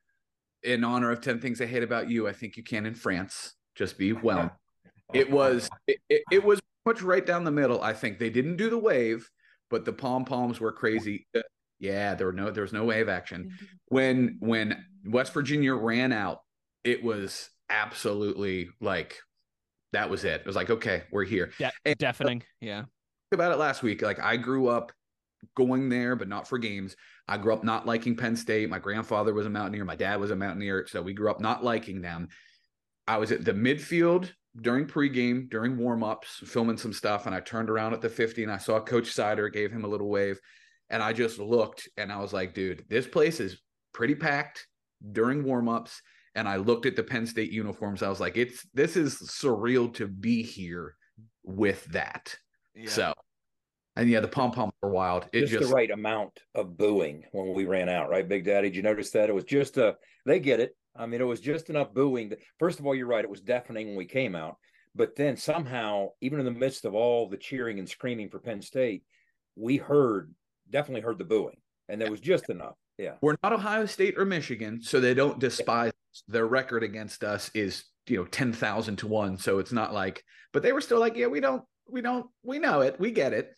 In 0.62 0.84
honor 0.84 1.10
of 1.10 1.20
10 1.20 1.40
things 1.40 1.60
I 1.60 1.66
hate 1.66 1.82
about 1.82 2.10
you, 2.10 2.26
I 2.26 2.32
think 2.32 2.56
you 2.56 2.62
can 2.62 2.86
in 2.86 2.94
France. 2.94 3.54
Just 3.74 3.98
be 3.98 4.12
well. 4.12 4.50
Oh, 4.52 5.10
it 5.12 5.30
was 5.30 5.68
it, 5.86 5.98
it, 6.08 6.22
it 6.32 6.44
was 6.44 6.60
much 6.84 7.02
right 7.02 7.24
down 7.24 7.44
the 7.44 7.50
middle. 7.50 7.82
I 7.82 7.92
think 7.92 8.18
they 8.18 8.30
didn't 8.30 8.56
do 8.56 8.68
the 8.70 8.78
wave, 8.78 9.28
but 9.70 9.84
the 9.84 9.92
pom 9.92 10.24
poms 10.24 10.58
were 10.60 10.72
crazy. 10.72 11.26
Uh, 11.36 11.42
yeah, 11.78 12.14
there 12.14 12.26
were 12.26 12.32
no 12.32 12.50
there 12.50 12.62
was 12.62 12.72
no 12.72 12.84
wave 12.84 13.08
action. 13.08 13.52
When 13.88 14.36
when 14.40 14.84
West 15.04 15.32
Virginia 15.32 15.74
ran 15.74 16.10
out, 16.12 16.40
it 16.84 17.04
was 17.04 17.50
absolutely 17.68 18.68
like 18.80 19.16
that 19.92 20.10
was 20.10 20.24
it. 20.24 20.40
It 20.40 20.46
was 20.46 20.56
like, 20.56 20.70
okay, 20.70 21.04
we're 21.12 21.24
here. 21.24 21.52
De- 21.58 21.70
And- 21.84 21.98
deafening. 21.98 22.42
Yeah. 22.60 22.84
about 23.32 23.52
it 23.52 23.58
last 23.58 23.82
week. 23.82 24.02
Like 24.02 24.18
I 24.20 24.36
grew 24.36 24.68
up 24.68 24.92
going 25.56 25.88
there, 25.88 26.16
but 26.16 26.28
not 26.28 26.48
for 26.48 26.58
games. 26.58 26.96
I 27.28 27.38
grew 27.38 27.52
up 27.52 27.64
not 27.64 27.86
liking 27.86 28.16
Penn 28.16 28.36
State. 28.36 28.70
My 28.70 28.78
grandfather 28.78 29.34
was 29.34 29.46
a 29.46 29.50
Mountaineer. 29.50 29.84
My 29.84 29.96
dad 29.96 30.20
was 30.20 30.30
a 30.30 30.36
Mountaineer. 30.36 30.86
So 30.88 31.02
we 31.02 31.12
grew 31.12 31.30
up 31.30 31.40
not 31.40 31.64
liking 31.64 32.00
them. 32.00 32.28
I 33.08 33.18
was 33.18 33.32
at 33.32 33.44
the 33.44 33.52
midfield 33.52 34.30
during 34.60 34.86
pregame, 34.86 35.50
during 35.50 35.76
warmups, 35.76 36.46
filming 36.46 36.78
some 36.78 36.92
stuff, 36.92 37.26
and 37.26 37.34
I 37.34 37.40
turned 37.40 37.68
around 37.68 37.92
at 37.92 38.00
the 38.00 38.08
50 38.08 38.42
and 38.42 38.52
I 38.52 38.58
saw 38.58 38.80
Coach 38.80 39.12
Sider, 39.12 39.48
gave 39.48 39.70
him 39.70 39.84
a 39.84 39.88
little 39.88 40.08
wave. 40.08 40.40
And 40.88 41.02
I 41.02 41.12
just 41.12 41.38
looked 41.38 41.88
and 41.96 42.12
I 42.12 42.20
was 42.20 42.32
like, 42.32 42.54
dude, 42.54 42.84
this 42.88 43.06
place 43.06 43.40
is 43.40 43.60
pretty 43.92 44.14
packed 44.14 44.66
during 45.12 45.42
warmups. 45.44 45.96
And 46.34 46.48
I 46.48 46.56
looked 46.56 46.86
at 46.86 46.96
the 46.96 47.02
Penn 47.02 47.26
State 47.26 47.50
uniforms. 47.50 48.02
I 48.02 48.08
was 48.08 48.20
like, 48.20 48.36
it's 48.36 48.66
this 48.72 48.96
is 48.96 49.16
surreal 49.16 49.92
to 49.94 50.06
be 50.06 50.42
here 50.42 50.94
with 51.42 51.84
that. 51.86 52.36
So, 52.90 53.14
and 53.96 54.08
yeah, 54.08 54.20
the 54.20 54.28
pom 54.28 54.52
poms 54.52 54.72
were 54.82 54.90
wild. 54.90 55.26
It 55.32 55.40
just, 55.42 55.52
just, 55.52 55.68
the 55.68 55.74
right 55.74 55.90
amount 55.90 56.40
of 56.54 56.76
booing 56.76 57.24
when 57.32 57.54
we 57.54 57.64
ran 57.64 57.88
out, 57.88 58.10
right, 58.10 58.28
Big 58.28 58.44
Daddy? 58.44 58.68
Did 58.68 58.76
you 58.76 58.82
notice 58.82 59.10
that? 59.10 59.28
It 59.28 59.34
was 59.34 59.44
just 59.44 59.78
a, 59.78 59.96
they 60.24 60.38
get 60.38 60.60
it. 60.60 60.76
I 60.94 61.06
mean, 61.06 61.20
it 61.20 61.24
was 61.24 61.40
just 61.40 61.70
enough 61.70 61.92
booing. 61.92 62.30
That, 62.30 62.38
first 62.58 62.78
of 62.78 62.86
all, 62.86 62.94
you're 62.94 63.06
right. 63.06 63.24
It 63.24 63.30
was 63.30 63.40
deafening 63.40 63.88
when 63.88 63.96
we 63.96 64.06
came 64.06 64.34
out. 64.34 64.56
But 64.94 65.14
then 65.14 65.36
somehow, 65.36 66.08
even 66.20 66.38
in 66.38 66.44
the 66.44 66.50
midst 66.50 66.84
of 66.84 66.94
all 66.94 67.28
the 67.28 67.36
cheering 67.36 67.78
and 67.78 67.88
screaming 67.88 68.30
for 68.30 68.38
Penn 68.38 68.62
State, 68.62 69.02
we 69.54 69.76
heard, 69.76 70.32
definitely 70.70 71.02
heard 71.02 71.18
the 71.18 71.24
booing. 71.24 71.56
And 71.88 72.00
there 72.00 72.10
was 72.10 72.20
just 72.20 72.48
enough. 72.48 72.74
Yeah. 72.98 73.12
we're 73.20 73.36
not 73.42 73.52
Ohio 73.52 73.84
State 73.84 74.14
or 74.16 74.24
Michigan, 74.24 74.80
so 74.82 75.00
they 75.00 75.12
don't 75.12 75.38
despise 75.38 75.92
us. 76.12 76.22
their 76.28 76.46
record 76.46 76.82
against 76.82 77.24
us 77.24 77.50
is 77.52 77.84
you 78.06 78.16
know 78.16 78.24
ten 78.24 78.54
thousand 78.54 78.96
to 78.96 79.06
one. 79.06 79.36
So 79.36 79.58
it's 79.58 79.72
not 79.72 79.92
like, 79.92 80.24
but 80.52 80.62
they 80.62 80.72
were 80.72 80.80
still 80.80 80.98
like, 80.98 81.14
yeah, 81.14 81.26
we 81.26 81.40
don't, 81.40 81.62
we 81.86 82.00
don't, 82.00 82.26
we 82.42 82.58
know 82.58 82.80
it, 82.80 82.98
we 82.98 83.10
get 83.10 83.34
it. 83.34 83.54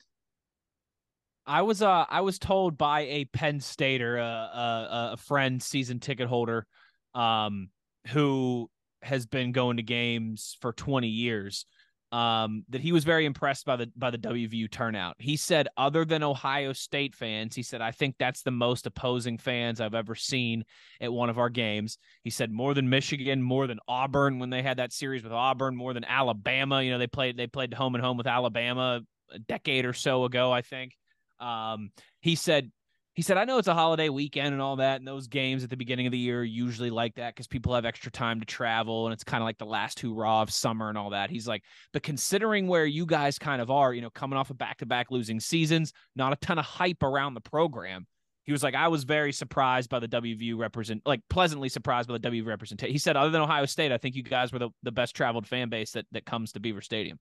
I 1.49 1.63
was 1.63 1.81
uh 1.81 2.05
I 2.09 2.21
was 2.21 2.39
told 2.39 2.77
by 2.77 3.01
a 3.01 3.25
Penn 3.25 3.61
Stater, 3.61 4.19
uh, 4.19 4.23
uh, 4.23 5.09
a 5.13 5.17
friend, 5.17 5.63
season 5.63 5.99
ticket 5.99 6.29
holder, 6.29 6.67
um, 7.15 7.71
who 8.09 8.71
has 9.03 9.25
been 9.27 9.53
going 9.53 9.79
to 9.79 9.83
games 9.83 10.57
for 10.61 10.73
20 10.73 11.09
years, 11.09 11.65
um, 12.13 12.65
that 12.69 12.83
he 12.83 12.93
was 12.93 13.05
very 13.05 13.25
impressed 13.25 13.65
by 13.65 13.77
the 13.77 13.91
by 13.97 14.11
the 14.11 14.19
WVU 14.19 14.71
turnout. 14.71 15.17
He 15.19 15.39
said, 15.39 15.69
other 15.79 16.05
than 16.05 16.23
Ohio 16.23 16.75
State 16.75 17.15
fans, 17.15 17.57
he 17.57 17.63
said, 17.63 17.81
I 17.81 17.93
think 17.93 18.17
that's 18.19 18.43
the 18.43 18.51
most 18.51 18.87
opposing 18.87 19.39
fans 19.39 19.81
I've 19.81 19.95
ever 19.95 20.15
seen 20.15 20.65
at 21.01 21.11
one 21.11 21.31
of 21.31 21.39
our 21.39 21.49
games. 21.49 21.97
He 22.25 22.31
said 22.31 22.53
more 22.53 22.75
than 22.75 22.91
Michigan, 22.91 23.43
more 23.43 23.67
than 23.67 23.81
Auburn 23.89 24.39
when 24.39 24.51
they 24.51 24.63
had 24.63 24.77
that 24.77 24.93
series 24.93 25.23
with 25.23 25.33
Auburn, 25.33 25.77
more 25.77 25.95
than 25.95 26.05
Alabama. 26.05 26.83
You 26.83 26.91
know, 26.91 26.99
they 26.99 27.07
played 27.07 27.39
they 27.39 27.47
played 27.47 27.73
home 27.73 27.95
and 27.95 28.05
home 28.05 28.19
with 28.19 28.27
Alabama 28.27 29.01
a 29.33 29.39
decade 29.39 29.87
or 29.87 29.95
so 29.95 30.25
ago, 30.25 30.53
I 30.53 30.61
think. 30.61 30.93
Um, 31.41 31.91
he 32.21 32.35
said 32.35 32.71
he 33.19 33.23
said, 33.23 33.37
I 33.37 33.47
know 33.47 33.59
it's 33.59 33.67
a 33.67 33.75
holiday 33.75 34.11
weekend 34.11 34.53
and 34.53 34.63
all 34.63 34.77
that, 34.77 35.01
and 35.01 35.09
those 35.09 35.27
games 35.27 35.65
at 35.65 35.71
the 35.71 35.77
beginning 35.77 36.07
of 36.07 36.13
the 36.13 36.19
year 36.19 36.43
are 36.43 36.45
usually 36.45 36.89
like 36.89 37.17
that 37.17 37.35
because 37.35 37.49
people 37.49 37.75
have 37.75 37.85
extra 37.85 38.13
time 38.13 38.39
to 38.39 38.47
travel 38.47 39.07
and 39.07 39.13
it's 39.13 39.25
kind 39.25 39.43
of 39.43 39.45
like 39.45 39.59
the 39.59 39.67
last 39.67 39.99
hurrah 39.99 40.43
of 40.43 40.53
summer 40.53 40.89
and 40.89 40.97
all 40.97 41.11
that. 41.11 41.29
He's 41.29 41.49
like, 41.49 41.65
but 41.93 42.05
considering 42.05 42.69
where 42.69 42.87
you 42.87 43.07
guys 43.07 43.37
kind 43.37 43.61
of 43.61 43.73
are, 43.73 43.93
you 43.93 44.03
know, 44.03 44.11
coming 44.11 44.39
off 44.39 44.51
of 44.51 44.59
back 44.59 44.79
to 44.79 44.87
back 44.87 45.11
losing 45.11 45.41
seasons, 45.41 45.93
not 46.15 46.33
a 46.33 46.37
ton 46.37 46.61
of 46.61 46.65
hype 46.65 47.03
around 47.03 47.35
the 47.35 47.41
program. 47.41 48.07
He 48.45 48.53
was 48.53 48.63
like, 48.63 48.77
I 48.77 48.87
was 48.87 49.03
very 49.03 49.33
surprised 49.33 49.91
by 49.91 49.99
the 49.99 50.07
WVU 50.07 50.57
represent, 50.57 51.03
like 51.05 51.23
pleasantly 51.29 51.71
surprised 51.71 52.09
by 52.09 52.19
the 52.19 52.31
WVU 52.31 52.47
representation. 52.47 52.93
He 52.93 53.01
said, 53.01 53.17
other 53.17 53.31
than 53.31 53.43
Ohio 53.43 53.67
State, 53.67 53.91
I 53.91 53.99
think 53.99 54.15
you 54.15 54.23
guys 54.23 54.53
were 54.53 54.61
the, 54.61 54.71
the 54.85 54.93
best 54.93 55.17
traveled 55.17 55.49
fan 55.49 55.71
base 55.71 55.91
that, 55.91 56.07
that 56.13 56.25
comes 56.25 56.53
to 56.53 56.61
Beaver 56.61 56.83
Stadium. 56.83 57.19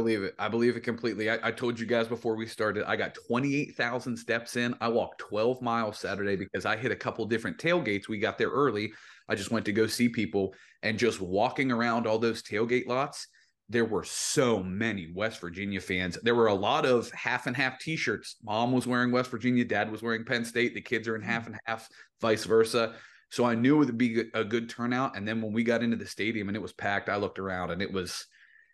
Believe 0.00 0.22
it. 0.22 0.34
I 0.38 0.48
believe 0.48 0.76
it 0.76 0.80
completely. 0.80 1.28
I, 1.28 1.38
I 1.42 1.50
told 1.50 1.78
you 1.78 1.84
guys 1.84 2.08
before 2.08 2.34
we 2.34 2.46
started, 2.46 2.84
I 2.86 2.96
got 2.96 3.14
28,000 3.28 4.16
steps 4.16 4.56
in. 4.56 4.74
I 4.80 4.88
walked 4.88 5.18
12 5.18 5.60
miles 5.60 5.98
Saturday 5.98 6.36
because 6.36 6.64
I 6.64 6.74
hit 6.74 6.90
a 6.90 6.96
couple 6.96 7.26
different 7.26 7.58
tailgates. 7.58 8.08
We 8.08 8.18
got 8.18 8.38
there 8.38 8.48
early. 8.48 8.94
I 9.28 9.34
just 9.34 9.50
went 9.50 9.66
to 9.66 9.72
go 9.72 9.86
see 9.86 10.08
people 10.08 10.54
and 10.82 10.98
just 10.98 11.20
walking 11.20 11.70
around 11.70 12.06
all 12.06 12.18
those 12.18 12.42
tailgate 12.42 12.86
lots. 12.86 13.28
There 13.68 13.84
were 13.84 14.04
so 14.04 14.62
many 14.62 15.12
West 15.14 15.38
Virginia 15.38 15.82
fans. 15.82 16.16
There 16.22 16.34
were 16.34 16.46
a 16.46 16.54
lot 16.54 16.86
of 16.86 17.10
half 17.12 17.46
and 17.46 17.54
half 17.54 17.78
t 17.78 17.94
shirts. 17.94 18.36
Mom 18.42 18.72
was 18.72 18.86
wearing 18.86 19.12
West 19.12 19.30
Virginia, 19.30 19.66
dad 19.66 19.92
was 19.92 20.00
wearing 20.02 20.24
Penn 20.24 20.46
State. 20.46 20.72
The 20.72 20.80
kids 20.80 21.08
are 21.08 21.14
in 21.14 21.20
half 21.20 21.42
mm-hmm. 21.42 21.52
and 21.52 21.60
half, 21.66 21.86
vice 22.22 22.44
versa. 22.44 22.94
So 23.28 23.44
I 23.44 23.54
knew 23.54 23.82
it 23.82 23.84
would 23.84 23.98
be 23.98 24.24
a 24.32 24.44
good 24.44 24.70
turnout. 24.70 25.14
And 25.14 25.28
then 25.28 25.42
when 25.42 25.52
we 25.52 25.62
got 25.62 25.82
into 25.82 25.96
the 25.96 26.06
stadium 26.06 26.48
and 26.48 26.56
it 26.56 26.62
was 26.62 26.72
packed, 26.72 27.10
I 27.10 27.16
looked 27.16 27.38
around 27.38 27.70
and 27.70 27.82
it 27.82 27.92
was 27.92 28.26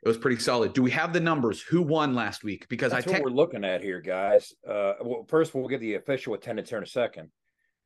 it 0.07 0.11
was 0.11 0.19
pretty 0.19 0.41
solid. 0.41 0.73
Do 0.73 0.85
we 0.85 0.93
have 0.93 1.13
the 1.13 1.19
numbers? 1.19 1.61
Who 1.63 1.83
won 1.83 2.15
last 2.15 2.45
week? 2.45 2.69
Because 2.69 2.93
That's 2.93 3.09
I 3.09 3.11
what 3.11 3.25
we're 3.25 3.31
looking 3.31 3.65
at 3.65 3.83
here, 3.83 4.01
guys. 4.01 4.55
Uh, 4.65 4.93
well, 5.03 5.27
first 5.27 5.53
we'll 5.53 5.67
get 5.67 5.81
the 5.81 5.95
official 5.95 6.35
attendance 6.35 6.69
here 6.69 6.79
in 6.79 6.85
a 6.85 6.87
second. 6.87 7.29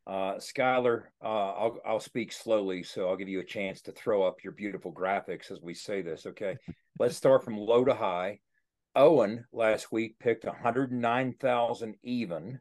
Uh, 0.06 0.35
Skylar, 0.35 1.04
uh, 1.24 1.52
I'll 1.52 1.78
I'll 1.83 2.00
speak 2.00 2.30
slowly, 2.30 2.83
so 2.83 3.09
I'll 3.09 3.16
give 3.16 3.30
you 3.30 3.40
a 3.40 3.44
chance 3.44 3.80
to 3.83 3.92
throw 3.92 4.22
up 4.22 4.44
your 4.44 4.52
beautiful 4.52 4.92
graphics 4.92 5.50
as 5.50 5.62
we 5.62 5.72
say 5.72 6.02
this. 6.02 6.26
Okay, 6.26 6.59
let's 6.98 7.16
start 7.16 7.42
from 7.42 7.56
low 7.56 7.87
to 7.87 7.94
high. 7.94 8.40
Owen 8.94 9.46
last 9.50 9.90
week 9.90 10.18
picked 10.18 10.44
109,000 10.44 11.94
even. 12.02 12.61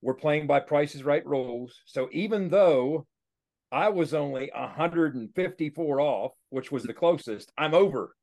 We're 0.00 0.14
playing 0.14 0.46
by 0.46 0.60
prices 0.60 1.04
right 1.04 1.26
rules. 1.26 1.82
So 1.86 2.08
even 2.12 2.48
though 2.48 3.06
I 3.72 3.88
was 3.88 4.14
only 4.14 4.52
154 4.54 6.00
off, 6.00 6.32
which 6.50 6.70
was 6.70 6.84
the 6.84 6.94
closest, 6.94 7.50
I'm 7.58 7.74
over. 7.74 8.14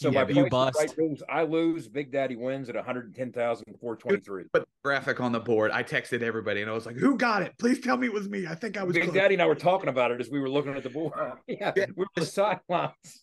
So 0.00 0.10
Yeah, 0.10 0.20
by 0.24 0.32
but 0.32 0.34
you 0.34 0.48
prices 0.48 0.74
right 0.78 0.86
bust. 0.86 0.96
rules, 0.98 1.22
I 1.28 1.42
lose. 1.42 1.86
Big 1.86 2.10
Daddy 2.10 2.34
wins 2.34 2.70
at 2.70 2.74
110,423. 2.74 4.44
But 4.50 4.66
graphic 4.82 5.20
on 5.20 5.30
the 5.30 5.40
board, 5.40 5.70
I 5.72 5.82
texted 5.82 6.22
everybody 6.22 6.62
and 6.62 6.70
I 6.70 6.72
was 6.74 6.86
like, 6.86 6.96
"Who 6.96 7.18
got 7.18 7.42
it? 7.42 7.52
Please 7.58 7.80
tell 7.80 7.98
me 7.98 8.06
it 8.06 8.12
was 8.14 8.26
me." 8.26 8.46
I 8.46 8.54
think 8.54 8.78
I 8.78 8.82
was. 8.82 8.94
Big 8.94 9.02
close." 9.04 9.14
Daddy 9.14 9.34
and 9.34 9.42
I 9.42 9.46
were 9.46 9.54
talking 9.54 9.90
about 9.90 10.10
it 10.10 10.18
as 10.18 10.30
we 10.30 10.40
were 10.40 10.48
looking 10.48 10.72
at 10.74 10.82
the 10.82 10.88
board. 10.88 11.12
yeah, 11.46 11.72
Yeah. 11.76 11.84
we 11.88 11.92
were 11.96 12.04
on 12.04 12.08
the 12.16 12.24
sidelines. 12.24 13.22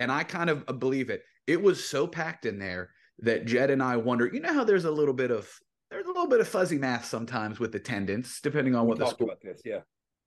and 0.00 0.12
I 0.12 0.22
kind 0.22 0.50
of 0.50 0.64
uh, 0.68 0.74
believe 0.74 1.08
it. 1.08 1.22
It 1.46 1.62
was 1.62 1.82
so 1.82 2.06
packed 2.06 2.44
in 2.44 2.58
there 2.58 2.90
that 3.20 3.46
Jed 3.46 3.70
and 3.70 3.82
I 3.82 3.96
wonder. 3.96 4.26
You 4.30 4.40
know 4.40 4.52
how 4.52 4.64
there's 4.64 4.84
a 4.84 4.90
little 4.90 5.14
bit 5.14 5.30
of 5.30 5.50
there's 5.90 6.04
a 6.04 6.08
little 6.08 6.28
bit 6.28 6.40
of 6.40 6.48
fuzzy 6.48 6.76
math 6.76 7.06
sometimes 7.06 7.58
with 7.58 7.74
attendance, 7.74 8.42
depending 8.42 8.74
on 8.74 8.82
We 8.84 8.88
what 8.90 8.98
the 8.98 9.04
talked 9.04 9.16
school. 9.16 9.28
about 9.28 9.40
this, 9.40 9.62
yeah. 9.64 9.80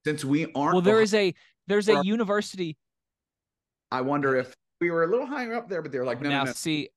Since 0.04 0.26
we 0.26 0.52
aren't 0.56 0.74
Well, 0.74 0.82
there 0.82 0.96
Ohio- 0.96 1.04
is 1.04 1.14
a 1.14 1.34
there's 1.68 1.88
a 1.90 1.98
Or- 1.98 2.04
university 2.04 2.76
I 3.92 4.02
wonder 4.02 4.36
if 4.38 4.56
we 4.82 4.92
were 4.92 5.04
a 5.04 5.08
little 5.08 5.28
higher 5.28 5.54
up 5.54 5.70
there, 5.70 5.82
but 5.82 5.92
they're 5.94 6.04
like, 6.04 6.20
no, 6.22 6.30
now 6.30 6.40
no, 6.40 6.46
no. 6.46 6.54
see, 6.54 6.90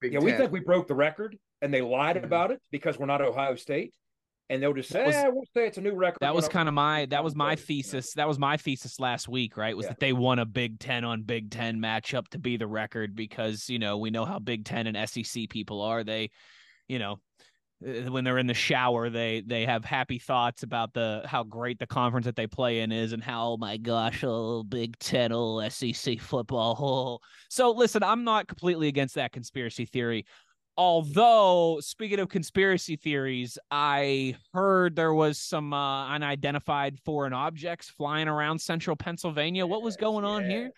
Big 0.00 0.12
Yeah, 0.14 0.20
we 0.20 0.32
think 0.32 0.52
we 0.52 0.60
broke 0.60 0.86
the 0.86 0.94
record, 0.94 1.36
and 1.60 1.74
they 1.74 1.82
lied 1.82 2.16
Mm-hmm. 2.16 2.24
about 2.24 2.52
it 2.52 2.62
because 2.70 2.96
we're 2.98 3.06
not 3.06 3.20
Ohio 3.20 3.56
State, 3.56 3.92
and 4.48 4.62
they'll 4.62 4.72
just 4.72 4.88
say, 4.88 5.00
That 5.00 5.06
was- 5.06 5.14
eh, 5.16 5.28
"We'll 5.28 5.44
say 5.54 5.66
it's 5.66 5.76
a 5.78 5.80
new 5.80 5.94
record." 5.94 6.18
that 6.20 6.34
was 6.34 6.48
kind 6.48 6.68
of 6.68 6.74
my 6.74 7.06
that 7.06 7.24
was 7.24 7.34
my 7.34 7.56
thesis. 7.56 8.14
That 8.14 8.28
was 8.28 8.38
my 8.38 8.56
thesis 8.56 9.00
last 9.00 9.28
week, 9.28 9.56
right? 9.56 9.76
Was 9.76 9.84
Yeah. 9.84 9.90
that 9.90 10.00
they 10.00 10.12
won 10.12 10.38
a 10.38 10.46
Big 10.46 10.78
Ten 10.78 11.04
on 11.04 11.22
Big 11.22 11.50
Ten 11.50 11.78
matchup 11.80 12.28
to 12.28 12.38
be 12.38 12.56
the 12.56 12.68
record 12.68 13.16
because 13.16 13.68
you 13.68 13.78
know 13.80 13.98
we 13.98 14.10
know 14.10 14.24
how 14.24 14.38
Big 14.38 14.64
Ten 14.64 14.86
and 14.86 14.96
SEC 15.08 15.48
people 15.48 15.82
are. 15.82 16.04
They, 16.04 16.30
you 16.88 16.98
know, 17.00 17.18
when 17.80 18.24
they're 18.24 18.38
in 18.38 18.46
the 18.46 18.54
shower, 18.54 19.10
they 19.10 19.42
they 19.44 19.66
have 19.66 19.84
happy 19.84 20.18
thoughts 20.18 20.62
about 20.62 20.92
the 20.94 21.22
how 21.26 21.42
great 21.42 21.78
the 21.78 21.86
conference 21.86 22.26
that 22.26 22.36
they 22.36 22.46
play 22.46 22.80
in 22.80 22.92
is 22.92 23.12
and 23.12 23.22
how 23.22 23.52
oh 23.52 23.56
my 23.56 23.76
gosh, 23.76 24.22
oh 24.24 24.62
Big 24.62 24.98
Ten, 24.98 25.32
oh 25.32 25.66
SEC 25.68 26.20
football. 26.20 26.76
Oh. 26.80 27.18
So 27.50 27.70
listen, 27.70 28.02
I'm 28.02 28.24
not 28.24 28.48
completely 28.48 28.88
against 28.88 29.14
that 29.14 29.30
conspiracy 29.30 29.84
theory. 29.84 30.26
Although, 30.76 31.78
speaking 31.80 32.18
of 32.18 32.28
conspiracy 32.28 32.96
theories, 32.96 33.58
I 33.70 34.34
heard 34.52 34.96
there 34.96 35.14
was 35.14 35.38
some 35.38 35.72
uh, 35.72 36.08
unidentified 36.08 36.98
foreign 37.04 37.32
objects 37.32 37.90
flying 37.90 38.26
around 38.26 38.58
central 38.58 38.96
Pennsylvania. 38.96 39.66
What 39.66 39.82
was 39.82 39.96
going 39.96 40.24
on 40.24 40.44
here? 40.44 40.72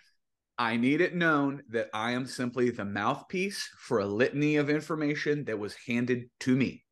I 0.58 0.76
need 0.76 1.00
it 1.00 1.14
known 1.14 1.62
that 1.70 1.88
I 1.94 2.12
am 2.12 2.26
simply 2.26 2.70
the 2.70 2.84
mouthpiece 2.84 3.68
for 3.78 4.00
a 4.00 4.06
litany 4.06 4.56
of 4.56 4.68
information 4.68 5.44
that 5.44 5.58
was 5.58 5.74
handed 5.86 6.28
to 6.40 6.56
me. 6.56 6.85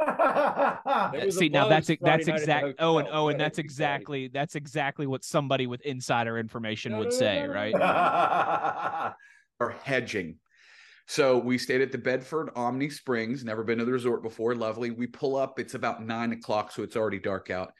There 0.00 1.26
was 1.26 1.36
a 1.36 1.38
See, 1.38 1.48
now 1.48 1.68
that's 1.68 1.88
that's 1.88 2.00
night 2.00 2.20
at 2.20 2.26
the 2.26 2.34
exact. 2.34 2.74
Oh, 2.78 2.98
and 2.98 3.08
oh, 3.10 3.28
and 3.28 3.38
that's 3.38 3.58
exactly 3.58 4.28
that's 4.28 4.54
exactly 4.54 5.06
what 5.06 5.24
somebody 5.24 5.66
with 5.66 5.80
insider 5.82 6.38
information 6.38 6.98
would 6.98 7.12
say, 7.12 7.46
right? 7.46 7.74
or 9.60 9.70
hedging. 9.82 10.36
So 11.06 11.38
we 11.38 11.58
stayed 11.58 11.80
at 11.80 11.92
the 11.92 11.98
Bedford 11.98 12.50
Omni 12.54 12.88
Springs. 12.90 13.44
Never 13.44 13.64
been 13.64 13.78
to 13.78 13.84
the 13.84 13.92
resort 13.92 14.22
before. 14.22 14.54
Lovely. 14.54 14.90
We 14.90 15.06
pull 15.06 15.36
up. 15.36 15.58
It's 15.58 15.74
about 15.74 16.04
nine 16.04 16.32
o'clock, 16.32 16.72
so 16.72 16.82
it's 16.82 16.96
already 16.96 17.18
dark 17.18 17.50
out. 17.50 17.72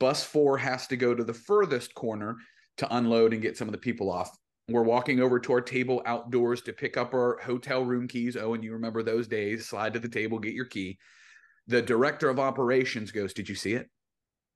Bus 0.00 0.24
four 0.24 0.58
has 0.58 0.86
to 0.88 0.96
go 0.96 1.14
to 1.14 1.22
the 1.22 1.34
furthest 1.34 1.94
corner 1.94 2.36
to 2.78 2.96
unload 2.96 3.32
and 3.32 3.42
get 3.42 3.56
some 3.56 3.68
of 3.68 3.72
the 3.72 3.78
people 3.78 4.10
off. 4.10 4.36
We're 4.68 4.82
walking 4.82 5.20
over 5.20 5.38
to 5.40 5.52
our 5.52 5.60
table 5.60 6.02
outdoors 6.06 6.62
to 6.62 6.72
pick 6.72 6.96
up 6.96 7.14
our 7.14 7.38
hotel 7.42 7.84
room 7.84 8.08
keys. 8.08 8.36
Oh, 8.36 8.54
and 8.54 8.64
you 8.64 8.72
remember 8.72 9.02
those 9.02 9.28
days? 9.28 9.66
Slide 9.66 9.92
to 9.92 9.98
the 9.98 10.08
table, 10.08 10.38
get 10.38 10.54
your 10.54 10.64
key. 10.64 10.98
The 11.66 11.82
director 11.82 12.28
of 12.28 12.38
operations 12.38 13.12
goes, 13.12 13.32
"Did 13.34 13.48
you 13.48 13.54
see 13.54 13.74
it?" 13.74 13.88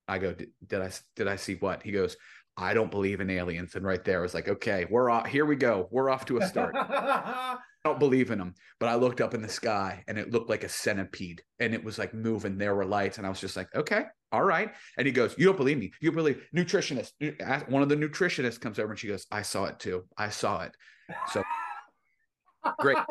I 0.07 0.17
go, 0.17 0.33
"Did, 0.33 0.81
I 0.81 0.91
did 1.15 1.27
I 1.27 1.35
see 1.35 1.55
what?" 1.55 1.83
He 1.83 1.91
goes, 1.91 2.17
"I 2.55 2.73
don't 2.73 2.91
believe 2.91 3.21
in 3.21 3.29
aliens." 3.29 3.75
And 3.75 3.85
right 3.85 4.03
there, 4.03 4.19
I 4.19 4.21
was 4.21 4.33
like, 4.33 4.47
"Okay, 4.47 4.85
we're 4.89 5.09
off. 5.09 5.27
Here 5.27 5.45
we 5.45 5.55
go. 5.55 5.87
We're 5.91 6.09
off 6.09 6.25
to 6.25 6.37
a 6.37 6.47
start." 6.47 6.75
I 6.77 7.57
don't 7.83 7.99
believe 7.99 8.31
in 8.31 8.39
them, 8.39 8.53
but 8.79 8.89
I 8.89 8.95
looked 8.95 9.21
up 9.21 9.33
in 9.33 9.41
the 9.41 9.47
sky 9.47 10.03
and 10.07 10.17
it 10.17 10.31
looked 10.31 10.49
like 10.49 10.65
a 10.65 10.69
centipede 10.69 11.41
and 11.59 11.73
it 11.73 11.83
was 11.83 11.97
like 11.97 12.13
moving. 12.13 12.57
There 12.57 12.75
were 12.75 12.85
lights, 12.85 13.17
and 13.17 13.25
I 13.25 13.29
was 13.29 13.39
just 13.39 13.55
like, 13.55 13.73
okay, 13.73 14.03
all 14.31 14.43
right. 14.43 14.73
And 14.97 15.07
he 15.07 15.13
goes, 15.13 15.35
You 15.37 15.45
don't 15.45 15.57
believe 15.57 15.77
me. 15.77 15.91
You 16.01 16.11
believe 16.11 16.43
nutritionist. 16.55 17.11
One 17.69 17.81
of 17.81 17.89
the 17.89 17.95
nutritionists 17.95 18.59
comes 18.59 18.79
over 18.79 18.91
and 18.91 18.99
she 18.99 19.07
goes, 19.07 19.25
I 19.31 19.41
saw 19.41 19.65
it 19.65 19.79
too. 19.79 20.03
I 20.17 20.29
saw 20.29 20.63
it. 20.63 20.75
So 21.31 21.43
great. 22.79 22.97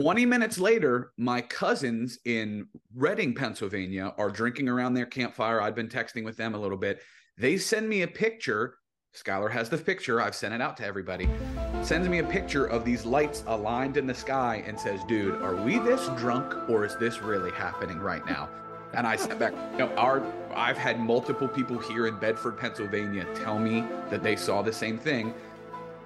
20 0.00 0.24
minutes 0.24 0.58
later, 0.58 1.12
my 1.18 1.42
cousins 1.42 2.18
in 2.24 2.66
Reading, 2.94 3.34
Pennsylvania 3.34 4.14
are 4.16 4.30
drinking 4.30 4.66
around 4.66 4.94
their 4.94 5.04
campfire. 5.04 5.60
I've 5.60 5.74
been 5.74 5.90
texting 5.90 6.24
with 6.24 6.38
them 6.38 6.54
a 6.54 6.58
little 6.58 6.78
bit. 6.78 7.02
They 7.36 7.58
send 7.58 7.86
me 7.86 8.00
a 8.00 8.08
picture. 8.08 8.76
Skylar 9.14 9.50
has 9.50 9.68
the 9.68 9.76
picture. 9.76 10.22
I've 10.22 10.34
sent 10.34 10.54
it 10.54 10.62
out 10.62 10.78
to 10.78 10.86
everybody. 10.86 11.28
Sends 11.82 12.08
me 12.08 12.20
a 12.20 12.24
picture 12.24 12.64
of 12.64 12.82
these 12.82 13.04
lights 13.04 13.44
aligned 13.46 13.98
in 13.98 14.06
the 14.06 14.14
sky 14.14 14.64
and 14.66 14.80
says, 14.80 15.00
Dude, 15.06 15.34
are 15.42 15.54
we 15.54 15.78
this 15.78 16.08
drunk 16.16 16.70
or 16.70 16.86
is 16.86 16.96
this 16.96 17.20
really 17.20 17.50
happening 17.50 17.98
right 17.98 18.24
now? 18.24 18.48
And 18.94 19.06
I 19.06 19.16
sent 19.16 19.38
back, 19.38 19.52
you 19.72 19.80
know, 19.80 19.94
our 19.96 20.22
I've 20.54 20.78
had 20.78 20.98
multiple 20.98 21.46
people 21.46 21.78
here 21.78 22.06
in 22.06 22.18
Bedford, 22.18 22.58
Pennsylvania 22.58 23.26
tell 23.34 23.58
me 23.58 23.84
that 24.08 24.22
they 24.22 24.34
saw 24.34 24.62
the 24.62 24.72
same 24.72 24.98
thing. 24.98 25.34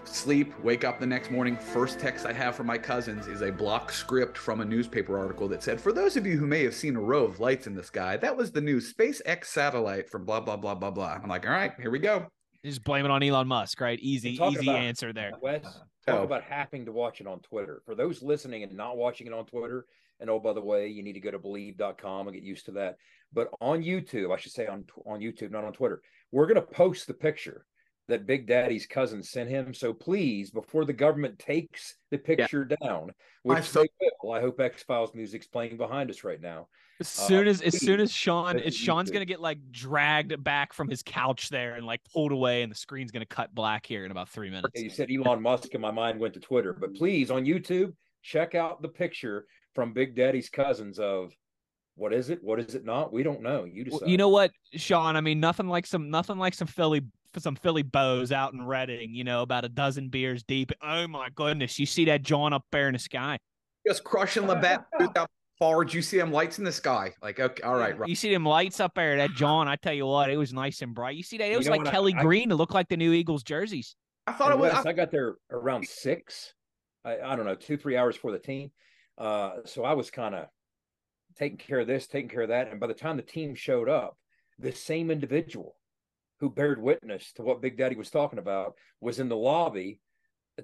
Sleep, 0.04 0.58
wake 0.62 0.84
up 0.84 1.00
the 1.00 1.06
next 1.06 1.30
morning. 1.30 1.56
First 1.56 1.98
text 1.98 2.24
I 2.26 2.32
have 2.32 2.54
from 2.54 2.66
my 2.66 2.78
cousins 2.78 3.26
is 3.26 3.40
a 3.42 3.50
block 3.50 3.90
script 3.90 4.38
from 4.38 4.60
a 4.60 4.64
newspaper 4.64 5.18
article 5.18 5.48
that 5.48 5.62
said, 5.62 5.80
For 5.80 5.92
those 5.92 6.16
of 6.16 6.26
you 6.26 6.36
who 6.38 6.46
may 6.46 6.62
have 6.64 6.74
seen 6.74 6.96
a 6.96 7.00
row 7.00 7.24
of 7.24 7.40
lights 7.40 7.66
in 7.66 7.74
the 7.74 7.82
sky, 7.82 8.16
that 8.18 8.36
was 8.36 8.52
the 8.52 8.60
new 8.60 8.78
SpaceX 8.80 9.46
satellite 9.46 10.08
from 10.08 10.24
blah, 10.24 10.40
blah, 10.40 10.56
blah, 10.56 10.74
blah, 10.74 10.90
blah. 10.90 11.18
I'm 11.22 11.28
like, 11.28 11.46
All 11.46 11.52
right, 11.52 11.72
here 11.80 11.90
we 11.90 11.98
go. 11.98 12.26
Just 12.64 12.84
blame 12.84 13.04
it 13.04 13.10
on 13.10 13.22
Elon 13.22 13.48
Musk, 13.48 13.80
right? 13.80 13.98
Easy, 14.00 14.32
easy 14.42 14.66
about- 14.68 14.76
answer 14.80 15.12
there. 15.12 15.32
Wes, 15.42 15.62
talk 16.06 16.20
Oh. 16.20 16.22
about 16.22 16.42
having 16.44 16.84
to 16.86 16.92
watch 16.92 17.20
it 17.20 17.26
on 17.26 17.40
Twitter. 17.40 17.82
For 17.84 17.94
those 17.94 18.22
listening 18.22 18.62
and 18.62 18.72
not 18.74 18.96
watching 18.96 19.26
it 19.26 19.32
on 19.32 19.44
Twitter, 19.46 19.84
and 20.20 20.30
oh, 20.30 20.38
by 20.38 20.52
the 20.52 20.62
way, 20.62 20.86
you 20.88 21.02
need 21.02 21.14
to 21.14 21.20
go 21.20 21.30
to 21.30 21.38
bleav.com 21.38 22.28
and 22.28 22.34
get 22.34 22.42
used 22.44 22.66
to 22.66 22.72
that. 22.72 22.96
But 23.32 23.48
on 23.60 23.82
YouTube, 23.82 24.32
I 24.32 24.38
should 24.38 24.52
say 24.52 24.66
on 24.66 24.84
on 25.04 25.20
YouTube, 25.20 25.50
not 25.50 25.64
on 25.64 25.72
Twitter, 25.72 26.00
we're 26.30 26.46
going 26.46 26.54
to 26.54 26.62
post 26.62 27.06
the 27.06 27.14
picture 27.14 27.66
that 28.08 28.26
Big 28.26 28.46
Daddy's 28.46 28.86
cousin 28.86 29.22
sent 29.22 29.48
him. 29.48 29.72
So 29.72 29.92
please, 29.92 30.50
before 30.50 30.84
the 30.84 30.92
government 30.92 31.38
takes 31.38 31.96
the 32.10 32.18
picture 32.18 32.64
down, 32.64 33.12
which 33.42 33.58
I 33.58 33.60
so- 33.62 33.82
they 33.82 34.10
will, 34.22 34.32
I 34.32 34.40
hope 34.40 34.60
X 34.60 34.82
Files 34.82 35.14
music's 35.14 35.46
playing 35.46 35.76
behind 35.76 36.10
us 36.10 36.24
right 36.24 36.40
now. 36.40 36.68
As 37.00 37.18
uh, 37.18 37.26
soon 37.26 37.48
as 37.48 37.60
as 37.60 37.80
soon 37.80 37.98
as 37.98 38.12
Sean, 38.12 38.58
as 38.60 38.74
Sean's 38.74 39.10
gonna 39.10 39.24
get 39.24 39.40
like 39.40 39.58
dragged 39.72 40.44
back 40.44 40.72
from 40.72 40.88
his 40.88 41.02
couch 41.02 41.48
there 41.48 41.74
and 41.74 41.84
like 41.84 42.00
pulled 42.12 42.30
away, 42.30 42.62
and 42.62 42.70
the 42.70 42.76
screen's 42.76 43.10
gonna 43.10 43.26
cut 43.26 43.52
black 43.52 43.84
here 43.84 44.04
in 44.04 44.12
about 44.12 44.28
three 44.28 44.48
minutes. 44.48 44.80
You 44.80 44.90
said 44.90 45.08
Elon 45.10 45.42
Musk, 45.42 45.74
and 45.74 45.82
my 45.82 45.90
mind 45.90 46.20
went 46.20 46.34
to 46.34 46.40
Twitter. 46.40 46.72
But 46.72 46.94
please, 46.94 47.32
on 47.32 47.44
YouTube, 47.44 47.94
check 48.22 48.54
out 48.54 48.80
the 48.80 48.88
picture 48.88 49.46
from 49.74 49.92
Big 49.92 50.14
Daddy's 50.14 50.48
cousins 50.48 51.00
of 51.00 51.32
what 51.96 52.12
is 52.12 52.30
it? 52.30 52.38
What 52.44 52.60
is 52.60 52.76
it 52.76 52.84
not? 52.84 53.12
We 53.12 53.24
don't 53.24 53.42
know. 53.42 53.64
You 53.64 53.86
Well, 53.90 53.98
decide. 53.98 54.10
you 54.10 54.16
know 54.16 54.28
what, 54.28 54.52
Sean? 54.74 55.16
I 55.16 55.20
mean, 55.20 55.40
nothing 55.40 55.66
like 55.66 55.86
some 55.86 56.10
nothing 56.10 56.38
like 56.38 56.54
some 56.54 56.68
Philly 56.68 57.02
some 57.42 57.56
Philly 57.56 57.82
bows 57.82 58.32
out 58.32 58.52
in 58.52 58.62
Reading. 58.62 59.14
You 59.14 59.24
know, 59.24 59.42
about 59.42 59.64
a 59.64 59.68
dozen 59.68 60.08
beers 60.08 60.42
deep. 60.42 60.72
Oh 60.82 61.06
my 61.08 61.28
goodness, 61.34 61.78
you 61.78 61.86
see 61.86 62.04
that 62.06 62.22
John 62.22 62.52
up 62.52 62.64
there 62.72 62.86
in 62.88 62.92
the 62.92 62.98
sky? 62.98 63.38
Just 63.86 64.04
crushing 64.04 64.46
Labatt 64.46 64.86
out 65.16 65.30
forward. 65.58 65.92
You 65.92 66.02
see 66.02 66.16
them 66.16 66.32
lights 66.32 66.58
in 66.58 66.64
the 66.64 66.72
sky. 66.72 67.12
Like, 67.22 67.38
okay, 67.38 67.62
all 67.62 67.76
right, 67.76 67.96
right. 67.98 68.08
You 68.08 68.14
see 68.14 68.32
them 68.32 68.44
lights 68.44 68.80
up 68.80 68.92
there, 68.94 69.16
that 69.18 69.30
John. 69.34 69.68
I 69.68 69.76
tell 69.76 69.92
you 69.92 70.06
what, 70.06 70.30
it 70.30 70.36
was 70.36 70.52
nice 70.52 70.80
and 70.82 70.94
bright. 70.94 71.16
You 71.16 71.22
see 71.22 71.36
that? 71.38 71.46
It 71.48 71.50
You 71.52 71.56
was 71.58 71.66
know 71.66 71.72
like 71.72 71.80
what, 71.80 71.88
I- 71.88 71.92
Kelly 71.92 72.14
I- 72.16 72.22
Green. 72.22 72.50
It 72.50 72.54
looked 72.54 72.74
like 72.74 72.88
the 72.88 72.96
new 72.96 73.12
Eagles 73.12 73.42
jerseys. 73.42 73.94
I 74.26 74.32
thought 74.32 74.52
And 74.52 74.60
it 74.60 74.62
was. 74.62 74.72
I- 74.86 74.88
I 74.90 74.92
got 74.94 75.10
there 75.10 75.36
around 75.50 75.86
six. 75.86 76.54
I, 77.04 77.18
I 77.20 77.36
don't 77.36 77.44
know, 77.44 77.54
two, 77.54 77.76
three 77.76 77.96
hours 77.98 78.16
for 78.16 78.32
the 78.32 78.38
team. 78.38 78.70
Uh, 79.18 79.56
so 79.66 79.84
I 79.84 79.92
was 79.92 80.10
kind 80.10 80.34
of 80.34 80.46
taking 81.36 81.58
care 81.58 81.80
of 81.80 81.86
this, 81.86 82.06
taking 82.06 82.30
care 82.30 82.42
of 82.42 82.48
that. 82.48 82.70
And 82.70 82.80
by 82.80 82.86
the 82.86 82.94
time 82.94 83.16
the 83.16 83.22
team 83.22 83.54
showed 83.54 83.88
up, 83.90 84.16
the 84.58 84.72
same 84.72 85.10
individual 85.10 85.76
who 86.44 86.50
bared 86.50 86.82
witness 86.82 87.32
to 87.32 87.42
what 87.42 87.62
Big 87.62 87.78
Daddy 87.78 87.96
was 87.96 88.10
talking 88.10 88.38
about 88.38 88.74
was 89.00 89.18
in 89.18 89.30
the 89.30 89.36
lobby 89.36 89.98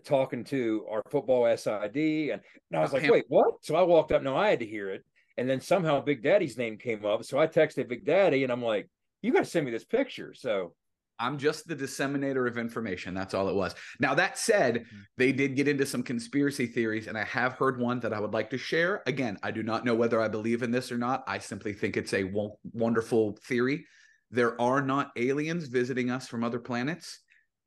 talking 0.05 0.45
to 0.45 0.85
our 0.91 1.03
football 1.11 1.47
SID. 1.57 1.97
And, 1.97 2.43
and 2.71 2.75
I 2.75 2.81
was 2.81 2.93
like, 2.93 3.11
wait, 3.11 3.25
what? 3.29 3.55
So 3.63 3.77
I 3.77 3.83
walked 3.83 4.13
up. 4.13 4.23
No, 4.23 4.37
I 4.37 4.51
had 4.51 4.61
to 4.61 4.67
hear 4.67 4.91
it. 4.91 5.03
And 5.39 5.49
then 5.49 5.59
somehow 5.59 6.03
Big 6.03 6.23
Daddy's 6.23 6.59
name 6.59 6.77
came 6.77 7.07
up. 7.07 7.25
So 7.25 7.39
I 7.39 7.47
texted 7.47 7.89
Big 7.89 8.05
Daddy 8.05 8.43
and 8.43 8.53
I'm 8.53 8.63
like, 8.63 8.91
you 9.23 9.33
got 9.33 9.39
to 9.39 9.45
send 9.47 9.65
me 9.65 9.73
this 9.73 9.87
picture. 9.87 10.35
So 10.35 10.75
I'm 11.19 11.39
just 11.39 11.67
the 11.67 11.75
disseminator 11.75 12.47
of 12.47 12.59
information. 12.59 13.15
That's 13.15 13.33
all 13.33 13.49
it 13.49 13.55
was. 13.55 13.75
Now, 14.01 14.15
that 14.17 14.37
said, 14.37 14.75
mm-hmm. 14.75 14.99
they 15.17 15.33
did 15.33 15.57
get 15.57 15.67
into 15.67 15.87
some 15.87 16.03
conspiracy 16.03 16.67
theories, 16.67 17.07
and 17.07 17.17
I 17.17 17.25
have 17.25 17.55
heard 17.55 17.81
one 17.81 18.01
that 18.01 18.13
I 18.13 18.21
would 18.21 18.35
like 18.35 18.51
to 18.51 18.59
share. 18.59 19.03
Again, 19.07 19.39
I 19.43 19.51
do 19.51 19.63
not 19.63 19.87
know 19.87 19.95
whether 19.95 20.21
I 20.21 20.29
believe 20.29 20.63
in 20.63 20.71
this 20.71 20.93
or 20.93 20.99
not. 20.99 21.25
I 21.27 21.39
simply 21.39 21.73
think 21.73 21.97
it's 21.97 22.13
a 22.13 22.31
wonderful 22.73 23.39
theory. 23.45 23.87
There 24.31 24.61
are 24.61 24.81
not 24.81 25.11
aliens 25.17 25.67
visiting 25.67 26.11
us 26.11 26.29
from 26.29 26.45
other 26.45 26.61
planets. 26.61 27.21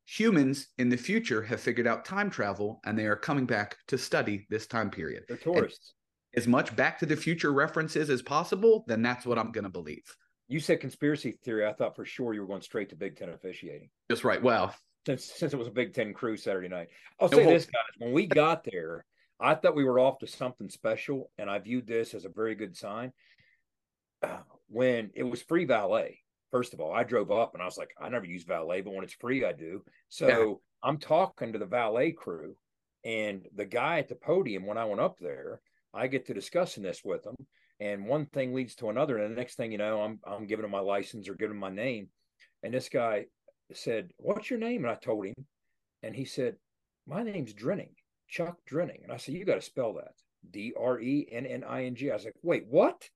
Humans 0.06 0.68
in 0.78 0.88
the 0.88 0.96
future 0.96 1.42
have 1.42 1.60
figured 1.60 1.86
out 1.86 2.04
time 2.04 2.30
travel, 2.30 2.80
and 2.84 2.98
they 2.98 3.06
are 3.06 3.16
coming 3.16 3.46
back 3.46 3.76
to 3.88 3.98
study 3.98 4.46
this 4.50 4.66
time 4.66 4.90
period. 4.90 5.24
they're 5.28 5.36
tourists. 5.36 5.94
As 6.36 6.48
much 6.48 6.74
Back 6.74 6.98
to 6.98 7.06
the 7.06 7.16
Future 7.16 7.52
references 7.52 8.10
as 8.10 8.20
possible, 8.20 8.84
then 8.88 9.02
that's 9.02 9.24
what 9.24 9.38
I'm 9.38 9.52
going 9.52 9.64
to 9.64 9.70
believe. 9.70 10.02
You 10.48 10.58
said 10.58 10.80
conspiracy 10.80 11.32
theory. 11.44 11.64
I 11.64 11.72
thought 11.72 11.94
for 11.94 12.04
sure 12.04 12.34
you 12.34 12.40
were 12.40 12.46
going 12.46 12.60
straight 12.60 12.88
to 12.90 12.96
Big 12.96 13.16
Ten 13.16 13.28
officiating 13.30 13.88
That's 14.08 14.24
right. 14.24 14.42
Well, 14.42 14.74
since 15.06 15.24
since 15.24 15.52
it 15.52 15.56
was 15.56 15.68
a 15.68 15.72
Big 15.72 15.94
Ten 15.94 16.12
crew 16.12 16.36
Saturday 16.36 16.68
night. 16.68 16.88
I'll 17.20 17.28
say 17.28 17.44
this, 17.44 17.66
guys. 17.66 17.82
When 17.98 18.12
we 18.12 18.26
got 18.26 18.64
there, 18.64 19.04
I 19.40 19.54
thought 19.54 19.76
we 19.76 19.84
were 19.84 20.00
off 20.00 20.18
to 20.18 20.26
something 20.26 20.68
special, 20.68 21.30
and 21.38 21.48
I 21.48 21.58
viewed 21.60 21.86
this 21.86 22.14
as 22.14 22.24
a 22.24 22.28
very 22.30 22.54
good 22.54 22.76
sign. 22.76 23.12
Uh, 24.22 24.38
When 24.68 25.10
it 25.14 25.22
was 25.22 25.40
free 25.40 25.66
valet, 25.66 26.18
first 26.54 26.72
of 26.72 26.78
all, 26.80 26.92
I 26.92 27.02
drove 27.02 27.32
up 27.32 27.54
and 27.54 27.62
I 27.62 27.66
was 27.66 27.76
like, 27.76 27.90
I 28.00 28.08
never 28.08 28.26
use 28.26 28.44
valet, 28.44 28.80
but 28.80 28.94
when 28.94 29.02
it's 29.02 29.20
free, 29.24 29.44
I 29.44 29.52
do. 29.52 29.82
So 30.08 30.28
Yeah. 30.28 30.54
I'm 30.88 30.98
talking 30.98 31.52
to 31.52 31.58
the 31.58 31.66
valet 31.66 32.12
crew, 32.12 32.54
and 33.04 33.44
the 33.56 33.64
guy 33.64 33.98
at 33.98 34.08
the 34.08 34.14
podium. 34.14 34.64
When 34.64 34.78
I 34.78 34.84
went 34.84 35.00
up 35.00 35.16
there, 35.18 35.60
I 35.92 36.06
get 36.06 36.26
to 36.26 36.34
discussing 36.34 36.84
this 36.84 37.02
with 37.04 37.24
them, 37.24 37.34
and 37.80 38.06
one 38.06 38.26
thing 38.26 38.54
leads 38.54 38.76
to 38.76 38.90
another, 38.90 39.18
and 39.18 39.32
the 39.32 39.40
next 39.40 39.56
thing 39.56 39.72
you 39.72 39.78
know, 39.78 40.00
I'm 40.00 40.20
I'm 40.24 40.46
giving 40.46 40.64
him 40.64 40.70
my 40.70 40.84
license 40.94 41.28
or 41.28 41.34
giving 41.34 41.56
him 41.56 41.60
my 41.60 41.70
name, 41.70 42.08
and 42.62 42.72
this 42.72 42.88
guy 42.88 43.26
said, 43.72 44.12
"What's 44.18 44.48
your 44.48 44.60
name?" 44.60 44.84
And 44.84 44.92
I 44.92 44.94
told 44.94 45.26
him, 45.26 45.34
And 46.04 46.14
he 46.14 46.24
said, 46.24 46.56
My 47.06 47.22
name's 47.22 47.54
Drenning, 47.54 47.94
Chuck 48.28 48.58
Drenning. 48.70 49.02
And 49.02 49.10
I 49.12 49.16
said, 49.16 49.34
You 49.34 49.44
got 49.44 49.56
to 49.56 49.60
spell 49.72 49.94
that 49.94 50.12
D 50.50 50.72
R 50.78 51.00
E 51.00 51.26
N 51.32 51.46
N 51.46 51.64
I 51.64 51.86
N 51.86 51.94
G. 51.94 52.10
I 52.10 52.14
was 52.14 52.24
like, 52.24 52.34
Wait, 52.42 52.64
what? 52.68 53.08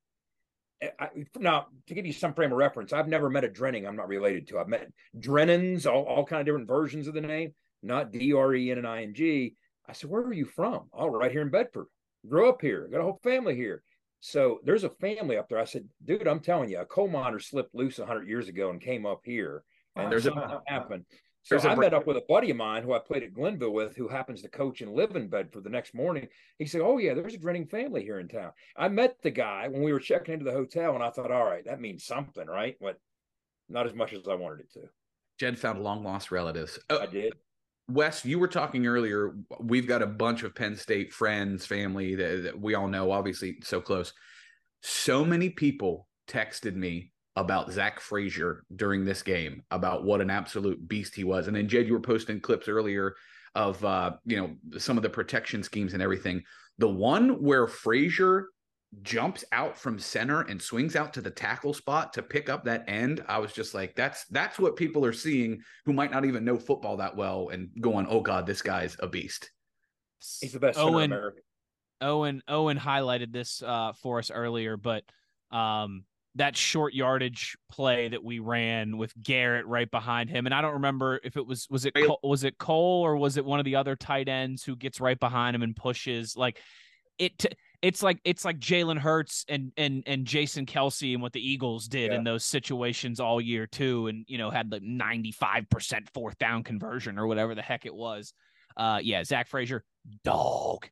I, 0.99 1.09
now, 1.37 1.66
to 1.87 1.95
give 1.95 2.07
you 2.07 2.12
some 2.12 2.35
frame 2.35 2.53
of 2.53 2.59
reference, 2.59 2.93
I've 2.93 3.09
never 3.09 3.29
met 3.29 3.45
a 3.45 3.49
Drenning 3.49 3.87
I'm 3.87 3.97
not 3.97 4.09
related 4.09 4.49
to. 4.49 4.59
I've 4.59 4.68
met 4.68 4.89
Drennans, 5.18 5.87
all, 5.87 6.05
all 6.05 6.24
kind 6.24 6.41
of 6.41 6.47
different 6.47 6.68
versions 6.68 7.09
of 7.09 7.14
the 7.14 7.20
name, 7.20 7.55
not 7.83 8.12
D 8.12 8.33
R 8.33 8.55
E 8.55 8.70
N 8.70 8.79
N 8.79 8.87
I 8.87 9.03
N 9.03 9.14
G. 9.14 9.55
I 9.89 9.93
said, 9.93 10.11
Where 10.11 10.22
are 10.22 10.33
you 10.33 10.45
from? 10.45 10.89
Oh, 10.93 11.09
right 11.09 11.33
here 11.33 11.43
in 11.43 11.51
Bedford. 11.51 11.87
Grew 12.29 12.49
up 12.49 12.61
here, 12.61 12.89
got 12.91 13.01
a 13.01 13.05
whole 13.05 13.20
family 13.22 13.57
here. 13.57 13.83
So 14.20 14.61
there's 14.64 14.85
a 14.85 14.91
family 14.91 15.37
up 15.37 15.49
there. 15.49 15.59
I 15.59 15.64
said, 15.64 15.89
Dude, 16.05 16.29
I'm 16.29 16.41
telling 16.41 16.70
you, 16.70 16.81
a 16.81 16.87
coal 16.87 17.09
miner 17.09 17.41
slipped 17.41 17.74
loose 17.74 17.99
100 17.99 18.29
years 18.29 18.49
ago 18.49 18.70
and 18.70 18.81
came 18.81 19.07
up 19.07 19.20
here. 19.24 19.64
And 19.97 20.12
there's 20.12 20.24
something 20.24 20.45
happened. 20.66 21.05
So 21.49 21.55
There's 21.55 21.65
I 21.65 21.75
met 21.77 21.95
up 21.95 22.07
with 22.07 22.19
a 22.19 22.25
buddy 22.29 22.51
of 22.51 22.59
mine 22.59 22.83
who 22.83 22.93
I 22.93 22.99
played 22.99 23.23
at 23.23 23.33
Glenville 23.33 23.73
with, 23.73 23.97
who 23.97 24.07
happens 24.07 24.43
to 24.43 24.51
coach 24.51 24.83
and 24.83 24.93
live 24.93 25.17
in 25.17 25.29
Bedford 25.29 25.65
the 25.65 25.71
next 25.71 25.95
morning. 25.95 26.29
He 26.59 26.67
said, 26.67 26.83
"Oh 26.83 26.99
yeah, 26.99 27.15
there's 27.15 27.33
a 27.33 27.39
Drenning 27.39 27.71
family 27.71 28.03
here 28.03 28.21
in 28.21 28.29
town." 28.29 28.53
I 28.77 28.89
met 28.89 29.17
the 29.23 29.31
guy 29.31 29.67
when 29.67 29.83
we 29.83 29.95
were 29.95 29.99
checking 29.99 30.35
into 30.35 30.45
the 30.45 30.53
hotel, 30.53 30.95
and 30.95 31.03
I 31.03 31.09
thought, 31.09 31.31
"All 31.31 31.47
right, 31.47 31.65
that 31.65 31.81
means 31.81 32.05
something, 32.05 32.47
right?" 32.47 32.77
But 32.79 33.01
not 33.67 33.87
as 33.87 33.95
much 33.95 34.13
as 34.13 34.29
I 34.29 34.35
wanted 34.35 34.61
it 34.61 34.73
to. 34.75 34.91
Jed 35.41 35.59
found 35.59 35.83
long 35.83 36.05
lost 36.05 36.31
relatives. 36.31 36.79
Oh, 36.91 36.99
I 36.99 37.07
did. 37.07 37.33
Wes, 37.89 38.27
you 38.27 38.39
were 38.39 38.49
talking 38.49 38.87
earlier. 38.87 39.35
We've 39.59 39.89
got 39.89 40.03
a 40.03 40.07
bunch 40.07 40.43
of 40.43 40.55
Penn 40.55 40.77
State 40.77 41.15
friends, 41.15 41.65
family 41.65 42.15
that, 42.15 42.43
that 42.43 42.61
we 42.61 42.75
all 42.75 42.89
know, 42.89 43.11
obviously 43.11 43.57
so 43.63 43.81
close. 43.81 44.13
So 44.83 45.25
many 45.25 45.49
people 45.49 46.09
texted 46.29 46.75
me 46.75 47.13
about 47.39 47.70
Zach 47.70 48.01
Frazier 48.01 48.64
during 48.74 49.05
this 49.05 49.22
game, 49.22 49.62
about 49.70 50.05
what 50.05 50.20
an 50.20 50.28
absolute 50.28 50.89
beast 50.89 51.14
he 51.14 51.22
was. 51.22 51.47
And 51.47 51.57
then 51.57 51.68
Jed, 51.68 51.86
you 51.86 51.93
were 51.93 52.01
posting 52.01 52.41
clips 52.41 52.66
earlier 52.68 53.14
of 53.55 53.82
uh, 53.84 54.16
you 54.24 54.36
know, 54.36 54.78
some 54.78 54.97
of 54.97 55.03
the 55.05 55.09
protection 55.09 55.62
schemes 55.62 55.95
and 55.95 56.03
everything. 56.03 56.43
The 56.78 56.89
one 56.89 57.41
where 57.41 57.68
Frazier 57.68 58.49
jumps 59.03 59.45
out 59.53 59.78
from 59.78 59.99
center 59.99 60.43
and 60.43 60.61
swings 60.61 60.97
out 60.97 61.12
to 61.14 61.20
the 61.20 61.30
tackle 61.30 61.74
spot 61.74 62.12
to 62.14 62.22
pick 62.22 62.49
up 62.49 62.64
that 62.64 62.84
end, 62.89 63.22
I 63.28 63.39
was 63.39 63.53
just 63.53 63.72
like, 63.72 63.95
that's 63.95 64.24
that's 64.26 64.59
what 64.59 64.76
people 64.76 65.05
are 65.05 65.12
seeing 65.12 65.62
who 65.84 65.93
might 65.93 66.11
not 66.11 66.24
even 66.24 66.45
know 66.45 66.59
football 66.59 66.97
that 66.97 67.16
well 67.16 67.51
and 67.51 67.70
going, 67.80 68.07
oh 68.09 68.20
God, 68.20 68.47
this 68.47 68.62
guy's 68.62 68.97
a 68.99 69.07
beast. 69.07 69.51
He's 70.41 70.53
the 70.53 70.59
best 70.59 70.78
Owen, 70.78 71.14
Owen 72.01 72.43
Owen 72.49 72.78
highlighted 72.78 73.32
this 73.32 73.62
uh, 73.62 73.93
for 73.93 74.18
us 74.18 74.30
earlier, 74.30 74.76
but 74.76 75.05
um, 75.51 76.05
that 76.35 76.57
short 76.57 76.95
yardage 76.95 77.57
play 77.70 78.09
that 78.09 78.22
we 78.22 78.39
ran 78.39 78.97
with 78.97 79.12
Garrett 79.22 79.66
right 79.66 79.91
behind 79.91 80.31
him. 80.31 80.47
And 80.47 80.55
I 80.55 80.61
don't 80.61 80.74
remember 80.74 81.20
if 81.24 81.37
it 81.37 81.47
was 81.47 81.66
was 81.70 81.85
it 81.85 81.95
Cole, 81.95 82.20
was 82.22 82.45
it 82.45 82.59
Cole 82.59 83.03
or 83.05 83.16
was 83.16 83.37
it 83.37 83.45
one 83.45 83.59
of 83.59 83.64
the 83.64 83.76
other 83.76 83.97
tight 83.97 84.29
ends 84.29 84.62
who 84.62 84.76
gets 84.76 85.01
right 85.01 85.18
behind 85.18 85.57
him 85.57 85.62
and 85.62 85.74
pushes 85.74 86.37
like 86.37 86.61
it. 87.18 87.55
It's 87.81 88.03
like 88.03 88.18
it's 88.24 88.45
like 88.45 88.59
Jalen 88.59 88.99
Hurts 88.99 89.45
and 89.49 89.70
and 89.76 90.03
and 90.07 90.24
Jason 90.24 90.66
Kelce 90.66 91.12
and 91.12 91.22
what 91.22 91.33
the 91.33 91.41
Eagles 91.41 91.87
did 91.87 92.11
yeah. 92.11 92.18
in 92.18 92.24
those 92.24 92.45
situations 92.45 93.20
all 93.20 93.41
year 93.41 93.68
too, 93.68 94.09
and 94.09 94.24
you 94.26 94.37
know 94.37 94.51
had 94.51 94.72
like 94.72 94.83
ninety 94.83 95.31
five 95.31 95.70
percent 95.70 96.09
fourth 96.12 96.39
down 96.39 96.64
conversion 96.64 97.18
or 97.18 97.29
whatever 97.29 97.55
the 97.55 97.62
heck 97.62 97.87
it 97.87 97.95
was. 97.95 98.33
Uh, 98.76 98.99
yeah, 99.01 99.22
Zach 99.22 99.47
Frazier, 99.47 99.85
dog. 100.24 100.89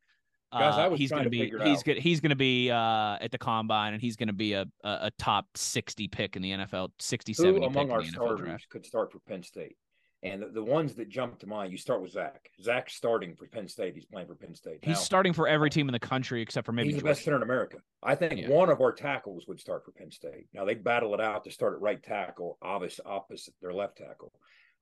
Guys, 0.58 0.74
I 0.74 0.86
uh, 0.86 0.94
he's 0.94 1.10
going 1.10 1.24
to 1.24 1.30
be 1.30 1.52
he's 1.64 1.82
good 1.82 1.98
he's 1.98 2.20
going 2.20 2.30
to 2.30 2.36
be 2.36 2.70
uh, 2.70 3.18
at 3.20 3.30
the 3.30 3.38
combine 3.38 3.92
and 3.92 4.02
he's 4.02 4.16
going 4.16 4.28
to 4.28 4.32
be 4.32 4.52
a, 4.54 4.66
a, 4.84 4.98
a 5.02 5.10
top 5.18 5.46
60 5.54 6.08
pick 6.08 6.36
in 6.36 6.42
the 6.42 6.52
NFL 6.52 6.90
60 6.98 7.32
Who 7.32 7.42
70 7.42 7.66
among 7.66 7.90
our 7.90 8.04
starters 8.04 8.40
draft. 8.40 8.68
could 8.70 8.86
start 8.86 9.12
for 9.12 9.18
Penn 9.20 9.42
State? 9.42 9.76
And 10.22 10.42
the, 10.42 10.46
the, 10.48 10.64
ones 10.64 10.94
that 10.94 11.08
jump 11.08 11.38
to 11.40 11.46
mind 11.46 11.72
you 11.72 11.78
start 11.78 12.00
with 12.00 12.12
Zach. 12.12 12.50
Zach's 12.62 12.94
starting 12.94 13.36
for 13.36 13.46
Penn 13.46 13.68
State. 13.68 13.94
He's 13.94 14.06
playing 14.06 14.26
for 14.26 14.34
Penn 14.34 14.54
State 14.54 14.78
he's 14.82 14.98
starting 14.98 15.32
for 15.32 15.46
every 15.46 15.70
team 15.70 15.88
in 15.88 15.92
the 15.92 15.98
country 15.98 16.42
except 16.42 16.64
for 16.64 16.72
maybe 16.72 16.88
he's 16.88 16.98
the 16.98 17.04
best 17.04 17.22
center 17.22 17.36
in 17.36 17.42
America. 17.42 17.78
I 18.02 18.14
think 18.14 18.40
yeah. 18.40 18.48
one 18.48 18.70
of 18.70 18.80
our 18.80 18.92
tackles 18.92 19.44
would 19.46 19.60
start 19.60 19.84
for 19.84 19.92
Penn 19.92 20.10
State. 20.10 20.48
Now 20.54 20.64
they 20.64 20.74
battle 20.74 21.14
it 21.14 21.20
out 21.20 21.44
to 21.44 21.50
start 21.50 21.74
at 21.74 21.80
right 21.80 22.02
tackle 22.02 22.58
obvious 22.62 22.98
opposite 23.04 23.54
their 23.60 23.72
left 23.72 23.98
tackle. 23.98 24.32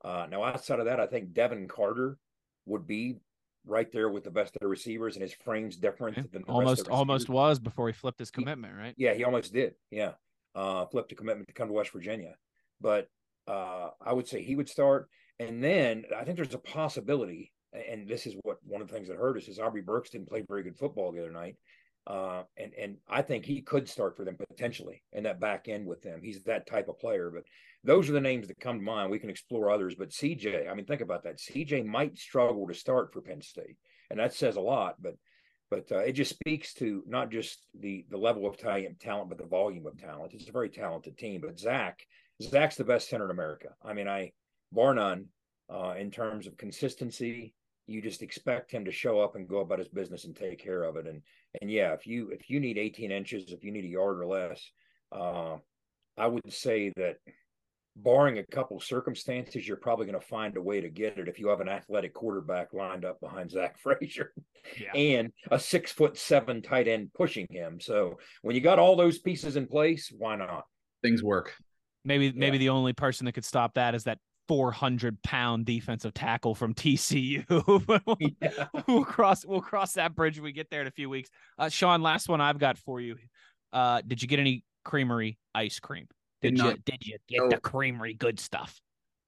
Uh, 0.05 0.27
now 0.31 0.45
outside 0.45 0.79
of 0.79 0.87
that 0.87 1.01
I 1.01 1.07
think 1.07 1.33
Devin 1.33 1.69
Carter 1.69 2.19
would 2.67 2.87
be 2.87 3.17
right 3.67 3.91
there 3.93 4.09
with 4.09 4.25
the 4.25 4.31
best 4.31 4.55
of 4.57 4.61
the 4.61 4.69
receivers, 4.69 5.17
and 5.17 5.23
his 5.23 5.33
frame's 5.33 5.77
different 5.77 6.17
yeah, 6.17 6.25
than 6.33 6.43
almost 6.45 6.89
almost 6.89 7.29
was 7.29 7.59
before 7.59 7.87
he 7.89 7.93
flipped 7.93 8.19
his 8.19 8.31
commitment, 8.31 8.75
right? 8.77 8.95
Yeah, 8.97 9.15
he 9.15 9.25
almost 9.25 9.53
did. 9.53 9.75
Yeah, 9.91 10.13
uh, 10.55 10.87
flipped 10.87 11.13
a 11.13 11.15
commitment 11.15 11.49
to 11.49 11.55
come 11.55 11.69
to 11.69 11.75
West 11.75 11.91
Virginia, 11.91 12.35
but 12.81 13.09
uh, 13.47 13.91
I 14.01 14.13
would 14.13 14.29
say 14.29 14.43
he 14.43 14.57
would 14.57 14.69
start, 14.69 15.09
and 15.39 15.63
then 15.63 16.05
I 16.17 16.25
think 16.25 16.37
there's 16.37 16.55
a 16.55 16.59
possibility, 16.59 17.53
and 17.73 18.09
this 18.09 18.27
is 18.27 18.35
what 18.43 18.59
one 18.65 18.83
of 18.83 18.89
the 18.89 18.95
things 18.95 19.09
that 19.09 19.17
hurt 19.17 19.37
us 19.37 19.49
is 19.49 19.59
Aubrey 19.59 19.83
Burks 19.83 20.11
didn't 20.11 20.29
play 20.29 20.43
very 20.47 20.63
good 20.63 20.77
football 20.77 21.13
the 21.13 21.21
other 21.21 21.33
night. 21.33 21.57
Uh, 22.07 22.43
and 22.59 22.73
and 22.75 22.97
I 23.09 23.23
think 23.23 23.47
he 23.47 23.63
could 23.63 23.89
start 23.89 24.17
for 24.17 24.25
them 24.25 24.37
potentially 24.37 25.03
in 25.13 25.23
that 25.25 25.41
back 25.41 25.69
end 25.69 25.87
with 25.87 26.03
them. 26.03 26.21
He's 26.23 26.43
that 26.43 26.67
type 26.67 26.89
of 26.89 26.99
player. 26.99 27.31
But 27.35 27.45
those 27.83 28.11
are 28.11 28.13
the 28.13 28.21
names 28.21 28.49
that 28.49 28.61
come 28.61 28.79
to 28.79 28.85
mind. 28.85 29.11
We 29.11 29.19
can 29.19 29.31
explore 29.31 29.71
others, 29.71 29.95
but 29.95 30.11
CJ, 30.11 30.71
I 30.71 30.75
mean, 30.75 30.85
think 30.85 31.01
about 31.01 31.25
that. 31.25 31.39
CJ 31.39 31.87
might 31.87 32.19
struggle 32.19 32.67
to 32.67 32.75
start 32.75 33.13
for 33.13 33.23
Penn 33.23 33.41
State, 33.41 33.77
and 34.11 34.21
that 34.21 34.35
says 34.35 34.57
a 34.57 34.61
lot. 34.61 34.97
But 35.01 35.15
but 35.71 35.91
uh, 35.91 36.01
it 36.01 36.13
just 36.13 36.33
speaks 36.39 36.75
to 36.75 37.03
not 37.07 37.31
just 37.31 37.67
the 37.79 38.05
the 38.11 38.19
level 38.19 38.47
of 38.47 38.59
talent, 38.59 39.01
talent, 39.01 39.31
but 39.31 39.39
the 39.39 39.47
volume 39.47 39.87
of 39.87 39.99
talent. 39.99 40.35
It's 40.35 40.49
a 40.49 40.53
very 40.53 40.69
talented 40.69 41.17
team. 41.17 41.41
But 41.41 41.59
Zach, 41.59 42.07
Zach's 42.43 42.77
the 42.77 42.85
best 42.85 43.09
center 43.09 43.25
in 43.25 43.31
America. 43.31 43.69
I 43.83 43.95
mean, 43.95 44.09
I 44.09 44.33
bar 44.73 44.93
none 44.93 45.27
uh, 45.73 45.95
in 45.99 46.11
terms 46.11 46.47
of 46.47 46.59
consistency 46.59 47.55
you 47.87 48.01
just 48.01 48.23
expect 48.23 48.71
him 48.71 48.85
to 48.85 48.93
show 48.93 49.21
up 49.21 49.37
and 49.37 49.49
go 49.49 49.59
about 49.59 49.79
his 49.79 49.89
business 49.89 50.25
and 50.25 50.35
take 50.35 50.59
care 50.59 50.85
of 50.85 50.97
it. 50.97 51.07
And 51.07 51.23
and 51.61 51.71
yeah, 51.71 51.93
if 51.93 52.07
you 52.07 52.31
if 52.31 52.49
you 52.49 52.61
need 52.61 52.79
18 52.79 53.11
inches, 53.11 53.53
if 53.53 53.65
you 53.65 53.73
need 53.73 53.85
a 53.85 53.89
yard 53.89 54.21
or 54.21 54.27
less, 54.27 54.71
uh, 55.13 55.57
I 56.17 56.27
would 56.27 56.53
say 56.53 56.93
that 56.97 57.17
barring 57.97 58.39
a 58.39 58.47
couple 58.47 58.81
circumstances, 58.81 59.67
you're 59.67 59.77
probably 59.77 60.07
going 60.07 60.19
to 60.19 60.27
find 60.27 60.57
a 60.57 60.63
way 60.63 60.81
to 60.81 60.89
get 60.89 61.19
it 61.19 61.29
if 61.29 61.39
you 61.39 61.49
have 61.49 61.61
an 61.61 61.69
athletic 61.69 62.15
quarterback 62.15 62.73
lined 62.73 63.05
up 63.05 63.21
behind 63.21 63.51
Zach 63.51 63.79
Frazier 63.83 64.33
yeah. 64.81 64.93
and 64.95 65.33
a 65.51 65.59
six 65.59 65.93
foot 65.93 66.17
seven 66.17 66.63
tight 66.63 66.89
end 66.89 67.11
pushing 67.15 67.47
him. 67.51 67.81
So 67.81 68.19
when 68.43 68.55
you 68.55 68.61
got 68.61 68.79
all 68.79 68.97
those 68.97 69.19
pieces 69.19 69.57
in 69.57 69.67
place, 69.67 70.11
why 70.17 70.37
not? 70.37 70.65
Things 71.03 71.23
work. 71.23 71.55
Maybe 72.07 72.33
maybe 72.33 72.59
the 72.59 72.69
only 72.69 72.93
person 72.93 73.25
that 73.27 73.33
could 73.33 73.45
stop 73.45 73.75
that 73.75 73.95
is 73.95 74.05
that 74.05 74.19
400 74.49 75.23
pound 75.23 75.67
defensive 75.67 76.15
tackle 76.15 76.55
from 76.55 76.75
TCU. 76.75 77.45
yeah. 78.41 78.67
we'll 78.89 79.05
cross 79.05 79.45
we'll 79.45 79.61
cross 79.61 79.95
that 79.95 80.15
bridge 80.15 80.37
when 80.37 80.45
we 80.45 80.53
get 80.53 80.71
there 80.71 80.81
in 80.81 80.87
a 80.87 80.93
few 80.93 81.09
weeks. 81.09 81.31
Uh, 81.59 81.69
Sean, 81.69 82.03
last 82.03 82.29
one 82.29 82.41
I've 82.41 82.59
got 82.59 82.79
for 82.79 83.01
you. 83.01 83.17
Uh, 83.73 84.03
did 84.07 84.23
you 84.23 84.29
get 84.29 84.39
any 84.39 84.65
creamery 84.85 85.39
ice 85.55 85.81
cream? 85.81 86.07
Did, 86.43 86.57
did 86.57 86.65
you 86.65 86.77
did 86.85 87.07
you 87.07 87.17
get 87.29 87.51
the 87.51 87.59
creamery 87.59 88.15
good 88.15 88.39
stuff? 88.39 88.81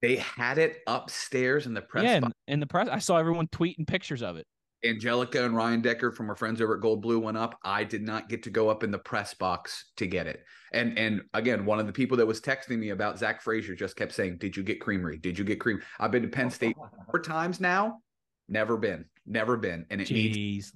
They 0.02 0.16
had 0.16 0.58
it 0.58 0.82
upstairs 0.86 1.66
in 1.66 1.74
the 1.74 1.80
press. 1.80 2.04
Yeah, 2.04 2.16
in, 2.16 2.32
in 2.48 2.60
the 2.60 2.66
press. 2.66 2.88
I 2.88 2.98
saw 2.98 3.16
everyone 3.16 3.48
tweeting 3.48 3.86
pictures 3.86 4.22
of 4.22 4.36
it. 4.36 4.46
Angelica 4.88 5.44
and 5.44 5.54
Ryan 5.54 5.80
Decker 5.80 6.12
from 6.12 6.28
our 6.28 6.36
friends 6.36 6.60
over 6.60 6.74
at 6.74 6.80
Gold 6.80 7.02
Blue 7.02 7.18
went 7.18 7.36
up. 7.36 7.58
I 7.62 7.84
did 7.84 8.02
not 8.02 8.28
get 8.28 8.42
to 8.44 8.50
go 8.50 8.68
up 8.68 8.82
in 8.82 8.90
the 8.90 8.98
press 8.98 9.34
box 9.34 9.92
to 9.96 10.06
get 10.06 10.26
it. 10.26 10.44
And 10.72 10.98
and 10.98 11.22
again, 11.34 11.64
one 11.64 11.78
of 11.78 11.86
the 11.86 11.92
people 11.92 12.16
that 12.18 12.26
was 12.26 12.40
texting 12.40 12.78
me 12.78 12.90
about 12.90 13.18
Zach 13.18 13.42
Frazier 13.42 13.74
just 13.74 13.96
kept 13.96 14.12
saying, 14.12 14.38
"Did 14.38 14.56
you 14.56 14.62
get 14.62 14.80
creamery? 14.80 15.18
Did 15.18 15.38
you 15.38 15.44
get 15.44 15.60
cream?" 15.60 15.80
I've 15.98 16.10
been 16.10 16.22
to 16.22 16.28
Penn 16.28 16.50
State 16.50 16.76
four 17.10 17.20
times 17.20 17.60
now. 17.60 18.00
Never 18.48 18.76
been, 18.76 19.04
never 19.26 19.56
been, 19.56 19.86
and 19.90 20.00
it 20.00 20.08
Jeez, 20.08 20.34
needs 20.34 20.72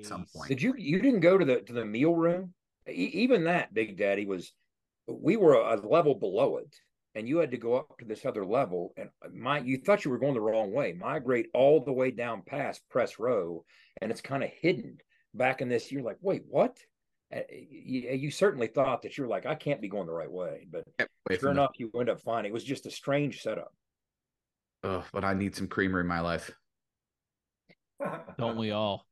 at 0.00 0.06
some 0.06 0.26
point. 0.34 0.48
Did 0.48 0.62
you 0.62 0.74
you 0.76 1.00
didn't 1.00 1.20
go 1.20 1.36
to 1.38 1.44
the 1.44 1.60
to 1.62 1.72
the 1.72 1.84
meal 1.84 2.14
room? 2.14 2.54
E- 2.88 3.10
even 3.14 3.44
that, 3.44 3.72
Big 3.74 3.96
Daddy 3.96 4.26
was. 4.26 4.52
We 5.08 5.36
were 5.36 5.54
a 5.54 5.74
level 5.76 6.14
below 6.14 6.58
it 6.58 6.74
and 7.14 7.28
you 7.28 7.38
had 7.38 7.50
to 7.50 7.56
go 7.56 7.74
up 7.74 7.98
to 7.98 8.04
this 8.04 8.24
other 8.24 8.44
level 8.44 8.92
and 8.96 9.10
my 9.32 9.58
you 9.58 9.78
thought 9.78 10.04
you 10.04 10.10
were 10.10 10.18
going 10.18 10.34
the 10.34 10.40
wrong 10.40 10.72
way. 10.72 10.92
Migrate 10.92 11.48
all 11.54 11.80
the 11.80 11.92
way 11.92 12.10
down 12.10 12.42
past 12.42 12.82
press 12.88 13.18
row 13.18 13.64
and 14.00 14.10
it's 14.10 14.20
kind 14.20 14.42
of 14.42 14.50
hidden 14.50 14.98
back 15.34 15.60
in 15.60 15.68
this 15.68 15.90
you're 15.90 16.02
like 16.02 16.18
wait 16.20 16.42
what? 16.48 16.78
You, 17.50 18.10
you, 18.10 18.30
certainly 18.30 18.66
thought 18.66 19.00
that 19.02 19.16
you're 19.16 19.26
like 19.26 19.46
i 19.46 19.54
can't 19.54 19.80
be 19.80 19.88
going 19.88 20.06
the 20.06 20.12
right 20.12 20.30
way 20.30 20.66
but 20.70 20.84
sure 21.40 21.50
enough 21.50 21.70
you 21.78 21.90
end 21.98 22.10
up 22.10 22.20
finding 22.20 22.50
it 22.50 22.52
was 22.52 22.62
just 22.64 22.84
a 22.84 22.90
strange 22.90 23.40
setup. 23.40 23.72
Oh 24.84 25.04
but 25.14 25.24
i 25.24 25.32
need 25.32 25.56
some 25.56 25.66
creamer 25.66 26.00
in 26.00 26.06
my 26.06 26.20
life. 26.20 26.50
Don't 28.38 28.56
we 28.56 28.72
all? 28.72 29.06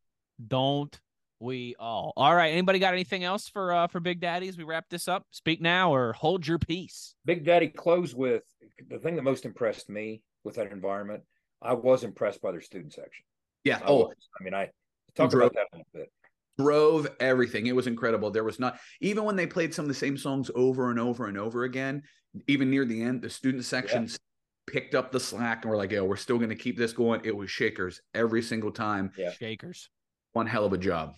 Don't 0.48 0.98
we 1.40 1.74
all. 1.80 2.12
All 2.16 2.34
right. 2.34 2.52
Anybody 2.52 2.78
got 2.78 2.92
anything 2.92 3.24
else 3.24 3.48
for 3.48 3.72
uh 3.72 3.86
for 3.86 3.98
Big 3.98 4.20
Daddy 4.20 4.48
as 4.48 4.56
we 4.56 4.64
wrap 4.64 4.88
this 4.90 5.08
up? 5.08 5.26
Speak 5.30 5.60
now 5.60 5.92
or 5.92 6.12
hold 6.12 6.46
your 6.46 6.58
peace. 6.58 7.14
Big 7.24 7.44
Daddy 7.44 7.68
close 7.68 8.14
with 8.14 8.42
the 8.88 8.98
thing 8.98 9.16
that 9.16 9.22
most 9.22 9.44
impressed 9.44 9.88
me 9.88 10.22
with 10.44 10.56
that 10.56 10.70
environment. 10.70 11.22
I 11.62 11.74
was 11.74 12.04
impressed 12.04 12.40
by 12.40 12.52
their 12.52 12.60
student 12.60 12.92
section. 12.92 13.24
Yeah. 13.64 13.78
I 13.78 13.86
oh, 13.86 13.96
was. 13.96 14.16
I 14.38 14.44
mean, 14.44 14.54
I 14.54 14.70
talk 15.14 15.32
about 15.32 15.54
that 15.54 15.66
a 15.72 15.76
little 15.76 15.86
bit. 15.92 16.12
Drove 16.58 17.08
everything. 17.20 17.66
It 17.66 17.76
was 17.76 17.86
incredible. 17.86 18.30
There 18.30 18.44
was 18.44 18.60
not 18.60 18.78
even 19.00 19.24
when 19.24 19.36
they 19.36 19.46
played 19.46 19.74
some 19.74 19.86
of 19.86 19.88
the 19.88 19.94
same 19.94 20.18
songs 20.18 20.50
over 20.54 20.90
and 20.90 21.00
over 21.00 21.26
and 21.26 21.38
over 21.38 21.64
again. 21.64 22.02
Even 22.46 22.70
near 22.70 22.84
the 22.84 23.02
end, 23.02 23.22
the 23.22 23.30
student 23.30 23.64
sections 23.64 24.18
picked 24.66 24.94
up 24.94 25.10
the 25.10 25.18
slack 25.18 25.64
and 25.64 25.70
we're 25.70 25.76
like, 25.76 25.90
yo, 25.90 26.04
we're 26.04 26.16
still 26.16 26.36
going 26.36 26.50
to 26.50 26.54
keep 26.56 26.76
this 26.76 26.92
going. 26.92 27.20
It 27.24 27.34
was 27.34 27.50
shakers 27.50 28.00
every 28.14 28.42
single 28.42 28.70
time. 28.70 29.10
Yeah. 29.16 29.32
Shakers. 29.32 29.88
One 30.32 30.46
hell 30.46 30.64
of 30.64 30.72
a 30.72 30.78
job. 30.78 31.14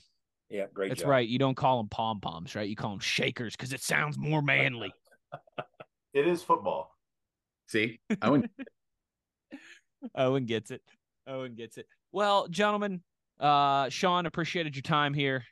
Yeah, 0.53 0.67
great. 0.73 0.91
That's 0.91 1.01
job. 1.01 1.11
right. 1.11 1.27
You 1.27 1.39
don't 1.39 1.55
call 1.55 1.79
them 1.79 1.89
pom 1.89 2.21
poms, 2.21 2.55
right? 2.55 2.69
You 2.69 2.77
call 2.77 2.91
them 2.91 3.01
shakers 3.01 3.57
because 3.57 3.73
it 3.73 3.81
sounds 3.83 4.19
more 4.19 4.43
manly. 4.43 4.93
It 6.15 6.29
is 6.29 6.43
football. 6.43 6.95
See, 7.69 7.99
Owen, 8.21 8.51
Owen 10.15 10.45
gets 10.45 10.71
it. 10.71 10.83
Owen 11.27 11.55
gets 11.55 11.79
it. 11.79 11.87
Well, 12.13 12.49
gentlemen, 12.49 13.01
uh, 13.41 13.89
Sean, 13.89 14.27
appreciated 14.27 14.77
your 14.77 14.83
time 14.83 15.15
here. 15.15 15.43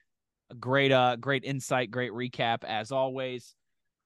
A 0.50 0.54
great, 0.54 0.92
uh, 0.92 1.16
great 1.16 1.44
insight, 1.44 1.90
great 1.90 2.12
recap 2.12 2.62
as 2.64 2.92
always. 2.92 3.54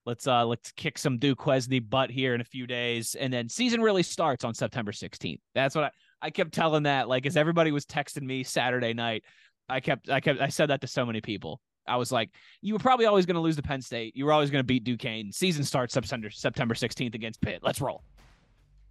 Let's 0.07 0.29
uh 0.29 0.47
let's 0.47 0.71
kick 0.73 0.97
some 0.97 1.19
Duke 1.19 1.39
Duquesne 1.39 1.81
butt 1.89 2.11
here 2.11 2.35
in 2.35 2.41
a 2.41 2.45
few 2.45 2.69
days, 2.69 3.17
and 3.17 3.33
then 3.33 3.49
season 3.49 3.81
really 3.81 4.05
starts 4.05 4.45
on 4.45 4.55
September 4.55 4.93
16th. 4.93 5.41
That's 5.57 5.75
what 5.75 5.87
I, 5.87 5.91
I 6.23 6.31
kept 6.31 6.53
telling 6.53 6.85
that. 6.85 7.09
Like 7.09 7.27
as 7.27 7.37
everybody 7.37 7.73
was 7.73 7.85
texting 7.85 8.23
me 8.23 8.45
Saturday 8.45 8.93
night, 8.93 9.25
I 9.69 9.81
kept 9.81 10.11
I 10.11 10.21
kept 10.21 10.41
I 10.41 10.49
said 10.49 10.67
that 10.71 10.81
to 10.83 10.87
so 10.87 11.05
many 11.07 11.21
people. 11.21 11.61
I 11.87 11.97
was 11.97 12.11
like, 12.11 12.31
you 12.63 12.73
were 12.73 12.79
probably 12.79 13.05
always 13.07 13.27
going 13.27 13.35
to 13.35 13.41
lose 13.41 13.57
to 13.57 13.63
Penn 13.63 13.83
State. 13.83 14.17
You 14.17 14.25
were 14.25 14.33
always 14.33 14.51
going 14.51 14.61
to 14.61 14.67
beat 14.67 14.85
Duquesne. 14.85 15.31
Season 15.33 15.65
starts 15.65 15.93
September 15.93 16.31
September 16.31 16.75
16th 16.75 17.15
against 17.15 17.41
Pitt. 17.43 17.61
Let's 17.63 17.81
roll. 17.81 18.03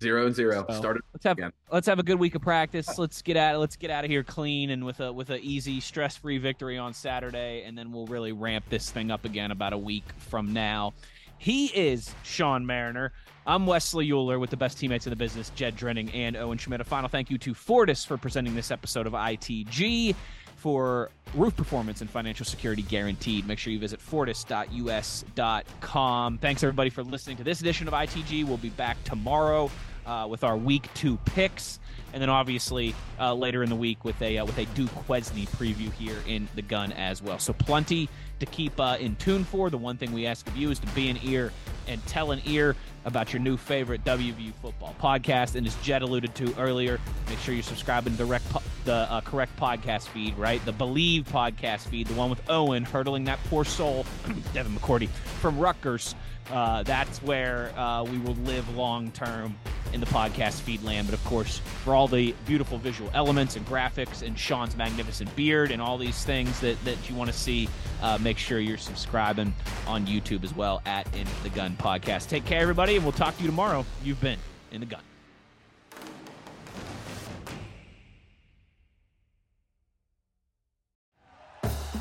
zero 0.01 0.25
and 0.27 0.35
zero. 0.35 0.65
So, 0.69 0.75
Started 0.77 1.01
Let's 1.13 1.23
have 1.23 1.37
again. 1.37 1.51
let's 1.71 1.87
have 1.87 1.97
a 1.99 2.03
good 2.03 2.19
week 2.19 2.35
of 2.35 2.41
practice. 2.41 2.97
Let's 2.99 3.21
get 3.21 3.35
out 3.37 3.59
let's 3.59 3.75
get 3.75 3.89
out 3.89 4.03
of 4.03 4.11
here 4.11 4.23
clean 4.23 4.69
and 4.69 4.85
with 4.85 4.99
a 4.99 5.11
with 5.11 5.29
a 5.31 5.39
easy 5.39 5.79
stress 5.79 6.17
free 6.17 6.37
victory 6.37 6.77
on 6.77 6.93
Saturday, 6.93 7.63
and 7.65 7.77
then 7.77 7.91
we'll 7.91 8.05
really 8.07 8.31
ramp 8.31 8.65
this 8.69 8.91
thing 8.91 9.09
up 9.11 9.25
again 9.25 9.51
about 9.51 9.73
a 9.73 9.77
week 9.77 10.05
from 10.17 10.53
now. 10.53 10.93
He 11.39 11.67
is 11.67 12.13
Sean 12.23 12.65
Mariner. 12.65 13.11
I'm 13.45 13.65
Wesley 13.65 14.09
Euler 14.09 14.39
with 14.39 14.49
the 14.49 14.55
best 14.55 14.77
teammates 14.79 15.05
in 15.05 15.09
the 15.09 15.17
business, 15.17 15.49
Jed 15.55 15.75
Drenning 15.75 16.13
and 16.15 16.37
Owen 16.37 16.57
Schmitt. 16.57 16.79
A 16.79 16.85
final 16.85 17.09
thank 17.09 17.29
you 17.29 17.37
to 17.39 17.53
Fortis 17.53 18.05
for 18.05 18.17
presenting 18.17 18.55
this 18.55 18.71
episode 18.71 19.05
of 19.07 19.11
ITG 19.13 20.15
for 20.63 21.11
roof 21.35 21.55
performance 21.57 21.99
and 21.99 22.09
financial 22.09 22.45
security 22.45 22.83
guaranteed. 22.83 23.45
Make 23.45 23.59
sure 23.59 23.73
you 23.73 23.79
visit 23.79 23.99
fortis.us.com. 23.99 26.37
Thanks 26.37 26.63
everybody 26.63 26.89
for 26.89 27.03
listening 27.03 27.35
to 27.35 27.43
this 27.43 27.59
edition 27.59 27.89
of 27.89 27.93
ITG. 27.93 28.45
We'll 28.45 28.55
be 28.55 28.69
back 28.69 28.95
tomorrow 29.03 29.69
uh, 30.05 30.25
with 30.29 30.45
our 30.45 30.55
week 30.55 30.87
two 30.93 31.17
picks, 31.25 31.81
and 32.13 32.21
then 32.21 32.29
obviously 32.29 32.95
uh, 33.19 33.33
later 33.33 33.61
in 33.61 33.69
the 33.69 33.75
week 33.75 34.05
with 34.05 34.21
a 34.21 34.37
uh, 34.37 34.45
with 34.45 34.57
a 34.57 34.63
Duquesne 34.67 35.45
preview 35.47 35.91
here 35.91 36.19
in 36.27 36.47
the 36.55 36.61
gun 36.61 36.93
as 36.93 37.21
well. 37.21 37.39
So 37.39 37.51
plenty 37.51 38.07
to 38.45 38.51
keep 38.51 38.79
uh, 38.79 38.97
in 38.99 39.15
tune 39.15 39.43
for. 39.43 39.69
The 39.69 39.77
one 39.77 39.97
thing 39.97 40.11
we 40.11 40.25
ask 40.25 40.47
of 40.47 40.57
you 40.57 40.69
is 40.71 40.79
to 40.79 40.87
be 40.87 41.09
an 41.09 41.17
ear 41.23 41.51
and 41.87 42.05
tell 42.07 42.31
an 42.31 42.41
ear 42.45 42.75
about 43.05 43.33
your 43.33 43.41
new 43.41 43.57
favorite 43.57 44.03
WVU 44.05 44.53
football 44.61 44.95
podcast. 45.01 45.55
And 45.55 45.67
as 45.67 45.75
Jed 45.75 46.01
alluded 46.01 46.35
to 46.35 46.53
earlier, 46.57 46.99
make 47.29 47.39
sure 47.39 47.53
you're 47.53 47.63
subscribing 47.63 48.15
to 48.17 48.25
the, 48.25 48.61
the 48.85 48.93
uh, 48.93 49.21
correct 49.21 49.57
podcast 49.57 50.07
feed, 50.07 50.37
right? 50.37 50.63
The 50.65 50.73
Bleav 50.73 51.25
podcast 51.25 51.87
feed, 51.87 52.07
the 52.07 52.13
one 52.13 52.29
with 52.29 52.41
Owen 52.49 52.83
hurdling 52.83 53.25
that 53.25 53.39
poor 53.45 53.65
soul, 53.65 54.05
Devin 54.53 54.73
McCourty, 54.73 55.09
from 55.09 55.59
Rutgers. 55.59 56.15
Uh, 56.51 56.83
that's 56.83 57.21
where 57.23 57.71
uh, 57.77 58.03
we 58.03 58.17
will 58.19 58.35
live 58.35 58.75
long 58.75 59.11
term 59.11 59.55
in 59.93 59.99
the 59.99 60.05
podcast 60.07 60.61
feed 60.61 60.83
land. 60.83 61.07
But 61.07 61.13
of 61.13 61.23
course, 61.25 61.59
for 61.83 61.93
all 61.95 62.07
the 62.07 62.33
beautiful 62.45 62.77
visual 62.77 63.09
elements 63.13 63.55
and 63.55 63.65
graphics 63.65 64.25
and 64.25 64.37
Sean's 64.37 64.75
magnificent 64.75 65.33
beard 65.35 65.71
and 65.71 65.81
all 65.81 65.97
these 65.97 66.23
things 66.25 66.59
that, 66.61 66.83
that 66.85 67.09
you 67.09 67.15
want 67.15 67.31
to 67.31 67.37
see, 67.37 67.69
uh, 68.01 68.17
make 68.19 68.37
sure 68.37 68.59
you're 68.59 68.77
subscribing 68.77 69.53
on 69.87 70.05
YouTube 70.05 70.43
as 70.43 70.53
well 70.53 70.81
at 70.85 71.07
In 71.15 71.27
the 71.43 71.49
Gun 71.49 71.77
Podcast. 71.79 72.27
Take 72.27 72.45
care, 72.45 72.61
everybody, 72.61 72.95
and 72.95 73.05
we'll 73.05 73.13
talk 73.13 73.35
to 73.37 73.43
you 73.43 73.49
tomorrow. 73.49 73.85
You've 74.03 74.21
been 74.21 74.39
In 74.71 74.81
the 74.81 74.87
Gun. 74.87 75.12